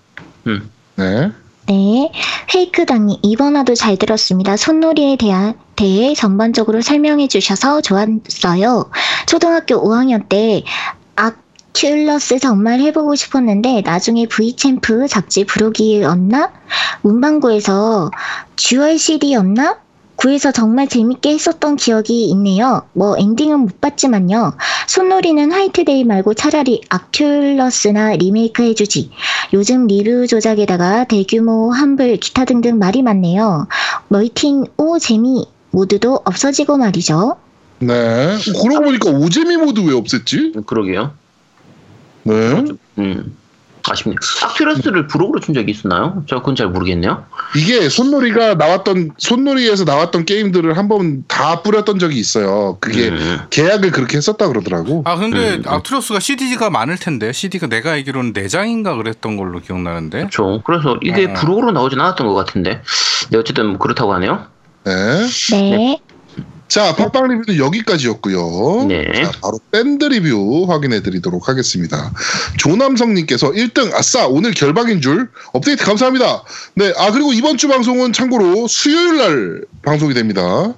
[0.45, 0.69] 음.
[0.95, 1.31] 네.
[1.67, 2.11] 네,
[2.47, 4.55] 페이크당이 이번화도 잘 들었습니다.
[4.55, 8.89] 손노리에 대한 대해 전반적으로 설명해 주셔서 좋았어요.
[9.25, 10.63] 초등학교 5학년 때
[11.17, 16.53] 악튜러스 정말 해보고 싶었는데 나중에 V챔프 잡지 부록이었나?
[17.01, 18.11] 문방구에서
[18.55, 19.86] jewel CD였나?
[20.17, 22.83] 구해서 정말 재밌게 했었던 기억이 있네요.
[22.93, 24.53] 뭐 엔딩은 못 봤지만요.
[24.87, 29.11] 손노리는 화이트데이 말고 차라리 악튜러스나 리메이크 해주지.
[29.53, 33.67] 요즘 리뷰 조작에다가 대규모 환불 기타 등등 말이 많네요.
[34.09, 37.37] 멀티인 오재미 모드도 없어지고 말이죠.
[37.79, 38.37] 네.
[38.63, 40.65] 그러고 보니까 오재미 모드 왜 없앴지?
[40.65, 41.13] 그러게요.
[42.23, 42.33] 네.
[42.97, 43.37] 음.
[43.91, 44.17] 아쉽네요.
[44.43, 46.23] 악튜러스를 부록으로 준 적이 있었나요?
[46.27, 47.25] 저 그건 잘 모르겠네요.
[47.55, 52.77] 이게 손노리가 나왔던 손노리에서 나왔던 게임들을 한 번 다 뿌렸던 적이 있어요.
[52.79, 53.39] 그게 음.
[53.49, 55.03] 계약을 그렇게 했었다 그러더라고.
[55.05, 55.71] 아 근데 음, 음.
[55.71, 60.61] 아트로스가 CD가 많을 텐데 CD가 내가 알기로는 4 장인가 그랬던 걸로 기억나는데 그렇죠.
[60.65, 61.33] 그래서 이게 어.
[61.33, 62.81] 부록으로 나오진 않았던 것 같은데.
[63.29, 64.45] 네, 어쨌든 뭐 그렇다고 하네요.
[64.85, 64.93] 네.
[65.51, 65.99] 네.
[66.67, 68.85] 자, 팟빵 리뷰는 여기까지였고요.
[68.87, 69.23] 네.
[69.23, 72.11] 자, 바로 밴드 리뷰 확인해 드리도록 하겠습니다.
[72.57, 76.43] 조남성 님께서 1등 아싸 오늘 결박인 줄 업데이트 감사합니다.
[76.75, 80.73] 네, 아 그리고 이번 주 방송은 참고로 수요일 날 방송이 됩니다.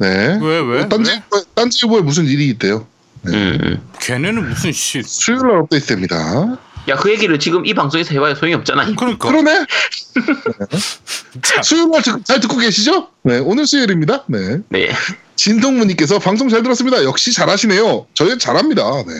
[0.00, 0.38] 네.
[0.40, 0.78] 왜 왜?
[0.78, 0.88] 왜?
[0.88, 1.20] 딴지
[1.54, 2.86] 딴지일보에 무슨 일이 있대요.
[3.28, 3.88] 음, 음.
[4.00, 6.58] 걔네는 무슨 씨 수요일 날 업데이트 됩니다.
[6.88, 8.84] 야, 그 얘기를 지금 이 방송에서 해봐야 소용이 없잖아.
[8.94, 9.64] 그러니까 그러네.
[11.42, 13.08] 자, 수요일 날 잘 듣고 계시죠?
[13.22, 14.24] 네, 오늘 수요일입니다.
[14.28, 14.58] 네.
[14.68, 14.90] 네.
[15.36, 17.02] 진동무님께서 방송 잘 들었습니다.
[17.04, 18.06] 역시 잘하시네요.
[18.14, 18.82] 저희 잘합니다.
[19.06, 19.12] 네.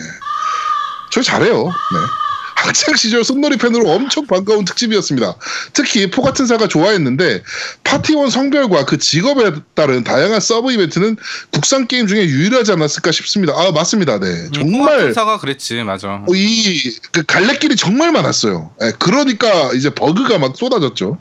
[1.11, 1.65] 저희 잘해요.
[1.65, 1.71] 네.
[2.65, 5.35] 학창 시절 손놀이 팬으로 엄청 반가운 특집이었습니다.
[5.73, 7.43] 특히 포 같은 사가 좋아했는데
[7.83, 11.15] 파티원 성별과 그 직업에 따른 다양한 서브 이벤트는
[11.51, 13.53] 국산 게임 중에 유일하지 않았을까 싶습니다.
[13.55, 14.19] 아 맞습니다.
[14.19, 16.23] 네 정말 사가 그랬지 맞아.
[16.27, 18.71] 어, 이그 갈래길이 정말 많았어요.
[18.81, 21.19] 예, 그러니까 이제 버그가 막 쏟아졌죠.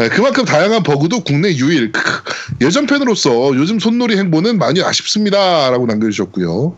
[0.00, 1.92] 예, 그만큼 다양한 버그도 국내 유일.
[2.62, 6.76] 예전 팬으로서 요즘 손노리 행보는 많이 아쉽습니다라고 남겨주셨고요.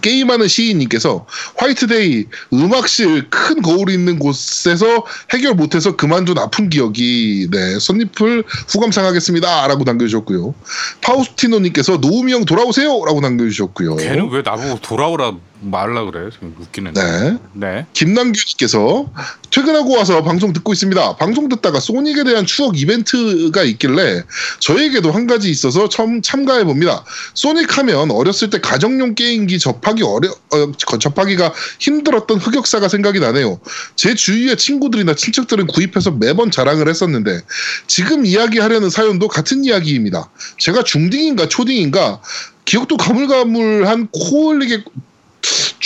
[0.00, 1.26] 게임하는 시인님께서
[1.56, 10.54] 화이트데이 음악실 큰 거울이 있는 곳에서 해결 못해서 그만둔 아픈 기억이 네 선잎을 후감상하겠습니다라고 남겨주셨고요.
[11.02, 13.96] 파우스티노님께서 노우미 형 돌아오세요라고 남겨주셨고요.
[13.96, 16.30] 걔는 왜 나보고 돌아오라 말라 그래?
[16.30, 16.92] 좀 웃기네.
[16.92, 17.38] 네.
[17.52, 17.86] 네.
[17.92, 19.10] 김남규님께서
[19.50, 21.16] 퇴근하고 와서 방송 듣고 있습니다.
[21.16, 24.22] 방송 듣다가 소닉에 대한 추억 이벤트가 있길래
[24.60, 27.04] 저에게도 한 가지 있어서 처음 참가해 봅니다.
[27.34, 33.60] 소닉 하면 어렸을 때 가정용 게임기 접하기 어려 어, 접하기가 힘들었던 흑역사가 생각이 나네요.
[33.96, 37.40] 제 주위의 친구들이나 친척들은 구입해서 매번 자랑을 했었는데
[37.86, 40.30] 지금 이야기하려는 사연도 같은 이야기입니다.
[40.58, 42.20] 제가 중딩인가 초딩인가
[42.64, 44.84] 기억도 가물가물한 코 흘리게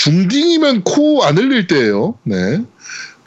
[0.06, 2.16] 중딩이면 코 안 흘릴 때예요.
[2.24, 2.60] 네.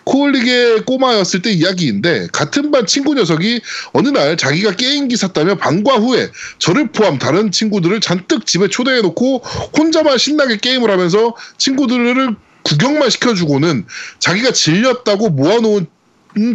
[0.04, 3.62] 코 흘리게 꼬마였을 때 이야기인데 같은 반 친구 녀석이
[3.94, 9.38] 어느 날 자기가 게임기 샀다며 방과 후에 저를 포함 다른 친구들을 잔뜩 집에 초대해 놓고
[9.78, 13.86] 혼자만 신나게 게임을 하면서 친구들을 구경만 시켜주고는
[14.20, 15.88] 자기가 질렸다고 모아놓은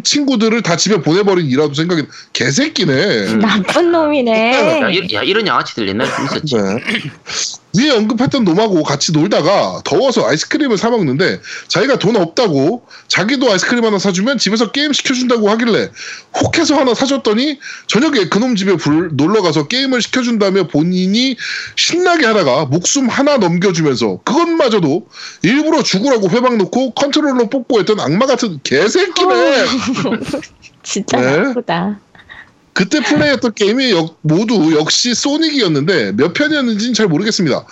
[0.04, 2.02] 친구들을 다 집에 보내버린 이라도 생각이
[2.34, 3.36] 개새끼네.
[3.36, 4.82] 나쁜 놈이네.
[4.82, 6.56] 야, 이, 야, 이런 양아치들 옛날에 좀 있었지.
[6.56, 6.62] 네.
[7.78, 13.98] 위에 언급했던 놈하고 같이 놀다가 더워서 아이스크림을 사 먹는데 자기가 돈 없다고 자기도 아이스크림 하나
[13.98, 15.90] 사주면 집에서 게임 시켜준다고 하길래
[16.42, 21.36] 혹해서 하나 사줬더니 저녁에 그놈 집에 불, 놀러 가서 게임을 시켜준다며 본인이
[21.76, 25.06] 신나게 하다가 목숨 하나 넘겨주면서 그것마저도
[25.42, 29.64] 일부러 죽으라고 훼방 놓고 컨트롤러 뽑고 했던 악마 같은 개새끼네.
[30.82, 31.36] 진짜 네.
[31.36, 32.00] 나쁘다.
[32.72, 37.64] 그때 플레이했던 게임이 역- 모두 역시 소닉이었는데 몇 편이었는지는 잘 모르겠습니다.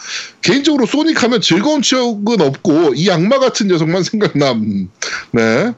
[0.43, 4.89] 개인적으로 소닉 하면 즐거운 추억은 없고 이 악마 같은 녀석만 생각남.
[5.33, 5.73] 네.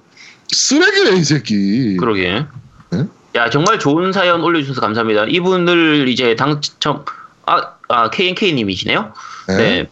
[0.49, 1.97] 쓰레기네 이 새끼.
[1.99, 2.45] 그러게.
[2.91, 3.05] 네?
[3.37, 5.27] 야, 정말 좋은 사연 올려주셔서 감사합니다.
[5.29, 7.05] 이분을 이제 당첨,
[7.47, 9.13] 아, 아, KNK님이시네요.
[9.49, 9.89] 네.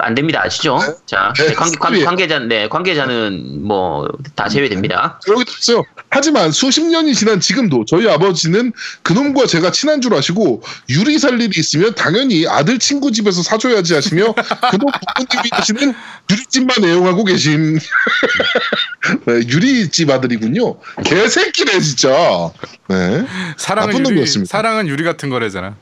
[0.00, 0.42] 안 됩니다.
[0.44, 0.78] 아시죠?
[0.78, 0.92] 네.
[1.06, 2.04] 자, 네, 네, 관계, 관.
[2.04, 5.20] 관계자, 네, 관계자는 뭐, 다 제외됩니다.
[5.28, 5.84] 여기도 있어요.
[6.10, 11.50] 하지만 수십 년이 지난 지금도 저희 아버지는 그놈과 제가 친한 줄 아시고 유리 살 일이
[11.56, 15.94] 있으면 당연히 아들 친구 집에서 사줘야지 하시며 그놈 부모님이 하시는
[16.30, 17.78] 유리집만 애용하고 계신
[19.26, 20.78] 네, 유리집 아들이군요.
[21.04, 22.50] 개새끼네 진짜.
[22.88, 23.24] 네,
[23.56, 24.50] 사랑은 유리, 놈이었습니다.
[24.50, 25.76] 사랑은 유리 같은 거래잖아.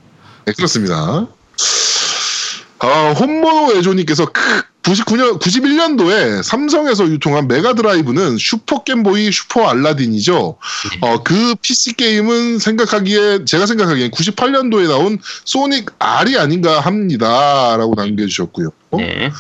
[0.45, 1.27] 네 그렇습니다.
[2.81, 4.27] 아, 홈모노 애조님께서
[4.83, 10.57] 99년, 91년도에 삼성에서 유통한 메가드라이브는 슈퍼 겜보이 슈퍼 알라딘이죠.
[11.03, 17.77] 어, 그 PC 게임은 생각하기에, 제가 생각하기엔 98년도에 나온 소닉 R이 아닌가 합니다.
[17.77, 18.71] 라고 남겨주셨고요.
[18.97, 19.31] 네.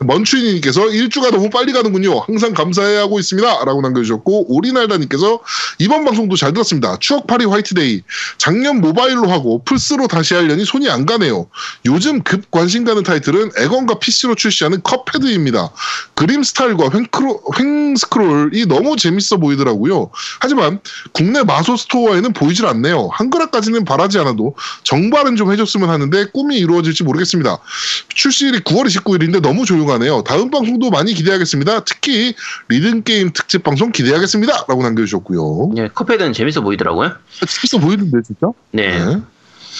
[0.00, 2.20] 먼추이님께서 일주가 너무 빨리 가는군요.
[2.20, 3.64] 항상 감사해하고 있습니다.
[3.64, 5.40] 라고 남겨주셨고, 오리날다님께서
[5.78, 6.96] 이번 방송도 잘 들었습니다.
[7.00, 8.02] 추억팔이 화이트데이.
[8.38, 11.48] 작년 모바일로 하고 플스로 다시 하려니 손이 안 가네요.
[11.84, 15.70] 요즘 급 관심 가는 타이틀은 엑원과 PC로 출시하는 컵헤드입니다.
[16.14, 16.90] 그림 스타일과
[17.58, 20.10] 횡스크롤이 너무 재밌어 보이더라고요.
[20.40, 20.80] 하지만
[21.12, 23.10] 국내 마소 스토어에는 보이질 않네요.
[23.12, 27.58] 한글화까지는 바라지 않아도 정발은 좀 해줬으면 하는데 꿈이 이루어질지 모르겠습니다.
[28.14, 30.22] 출시일이 9월 29일인데 너무 조용 하네요.
[30.22, 31.80] 다음 방송도 많이 기대하겠습니다.
[31.84, 32.34] 특히
[32.68, 34.66] 리듬 게임 특집 방송 기대하겠습니다.
[34.68, 35.72] 라고 남겨주셨고요.
[35.76, 37.12] 예, 컵헤드는 재밌어 보이더라고요.
[37.46, 38.48] 재밌어 보이는데 진짜?
[38.72, 39.04] 네.
[39.04, 39.20] 네.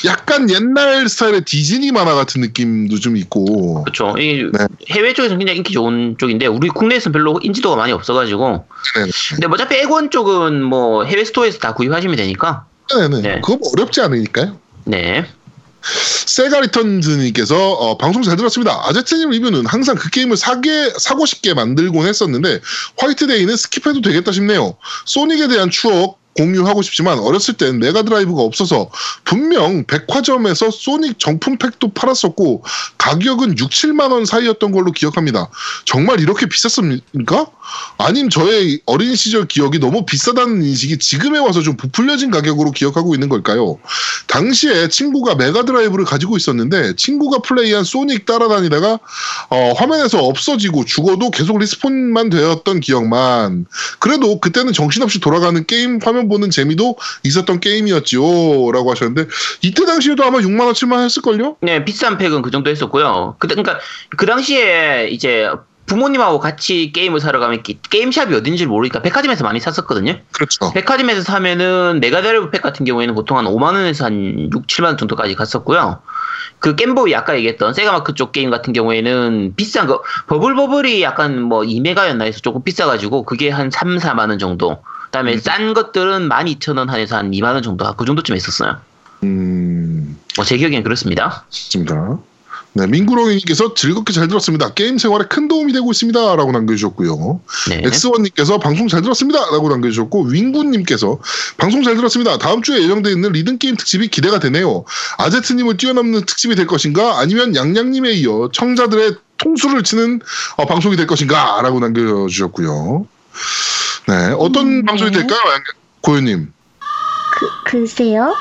[0.07, 4.15] 약간 옛날 스타일의 디즈니 만화 같은 느낌도 좀 있고 그렇죠.
[4.19, 4.67] 이 네.
[4.91, 8.67] 해외 쪽에서는 굉장히 인기 좋은 쪽인데 우리 국내에서는 별로 인지도가 많이 없어가지고.
[8.95, 9.11] 네네.
[9.31, 12.67] 근데 뭐 어차피 엑원 쪽은 뭐 해외 스토어에서 다 구입하시면 되니까.
[12.89, 13.21] 네네.
[13.21, 13.41] 네.
[13.41, 14.59] 그거 뭐 어렵지 않으니까요.
[14.85, 15.27] 네.
[15.83, 18.81] 세가 리턴즈님께서 어, 방송 잘 들었습니다.
[18.89, 22.61] 아제트님 리뷰는 항상 그 게임을 사게 사고 싶게 만들곤 했었는데
[22.99, 24.77] 화이트데이는 skip해도 되겠다 싶네요.
[25.07, 28.91] 소닉에 대한 추억 공유하고 싶지만 어렸을 땐 메가드라이브가 없어서
[29.25, 32.65] 분명 백화점에서 소닉 정품팩도 팔았었고
[32.99, 35.51] 가격은 6, 7만 원 사이였던 걸로 기억합니다.
[35.85, 37.47] 정말 이렇게 비쌌습니까?
[37.99, 43.29] 아님 저의 어린 시절 기억이 너무 비싸다는 인식이 지금에 와서 좀 부풀려진 가격으로 기억하고 있는
[43.29, 43.79] 걸까요?
[44.27, 48.99] 당시에 친구가 메가드라이브를 가지고 있었는데 친구가 플레이한 소닉 따라다니다가
[49.51, 53.67] 어, 화면에서 없어지고 죽어도 계속 respawn만 되었던 기억만
[53.99, 59.27] 그래도 그때는 정신없이 돌아가는 게임 화면 보는 재미도 있었던 게임이었지요 라고 하셨는데
[59.63, 61.57] 이때 당시에도 아마 6만원 7만원 했을걸요?
[61.63, 63.37] 네, 비싼 팩은 그 정도 했었고요.
[63.39, 63.79] 그, 그러니까
[64.17, 65.49] 그 당시에 이제
[65.87, 70.19] 부모님하고 같이 게임을 사러 가면 게- 게임샵이 어딘지 모르니까 백화점에서 많이 샀었거든요.
[70.31, 74.97] 그렇죠 백화점에서 사면은 메가드라이브 팩 같은 경우에는 보통 한 5만 원에서 한 6, 7만 원
[74.99, 76.01] 정도까지 갔었고요.
[76.61, 82.23] 그 겜보이 아까 얘기했던 세가마크 쪽 게임 같은 경우에는 비싼 거 버블버블이 약간 뭐 2메가였나
[82.23, 84.83] 해서 조금 비싸가지고 그게 한 3, 4만 원 정도.
[85.11, 88.77] 그다음에 싼 것들은 12,000원 한에서 한 2만 원 정도 그 정도쯤 했었어요.
[89.25, 90.17] 음...
[90.37, 91.45] 뭐제 기억엔 그렇습니다.
[91.51, 92.19] 좋습니다
[92.73, 94.73] 네, 민구롱이님께서 즐겁게 잘 들었습니다.
[94.75, 96.37] 게임 생활에 큰 도움이 되고 있습니다.
[96.37, 97.41] 라고 남겨주셨고요.
[97.71, 97.83] 네.
[97.85, 99.41] 엑스원님께서 방송 잘 들었습니다.
[99.51, 101.19] 라고 남겨주셨고, 윙구님께서
[101.57, 102.39] 방송 잘 들었습니다.
[102.39, 104.85] 다음 주에 예정되어 있는 리듬게임 특집이 기대가 되네요.
[105.19, 107.19] 아제트님을 뛰어넘는 특집이 될 것인가?
[107.19, 110.21] 아니면 양양님에 이어 청자들의 통수를 치는
[110.57, 111.61] 어, 방송이 될 것인가?
[111.63, 113.07] 라고 남겨주셨고요.
[114.09, 115.19] 네, 어떤 음, 방송이 네.
[115.19, 115.39] 될까요?
[115.53, 115.63] 양-
[116.03, 116.53] 고현님.
[117.31, 118.35] 그, 글쎄요.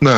[0.00, 0.10] 네.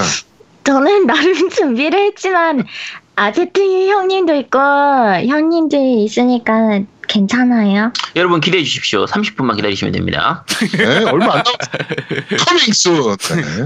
[0.65, 2.67] 저는 나름 준비를 했지만
[3.15, 7.93] 아제트 형님도 있고 형님들이 있으니까 괜찮아요.
[8.15, 9.05] 여러분 기대해 주십시오.
[9.07, 10.45] 30분만 기다리시면 됩니다.
[10.77, 12.39] 네, 얼마 안 남았어요.
[12.47, 13.17] coming soon.
[13.37, 13.65] 네.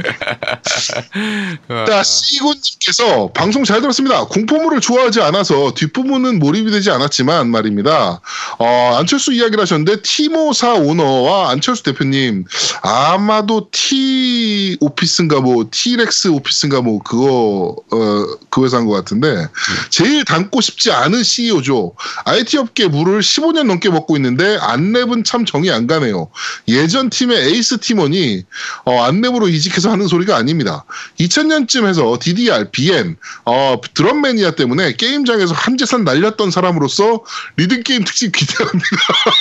[1.69, 4.25] 아, 자, 시군님께서 방송 잘 들었습니다.
[4.27, 8.21] 공포물을 좋아하지 않아서 뒷부분은 몰입이 되지 않았지만 말입니다.
[8.59, 12.45] 어, 안철수 이야기를 하셨는데 티모사 오너와 안철수 대표님
[12.83, 19.47] 아마도 T 오피스인가 뭐 T렉스 오피스인가 뭐 그거 어, 그 회사인 것 같은데
[19.91, 21.95] 제일 닮고 싶지 않은 CEO죠.
[22.25, 26.29] IT 업계 물을 15년 넘게 먹고 있는데 안랩은 참 정이 안 가네요.
[26.69, 28.45] 예전 팀의 에이스 팀원이
[28.85, 30.85] 어, 안랩으로 이직해서 하는 소리가 아닙니다.
[31.21, 37.25] 2000년쯤 해서 DDR, BN, 어, 드럼 매니아 때문에 게임장에서 한재산 날렸던 사람으로서
[37.57, 38.87] 리듬 게임 특집 기대합니다.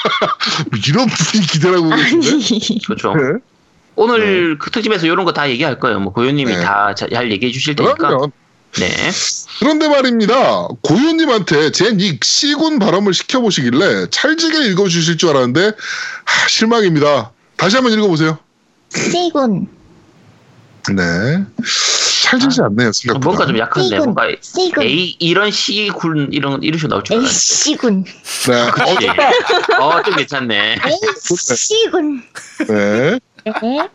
[0.87, 2.79] 이런 분이 기대라고 계신데?
[2.85, 3.13] 그렇죠.
[3.15, 3.39] 네.
[3.95, 5.99] 오늘 그 특집에서 이런 거 다 얘기할 거예요.
[5.99, 6.61] 뭐 고현님이 네.
[6.63, 7.95] 다잘 얘기해 주실 테니까.
[7.97, 8.31] 그러면
[8.77, 9.11] 네.
[9.59, 10.67] 그런데 말입니다.
[10.81, 15.71] 고유님한테 제닉 C군 발음을 시켜보시길래 찰지게 읽어주실 줄 알았는데
[16.25, 17.31] 하, 실망입니다.
[17.57, 18.37] 다시 한번 읽어보세요.
[18.89, 19.67] 씨군
[20.95, 21.43] 네.
[22.23, 22.91] 찰지지 않네요.
[22.91, 23.25] 생각보다.
[23.25, 27.37] 뭔가 좀 약한데 씨군 뭔가 씨군 A 이런 C군 이런 이런 식으로 나올 줄 알았는데.
[27.37, 28.05] 씨군
[28.47, 28.61] 네.
[29.79, 29.83] 어.
[29.83, 30.73] 어, 좀 괜찮네.
[30.85, 30.99] 에이
[31.57, 32.23] 씨군
[32.67, 33.19] 네.
[33.45, 33.89] 네.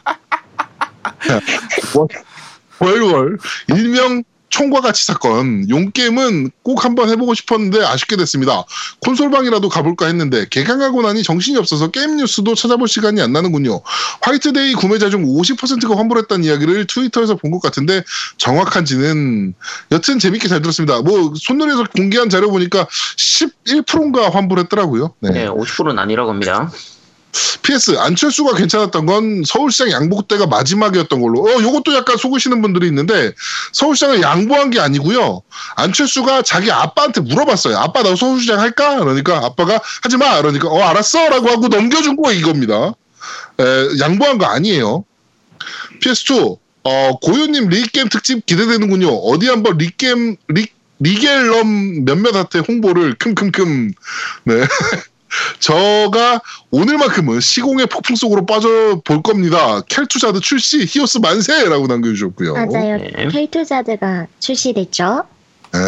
[2.81, 3.39] 월월
[3.69, 4.25] 일명
[4.55, 8.63] 총과 같이 사건 용게임은 꼭 한번 해보고 싶었는데 아쉽게 됐습니다.
[9.01, 13.81] 콘솔방이라도 가볼까 했는데 개강하고 나니 정신이 없어서 게임 뉴스도 찾아볼 시간이 안 나는군요.
[14.23, 18.03] 화이트데이 구매자 중 50%가 환불했다는 이야기를 트위터에서 본 것 같은데
[18.37, 19.55] 정확한지는
[19.93, 21.03] 여튼 재밌게 잘 들었습니다.
[21.03, 25.15] 뭐 손놀이에서 공개한 자료 보니까 11%인가 환불했더라고요.
[25.21, 25.31] 네.
[25.31, 26.71] 네, 50%는 아니라고 합니다.
[27.63, 31.45] PS 안철수가 괜찮았던 건 서울시장 양보 때가 마지막이었던 걸로.
[31.45, 33.33] 어, 요것도 약간 속으시는 분들이 있는데
[33.73, 35.43] 서울시장을 양보한 게 아니고요.
[35.77, 37.77] 안철수가 자기 아빠한테 물어봤어요.
[37.79, 38.99] 아빠 나 서울시장 할까?
[38.99, 40.37] 그러니까 아빠가 하지 마.
[40.41, 42.95] 그러니까 어 알았어라고 하고 넘겨준 거 이겁니다.
[43.59, 45.05] 에, 양보한 거 아니에요.
[46.03, 49.09] PS2 어, 고욕님 리듬게임 특집 기대되는군요.
[49.09, 50.67] 어디 한번 리게임 리
[51.01, 53.93] 니겔럼 몇몇 한테 홍보를 큼큼큼
[54.45, 54.55] 네.
[55.59, 56.41] 저가
[56.71, 59.81] 오늘만큼은 시공의 폭풍 속으로 빠져볼 겁니다.
[59.89, 62.55] 켈투자드 출시 히오스 만세라고 남겨주셨고요.
[62.55, 62.99] 맞아요.
[62.99, 63.29] 네.
[63.31, 65.25] 켈투자드가 출시됐죠.
[65.73, 65.81] 네.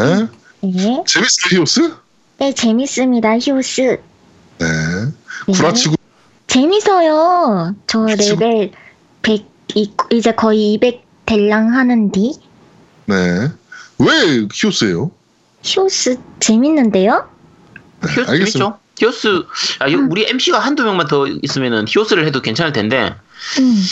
[0.63, 1.05] 네.
[1.07, 1.93] 재밌어요 히오스?
[2.39, 3.39] 네, 재밌습니다.
[3.39, 3.99] 히오스.
[4.59, 4.67] 네.
[5.47, 5.53] 네.
[5.53, 5.95] 구라치고
[6.47, 7.75] 재밌어요.
[7.87, 8.73] 저 레벨
[9.23, 12.41] 100, 이- 이제 거의 200 델랑 하는디.
[13.07, 13.15] 네.
[13.99, 15.11] 왜 히오스예요?
[15.63, 17.29] 히오스 재밌는데요?
[18.03, 18.59] 네, 히오스 알겠습니다.
[18.59, 18.79] 재밌죠?
[18.99, 19.43] 히오스
[19.81, 23.15] 아, 이거 우리 MC가 한두 명만 더 있으면은 히오스를 해도 괜찮을 텐데
[23.59, 23.83] 음,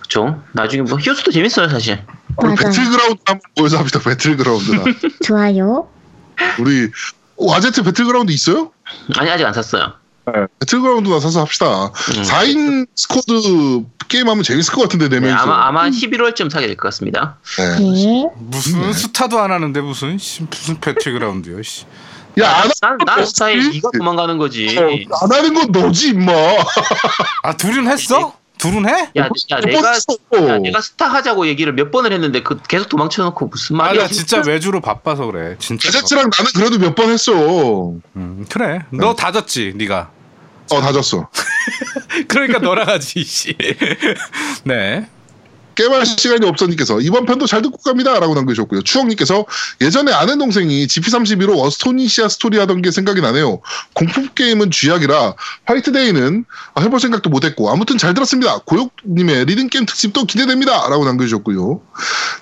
[0.00, 0.42] 그렇죠.
[0.52, 2.02] 나중에 뭐 히오스도 재밌어요 사실.
[2.38, 2.54] 우리.
[2.56, 4.00] 배틀그라운드 한번 보여서 합시다.
[4.00, 4.84] 배틀그라운드나.
[5.24, 5.88] 좋아요.
[6.58, 6.88] 우리
[7.36, 8.72] 와제트 배틀그라운드 있어요?
[9.16, 9.92] 아니 아직 안 샀어요.
[10.60, 11.84] 배틀그라운드나 사서 합시다.
[11.86, 12.22] 음.
[12.22, 15.44] 4인 squad 게임하면 재밌을 것 같은데 네 네, 명이서.
[15.44, 17.36] 아마 아마 11월쯤 사게 될 것 같습니다.
[17.58, 17.78] 네.
[17.78, 18.28] 네.
[18.36, 18.92] 무슨 네.
[18.92, 21.62] 스타도 안 하는데 무슨 씨, 무슨 배틀그라운드요.
[21.62, 21.84] 씨.
[22.40, 23.70] 야, 안, 난, 난 스타 해 음.
[23.72, 24.76] 네가 도망가는 거지.
[24.76, 24.82] 하-
[25.22, 26.32] 안 하는 건 너지 임마.
[27.42, 28.34] 아 둘은 했어?
[28.58, 29.10] 둘은 해?
[29.16, 30.48] 야, 야 내가 어.
[30.48, 34.02] 야, 내가 스타 하자고 얘기를 몇 번을 했는데 그 계속 도망쳐놓고 무슨 아 말이야?
[34.02, 35.56] 나 진짜 외주로 바빠서 그래.
[35.58, 35.88] 진짜.
[35.90, 37.32] 제작지랑 나는 그래도 몇 번 했어.
[38.16, 38.80] 음, 그래.
[38.90, 40.10] 너 다졌지, 네가.
[40.70, 41.28] 어 다졌어.
[42.28, 43.54] 그러니까 너랑 하지, 씨.
[44.64, 45.06] 네.
[45.74, 48.82] 게임할 시간이 없어님께서 이번 편도 잘 듣고 갑니다 라고 남겨주셨고요.
[48.82, 49.46] 추억님께서
[49.80, 53.60] 예전에 아는 동생이 GP32로 어스토니시아 스토리 하던 게 생각이 나네요.
[53.94, 55.34] 공포 게임은 쥐약이라
[55.66, 56.44] 화이트데이는
[56.80, 58.58] 해볼 생각도 못했고 아무튼 잘 들었습니다.
[58.66, 61.80] 고욕님의 리듬 게임 특집도 기대됩니다 라고 남겨주셨고요.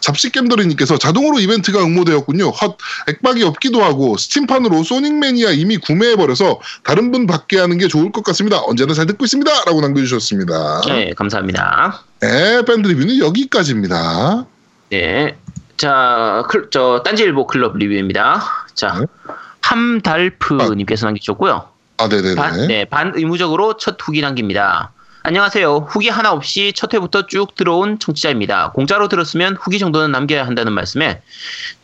[0.01, 2.51] 잡식 겜더리님께서 자동으로 이벤트가 응모되었군요.
[2.51, 2.77] 헛
[3.09, 8.25] 액박이 없기도 하고 스팀판으로 소닉 매니아 이미 구매해버려서 다른 분 받게 하는 게 좋을 것
[8.25, 8.61] 같습니다.
[8.65, 10.83] 언제나 잘 듣고 있습니다 라고 남겨주셨습니다.
[10.87, 12.05] 네, 감사합니다.
[12.23, 14.47] 네, 밴드 리뷰는 여기까지입니다.
[14.91, 15.37] 네.
[15.77, 18.41] 자, 클, 저 딴지일보 클럽 리뷰입니다.
[18.75, 19.07] 자, 네.
[19.61, 21.69] 함달프님께서 남기셨고요.
[21.97, 22.35] 아, 네네네.
[22.37, 24.93] 반, 네, 반 의무적으로 첫 후기 남깁니다.
[25.25, 25.89] 안녕하세요.
[25.89, 28.71] 후기 하나 없이 첫 회부터 쭉 들어온 청취자입니다.
[28.73, 31.23] 공짜로 들었으면 후기 정도는 남겨야 한다는 말씀에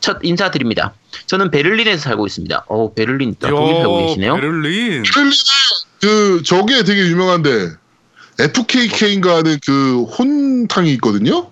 [0.01, 0.93] 첫 인사드립니다.
[1.27, 2.65] 저는 베를린에서 살고 있습니다.
[2.69, 4.35] 어, 베를린, 아, 독일 살고 계시네요.
[4.35, 5.02] 베를린.
[5.02, 5.31] 베를린에
[6.01, 7.73] 그 저게 되게 유명한데
[8.39, 11.51] FKK인가 하는 그 혼탕이 있거든요.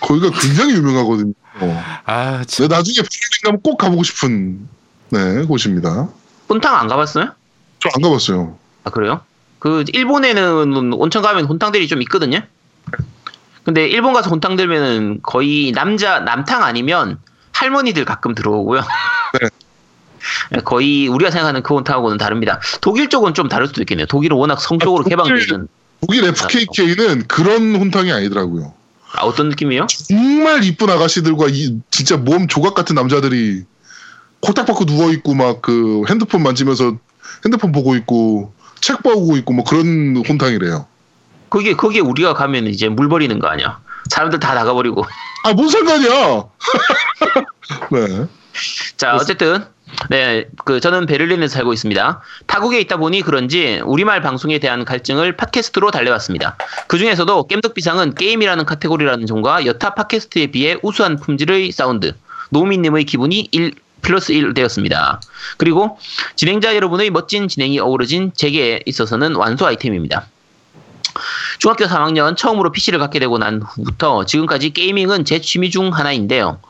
[0.00, 1.32] 거기가 굉장히 유명하거든요.
[1.60, 1.84] 어.
[2.04, 2.68] 아, 참.
[2.68, 4.68] 네, 나중에 베를린 가면 꼭 가보고 싶은
[5.10, 6.08] 네 곳입니다.
[6.48, 7.32] 혼탕 안 가봤어요?
[7.80, 8.58] 저 안 가봤어요.
[8.84, 9.20] 아, 그래요?
[9.58, 12.40] 그, 일본에는 온천 가면 혼탕들이 좀 있거든요?
[13.64, 17.18] 근데 일본 가서 혼탕 들면은 거의 남자, 남탕 아니면
[17.52, 18.82] 할머니들 가끔 들어오고요.
[20.64, 22.60] 거의 우리가 생각하는 그 혼탕하고는 다릅니다.
[22.80, 24.06] 독일 쪽은 좀 다를 수도 있겠네요.
[24.06, 25.68] 독일은 워낙 성적으로 아, 독일- 있는.
[26.00, 28.72] 독일 FKK는 그런 혼탕이 아니더라고요.
[29.14, 29.86] 아, 어떤 느낌이에요?
[30.08, 33.64] 정말 이쁜 아가씨들과 이 진짜 몸 조각 같은 남자들이
[34.40, 36.96] 코딱 받고 누워 있고 막 그 핸드폰 만지면서
[37.44, 40.86] 핸드폰 보고 있고 책 보고 있고 뭐 그런 혼탕이래요.
[41.50, 43.80] 거기에, 거기에 우리가 가면 이제 물 버리는 거 아니야.
[44.10, 45.04] 사람들 다 나가버리고.
[45.44, 46.44] 아 뭔 상관이야?
[47.90, 48.26] 네.
[48.96, 49.64] 자, 어쨌든,
[50.10, 52.22] 네, 그, 저는 베를린에서 살고 있습니다.
[52.46, 56.56] 타국에 있다 보니 그런지 우리말 방송에 대한 갈증을 팟캐스트로 달래왔습니다.
[56.86, 62.14] 그 중에서도 겜덕비상은 게임이라는 카테고리라는 점과 여타 팟캐스트에 비해 우수한 품질의 사운드,
[62.50, 65.20] 노미님의 기분이 1 플러스 1 되었습니다.
[65.56, 65.98] 그리고
[66.36, 70.26] 진행자 여러분의 멋진 진행이 어우러진 제게 있어서는 완소 아이템입니다.
[71.58, 76.60] 중학교 3학년 처음으로 PC를 갖게 되고 난 후부터 지금까지 gaming은 제 취미 중 하나인데요.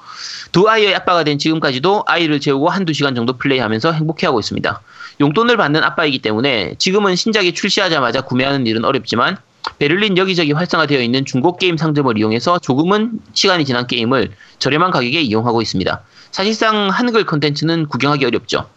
[0.52, 4.80] 두 아이의 아빠가 된 지금까지도 아이를 재우고 한두 시간 정도 플레이하면서 행복해하고 있습니다.
[5.20, 9.36] 용돈을 받는 아빠이기 때문에 지금은 신작이 출시하자마자 구매하는 일은 어렵지만
[9.78, 15.62] 베를린 여기저기 활성화되어 있는 중고 게임 상점을 이용해서 조금은 시간이 지난 게임을 저렴한 가격에 이용하고
[15.62, 16.02] 있습니다.
[16.30, 18.68] 사실상 한글 컨텐츠는 구경하기 어렵죠.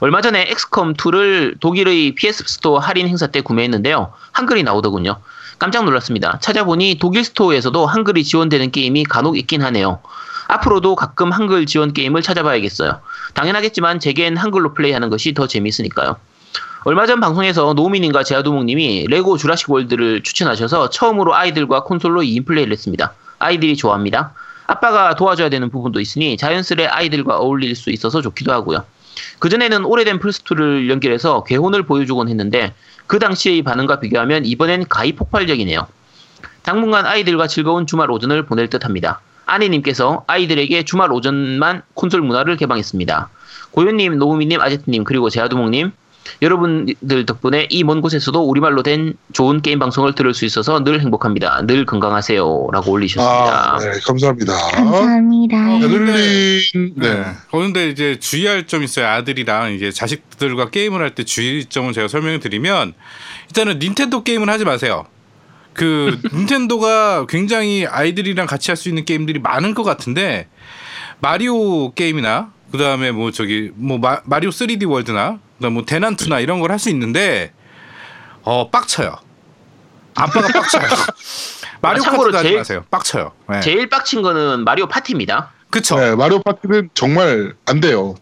[0.00, 4.12] 얼마 전에 엑스컴 2를 독일의 PS Store 할인 행사 때 구매했는데요.
[4.32, 5.20] 한글이 나오더군요.
[5.58, 6.38] 깜짝 놀랐습니다.
[6.40, 10.00] 찾아보니 독일 store에서도 한글이 지원되는 게임이 간혹 있긴 하네요.
[10.48, 13.00] 앞으로도 가끔 한글 지원 게임을 찾아봐야겠어요.
[13.34, 16.16] 당연하겠지만 제겐 한글로 플레이하는 것이 더 재미있으니까요.
[16.86, 23.14] 얼마 전 방송에서 노미님과 제아두목님이 레고 주라식 월드를 추천하셔서 처음으로 아이들과 콘솔로 2인 플레이를 했습니다.
[23.38, 24.34] 아이들이 좋아합니다.
[24.66, 28.84] 아빠가 도와줘야 되는 부분도 있으니 자연스레 아이들과 어울릴 수 있어서 좋기도 하고요.
[29.38, 32.74] 그전에는 오래된 플스2를 연결해서 괴혼을 보여주곤 했는데
[33.06, 35.86] 그 당시의 반응과 비교하면 이번엔 가히 폭발적이네요.
[36.62, 39.20] 당분간 아이들과 즐거운 주말 오전을 보낼 듯 합니다.
[39.46, 43.28] 아내님께서 아이들에게 주말 오전만 콘솔 문화를 개방했습니다.
[43.72, 45.90] 고현님, 노우미님, 아제트님, 그리고 제아두목님,
[46.40, 51.66] 여러분들 덕분에 이 먼 곳에서도 우리말로 된 좋은 게임 방송을 들을 수 있어서 늘 행복합니다.
[51.66, 53.74] 늘 건강하세요 라고 올리셨습니다.
[53.74, 54.52] 아, 네, 감사합니다.
[54.70, 55.56] 감사합니다.
[55.58, 57.14] 어, 근데- 베를린, 네.
[57.14, 57.24] 네.
[57.50, 59.06] 그런데 이제 주의할 점 있어요.
[59.08, 62.94] 아들이랑 이제 자식들과 게임을 할 때 주의점을 제가 설명을 드리면
[63.48, 65.04] 일단은 닌텐도 게임을 하지 마세요.
[65.74, 70.48] 그 닌텐도가 굉장히 아이들이랑 같이 할 수 있는 게임들이 많은 것 같은데
[71.20, 76.60] 마리오 게임이나 그 다음에 뭐 저기 뭐 마, 마리오 3D 월드나 그다음 뭐 대난투나 이런
[76.60, 77.52] 걸 할 수 있는데
[78.42, 79.16] 어 빡쳐요.
[80.16, 80.82] 아빠가 빡쳐요.
[81.80, 82.84] 마리오 카트도 하지 제일- 마세요.
[82.90, 83.32] 빡쳐요.
[83.50, 83.60] 네.
[83.60, 85.52] 제일 빡친 거는 마리오 파티입니다.
[85.70, 85.96] 그쵸?
[85.98, 88.14] 네, 마리오 파티는 정말 안 돼요.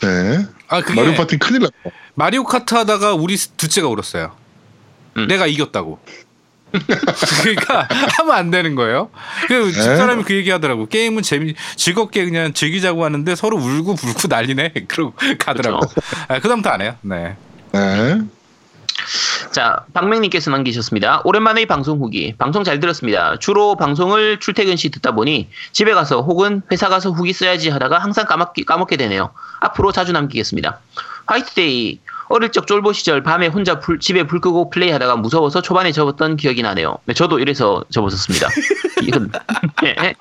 [0.00, 0.46] 네.
[0.68, 1.74] 아 그게 마리오 파티는 큰일 났다.
[2.14, 4.32] 마리오 카트 하다가 우리 둘째가 울었어요.
[5.16, 5.26] 음.
[5.28, 5.98] 내가 이겼다고.
[7.42, 7.88] 그러니까
[8.18, 9.10] 하면 안 되는 거예요.
[9.48, 9.72] 그 네.
[9.72, 10.86] 집사람이 그 얘기 하더라고.
[10.86, 14.72] 게임은 재미 즐겁게 그냥 즐기자고 하는데 서로 울고 불고 난리네.
[14.88, 15.80] 그러고 가더라고.
[15.80, 16.00] 그렇죠.
[16.28, 16.96] 아, 그다음부터 안 해요.
[17.02, 17.36] 네.
[17.72, 18.20] 네.
[19.52, 21.22] 자, 박맹님께서 남기셨습니다.
[21.24, 22.34] 오랜만에 방송 후기.
[22.38, 23.38] 방송 잘 들었습니다.
[23.38, 28.26] 주로 방송을 출퇴근 시 듣다 보니 집에 가서 혹은 회사 가서 후기 써야지 하다가 항상
[28.26, 29.30] 까먹기, 까먹게 되네요.
[29.60, 30.80] 앞으로 자주 남기겠습니다.
[31.26, 32.00] 화이트데이.
[32.28, 36.62] 어릴 적 쫄보 시절 밤에 혼자 불- 집에 불 끄고 플레이하다가 무서워서 초반에 접었던 기억이
[36.62, 36.98] 나네요.
[37.04, 38.48] 네, 저도 이래서 접었었습니다.
[39.02, 39.30] 이건
[39.84, 40.14] 예,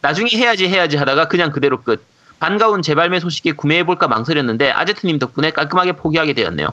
[0.00, 2.04] 나중에 해야지 해야지 하다가 그냥 그대로 끝.
[2.38, 6.68] 반가운 재발매 소식에 구매해볼까 망설였는데 아제트님 덕분에 깔끔하게 포기하게 되었네요.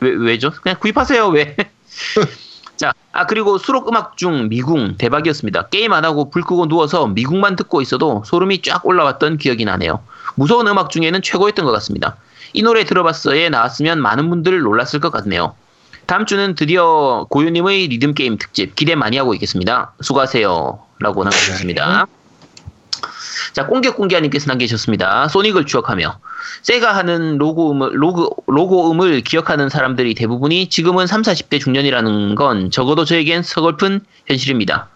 [0.00, 0.50] 왜, 왜죠?
[0.62, 1.54] 그냥 구입하세요, 왜?
[2.76, 5.68] 자, 아, 그리고 수록 음악 중 미궁 대박이었습니다.
[5.68, 10.00] 게임 안 하고 불 끄고 누워서 미궁만 듣고 있어도 소름이 쫙 올라왔던 기억이 나네요.
[10.34, 12.16] 무서운 음악 중에는 최고였던 것 같습니다.
[12.52, 15.54] 이 노래 들어봤어에 나왔으면 많은 분들 놀랐을 것 같네요.
[16.06, 19.94] 다음 주는 드디어 고유님의 리듬 게임 특집 기대 많이 하고 있겠습니다.
[20.00, 20.80] 수고하세요.
[21.00, 22.06] 라고 남겨주셨습니다.
[23.52, 25.28] 자, 꽁개꽁개님께서 남기셨습니다.
[25.28, 26.18] 소닉을 추억하며
[26.62, 32.70] 세가 하는 로고 음을, 로고, 로고 음을 기억하는 사람들이 대부분이 지금은 3, 40대 중년이라는 건
[32.70, 34.88] 적어도 저에겐 서글픈 현실입니다.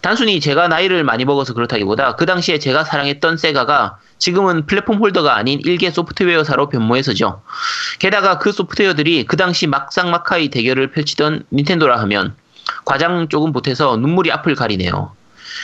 [0.00, 5.60] 단순히 제가 나이를 많이 먹어서 그렇다기보다 그 당시에 제가 사랑했던 세가가 지금은 플랫폼 홀더가 아닌
[5.64, 7.42] 일개 소프트웨어사로 변모해서죠.
[7.98, 12.34] 게다가 그 소프트웨어들이 그 당시 막상막하의 대결을 펼치던 닌텐도라 하면
[12.84, 15.12] 과장 조금 보태서 눈물이 앞을 가리네요.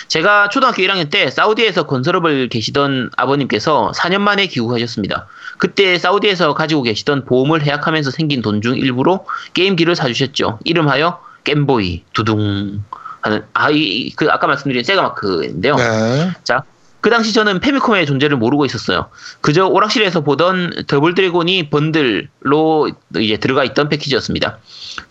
[0.09, 5.27] 제가 초등학교 1학년 때 사우디에서 건설업을 계시던 아버님께서 4년 만에 귀국하셨습니다.
[5.59, 10.61] 그때 사우디에서 가지고 계시던 보험을 해약하면서 생긴 돈 중 일부로 게임기를 사주셨죠.
[10.65, 12.85] 이름하여 겜보이 두둥
[13.22, 15.76] 하는 아이 그 아까 말씀드린 세가 마크인데요.
[15.76, 16.30] 네.
[16.44, 16.62] 자,
[17.01, 19.09] 그 당시 저는 패미컴의 존재를 모르고 있었어요.
[19.40, 24.59] 그저 오락실에서 보던 더블 드래곤이 bundle로 이제 들어가 있던 패키지였습니다.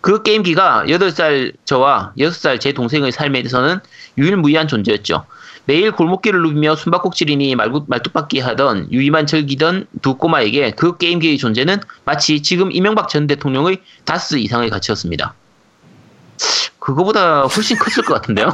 [0.00, 3.80] 그 게임기가 8살 저와 6살 제 동생의 삶에서는
[4.18, 5.24] 유일무이한 존재였죠.
[5.66, 12.72] 매일 골목길을 누비며 숨바꼭질이니 말뚝박기 하던 놀이만 즐기던 두 꼬마에게 그 게임기의 존재는 마치 지금
[12.72, 15.34] 이명박 전 대통령의 다스 이상의 가치였습니다.
[16.78, 18.50] 그거보다 훨씬 컸을 것 같은데요?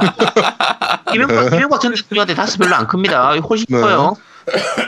[1.13, 3.35] 이명박, 이명박 전 대통령한테 다스 별로 안 큽니다.
[3.35, 3.79] 훨씬 네.
[3.79, 4.15] 커요.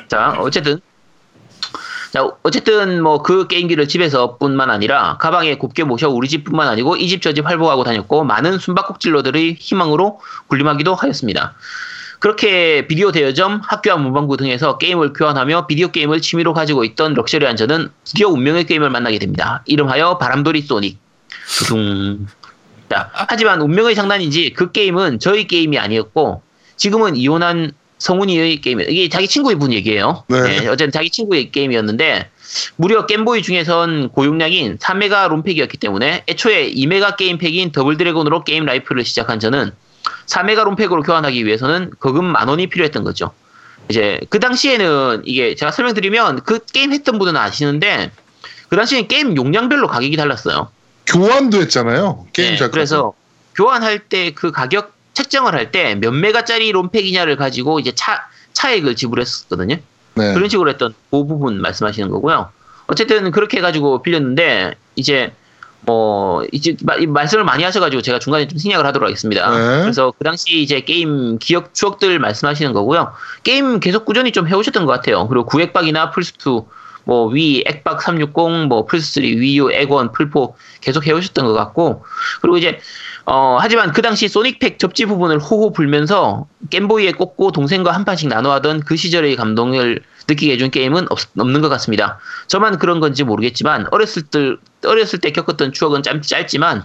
[0.07, 0.79] 자, 어쨌든.
[2.11, 7.07] 자, 어쨌든 뭐 그 게임기를 집에서 뿐만 아니라 가방에 곱게 모셔 우리 집뿐만 아니고 이
[7.07, 11.53] 집 저집 활보하고 다녔고 많은 숨바꼭질러들의 희망으로 군림하기도 하였습니다.
[12.19, 17.55] 그렇게 비디오 대여점, 학교 앞 문방구 등에서 게임을 교환하며 비디오 게임을 취미로 가지고 있던 럭셔리한
[17.55, 19.61] 저는 드디어 운명의 게임을 만나게 됩니다.
[19.67, 20.97] 이름하여 바람돌이 소닉.
[21.59, 22.27] 두둥.
[22.89, 26.41] 자, 하지만 운명의 장난인지 그 게임은 저희 게임이 아니었고
[26.75, 28.89] 지금은 이혼한 성훈이의 게임이에요.
[28.89, 30.23] 이게 자기 친구의 분 얘기예요.
[30.27, 30.41] 네.
[30.41, 32.29] 네, 어쨌든 자기 친구의 게임이었는데
[32.77, 39.39] 무려 겜보이 중에선 고용량인 3메가 롬팩이었기 때문에 애초에 2메가 게임팩인 더블 드래곤으로 게임 life를 시작한
[39.39, 39.71] 저는
[40.25, 43.31] 4메가 롬팩으로 교환하기 위해서는 거금 만 원이 필요했던 거죠.
[43.89, 48.11] 이제 그 당시에는 이게 제가 설명드리면 그 게임 했던 분은 아시는데
[48.69, 50.69] 그 당시에는 게임 용량별로 가격이 달랐어요.
[51.09, 52.27] 교환도 했잖아요.
[52.33, 52.71] 게임 네, 작가.
[52.71, 53.13] 그래서
[53.55, 59.75] 교환할 때 그 가격 책정을 할 때 몇 메가짜리 롬팩이냐를 가지고 이제 차 차액을 지불했었거든요.
[60.15, 60.33] 네.
[60.33, 62.49] 그런 식으로 했던 그 부분 말씀하시는 거고요.
[62.87, 65.31] 어쨌든 그렇게 해가지고 빌렸는데 이제
[65.81, 69.49] 뭐 이제 마- 이 말씀을 많이 하셔가지고 제가 중간에 좀 생략을 하도록 하겠습니다.
[69.49, 69.81] 네.
[69.83, 73.13] 그래서 그 당시 이제 게임 기억 추억들 말씀하시는 거고요.
[73.43, 75.27] 게임 계속 꾸준히 좀 해오셨던 것 같아요.
[75.27, 76.65] 그리고 구액박이나 플스2
[77.09, 82.05] 뭐 위, 액박 360, 뭐 플스3, 위유, 액원, 풀포 계속 해오셨던 것 같고
[82.39, 82.79] 그리고 이제
[83.25, 88.81] 어 하지만 그 당시 소닉팩 접지 부분을 호호 불면서 겜보이에 꽂고 동생과 한 판씩 나눠하던
[88.81, 92.19] 그 시절의 감동을 느끼게 해준 게임은 없, 없는 것 같습니다.
[92.45, 94.53] 저만 그런 건지 모르겠지만 어렸을 때
[94.85, 96.83] 어렸을 때 겪었던 추억은 짧, 짧지만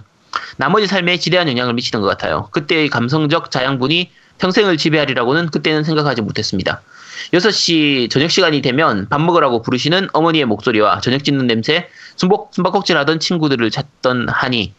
[0.56, 2.48] 나머지 삶에 지대한 영향을 미치는 것 같아요.
[2.50, 6.80] 그때의 감성적 자양분이 평생을 지배하리라고는 그때는 생각하지 못했습니다.
[7.32, 13.20] 6시 저녁 시간이 되면 밥 먹으라고 부르시는 어머니의 목소리와 저녁 짓는 냄새, 숨박, 숨바꼭질 하던
[13.20, 14.72] 친구들을 찾던 하니,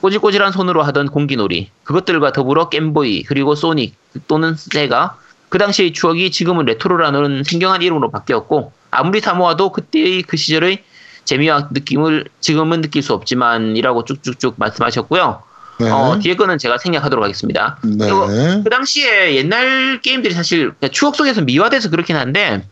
[0.00, 3.94] 꼬질꼬질한 손으로 하던 공기놀이, 그것들과 더불어 겜보이, 그리고 소닉
[4.26, 5.18] 또는 세가,
[5.48, 10.82] 그 당시의 추억이 지금은 레트로라는 생경한 이름으로 바뀌었고, 아무리 사모아도 그때의 그 시절의
[11.24, 15.42] 재미와 느낌을 지금은 느낄 수 없지만이라고 쭉쭉쭉 말씀하셨고요.
[15.78, 15.90] 네.
[15.90, 17.78] 어, 뒤에 거는 제가 생략하도록 하겠습니다.
[17.82, 18.06] 네.
[18.06, 22.64] 이거 그 당시에 옛날 게임들이 사실 추억 속에서 미화돼서 그렇긴 한데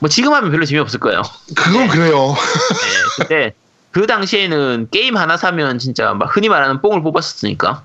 [0.00, 1.22] 뭐 지금 하면 별로 재미없을 거예요.
[1.54, 2.34] 그건 그래요.
[2.36, 3.54] 네, 근데
[3.90, 7.82] 그 당시에는 게임 하나 사면 진짜 막 흔히 말하는 뽕을 뽑았었으니까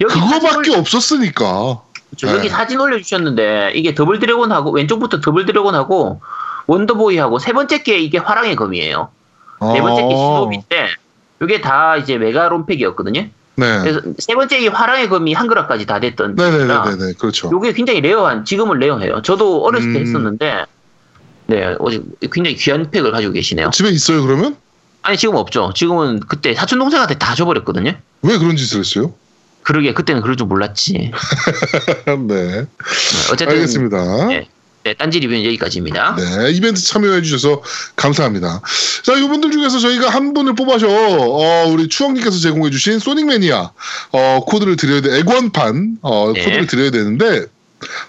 [0.00, 1.80] 여기 사진 그거밖에 올려- 없었으니까.
[2.10, 2.28] 그렇죠.
[2.36, 2.54] 여기 네.
[2.54, 6.20] 사진 올려주셨는데 이게 더블 드래곤하고 왼쪽부터 더블 드래곤하고
[6.66, 9.10] 원더보이하고 세 번째 게 이게 화랑의 검이에요.
[9.72, 10.16] 네 번째 게 어.
[10.16, 10.88] 시노비인데
[11.42, 13.26] 이게 다 이제 메가롬팩이었거든요.
[13.56, 13.80] 네.
[13.80, 17.14] 그래서 세 번째 이 화랑의 검이 한글화까지 다 됐던 네네네네.
[17.18, 17.50] 그렇죠.
[17.50, 19.22] 요게 굉장히 rare한 지금은 rare해요.
[19.22, 20.06] 저도 어렸을 때 음.
[20.06, 20.64] 했었는데
[21.46, 22.02] 네 어제
[22.32, 23.70] 굉장히 귀한 팩을 가지고 계시네요.
[23.70, 24.56] 집에 있어요, 그러면?
[25.02, 25.72] 아니 지금 없죠.
[25.74, 27.94] 지금은 그때 사촌 동생한테 다 줘버렸거든요.
[28.22, 29.14] 왜 그런 짓을 했어요?
[29.62, 31.10] 그러게 그때는 그럴 줄 몰랐지.
[32.28, 32.66] 네.
[33.32, 34.26] 어쨌든 알겠습니다.
[34.28, 34.48] 네.
[34.86, 36.14] 네, 딴지 리뷰는 여기까지입니다.
[36.16, 37.60] 네, 이벤트 참여해 주셔서
[37.96, 38.62] 감사합니다.
[39.02, 43.72] 자, 이분들 중에서 저희가 한 분을 뽑아서 어, 우리 추억님께서 제공해 주신 소닉 매니아
[44.12, 45.18] 어, 코드를 드려야 돼.
[45.18, 46.44] 액원판 어, 네.
[46.44, 47.46] 코드를 드려야 되는데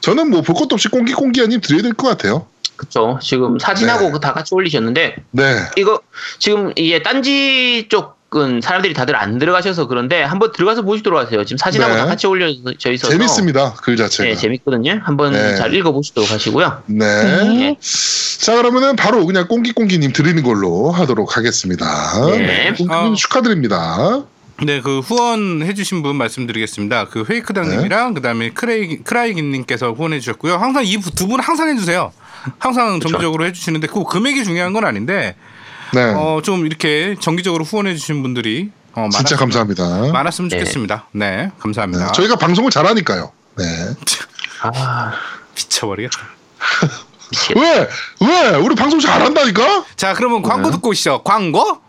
[0.02, 2.46] 저는 뭐 볼 것도 없이 꽁기꽁기아님 드려야 될 것 같아요.
[2.76, 3.18] 그쵸.
[3.24, 4.12] 지금 사진하고 네.
[4.12, 5.56] 그다 같이 올리셨는데 네.
[5.78, 6.00] 이거
[6.38, 11.46] 지금 이게 딴지 쪽 은 사람들이 다들 안 들어가셔서 그런데 한번 들어가서 보시도록 하세요.
[11.46, 12.00] 지금 사진하고 네.
[12.00, 13.74] 다 같이 올려져 있어서 재밌습니다.
[13.76, 14.28] 글 자체가.
[14.28, 15.00] 네, 재밌거든요.
[15.02, 15.56] 한번 네.
[15.56, 16.84] 잘 읽어보시도록 하시고요.
[16.88, 17.46] 네.
[17.46, 17.78] 네.
[18.42, 21.86] 자, 그러면은 바로 그냥 꽁기꽁기님 드리는 걸로 하도록 하겠습니다.
[22.32, 22.74] 네.
[22.78, 23.16] 꽁기님 아.
[23.16, 24.24] 축하드립니다.
[24.62, 27.06] 네, 그 후원 해주신 분 말씀드리겠습니다.
[27.08, 30.58] 그 페이크당님이랑 그다음에 크레이 크라이기님께서 후원해 주셨고요.
[30.58, 32.12] 항상 이 두 분 항상 해주세요.
[32.60, 35.36] 항상 정기적으로 해주시는데 그 금액이 중요한 건 아닌데
[35.94, 36.14] 네.
[36.16, 40.12] 어, 좀 이렇게 정기적으로 후원해 주신 분들이 어, 진짜 많았으면- 감사합니다.
[40.12, 40.58] 많았으면 네.
[40.60, 41.08] 좋겠습니다.
[41.12, 42.08] 네, 감사합니다.
[42.08, 43.32] 네, 저희가 방송을 잘하니까요.
[43.58, 43.64] 네.
[44.64, 45.14] 아,
[45.56, 46.18] 미쳐버리겠다.
[47.56, 47.88] 왜?
[48.22, 48.50] 왜?
[48.58, 49.86] 우리 방송 잘한다니까?
[49.96, 50.76] 자, 그러면 광고 네.
[50.76, 51.24] 듣고 오시죠.
[51.24, 51.80] 광고?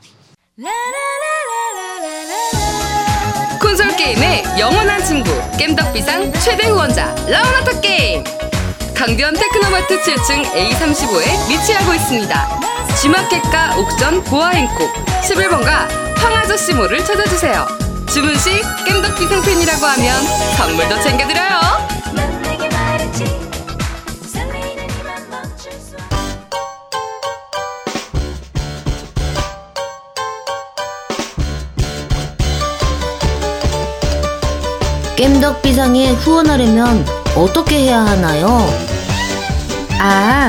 [3.60, 8.24] 콘솔 게임의 영원한 친구 겜덕비상 최대 후원자 라운하터 게임
[8.94, 12.60] 강변 테크노마트 7층 A35에 위치하고 있습니다.
[13.00, 14.92] G마켓과 옥전 보아행콕
[15.22, 17.64] 11번가 황아저씨 몰을 찾아주세요.
[18.12, 20.24] 주문 시 겜덕비상 팬이라고 하면
[20.56, 21.58] 선물도 챙겨드려요.
[35.16, 37.06] 겜덕비상에 후원하려면
[37.36, 38.68] 어떻게 해야 하나요?
[40.00, 40.48] 아,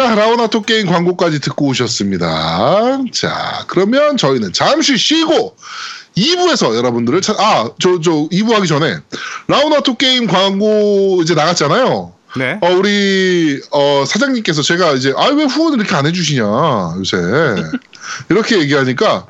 [0.00, 3.00] 자, 라우나토 게임 광고까지 듣고 오셨습니다.
[3.12, 5.54] 자, 그러면 저희는 잠시 쉬고
[6.16, 8.96] 2부에서 여러분들을 찾, 아, 저, 저, 2부 하기 전에
[9.46, 12.14] 라우나토 게임 광고 이제 나갔잖아요.
[12.38, 12.58] 네.
[12.62, 16.44] 어, 우리, 어, 사장님께서 제가 이제, 아, 왜 후원을 이렇게 안 해주시냐,
[16.96, 17.18] 요새.
[18.30, 19.26] 이렇게 얘기하니까,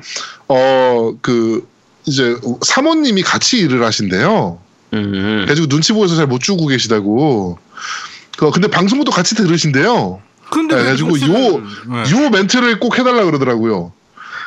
[0.46, 1.66] 어, 그,
[2.06, 4.60] 이제 사모님이 같이 일을 하신대요.
[4.92, 7.58] 음, 그래가지고 눈치 보여서 잘 못 주고 계시다고.
[8.36, 10.22] 그, 근데 방송도 같이 들으신대요.
[10.50, 12.10] 근데 네, 왜 그래가지고 사실은- 네.
[12.26, 13.92] 요 멘트를 꼭 해달라 그러더라고요.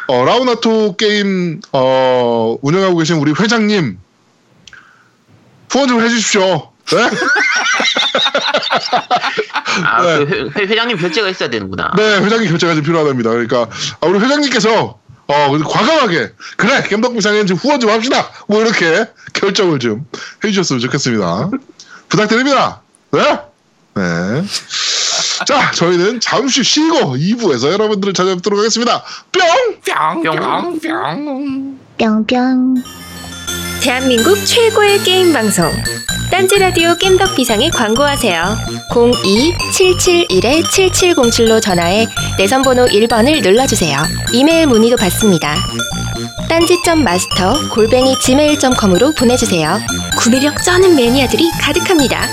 [0.07, 3.97] 어, 라우나토 게임 어, 운영하고 계신 우리 회장님
[5.71, 6.71] 후원 좀 해주십시오.
[6.91, 7.09] 네?
[9.85, 10.25] 아, 네.
[10.25, 11.93] 그 회, 회장님 결제가 있어야 되는구나.
[11.95, 13.29] 네, 회장님 결제가 좀 필요하답니다.
[13.31, 13.67] 그러니까
[14.01, 18.29] 아, 우리 회장님께서 어, 과감하게 그래 겜덕비상에 좀 후원 좀 합시다.
[18.47, 20.05] 뭐 이렇게 결정을 좀
[20.43, 21.49] 해주셨으면 좋겠습니다.
[22.09, 22.81] 부탁드립니다.
[23.11, 23.39] 네?
[23.95, 24.43] 네.
[25.45, 29.03] 자, 저희는 잠시 쉬고 2부에서 여러분들을 찾아뵙도록 하겠습니다.
[29.31, 29.41] 뿅!
[29.83, 31.79] 뿅, 뿅, 뿅.
[31.97, 32.75] 뿅 뿅.
[33.81, 35.69] 대한민국 최고의 게임 방송
[36.31, 38.57] 딴지 라디오 겜덕 비상에 광고하세요.
[38.91, 42.07] 02-771-7707로 전화해
[42.37, 43.97] 내선 번호 1번을 눌러 주세요.
[44.31, 45.57] 이메일 문의도 받습니다.
[46.47, 49.77] 딴지점 마스터 골뱅이 gmail.com으로 보내주세요.
[50.17, 52.25] 구매력 쩌는 매니아들이 가득합니다.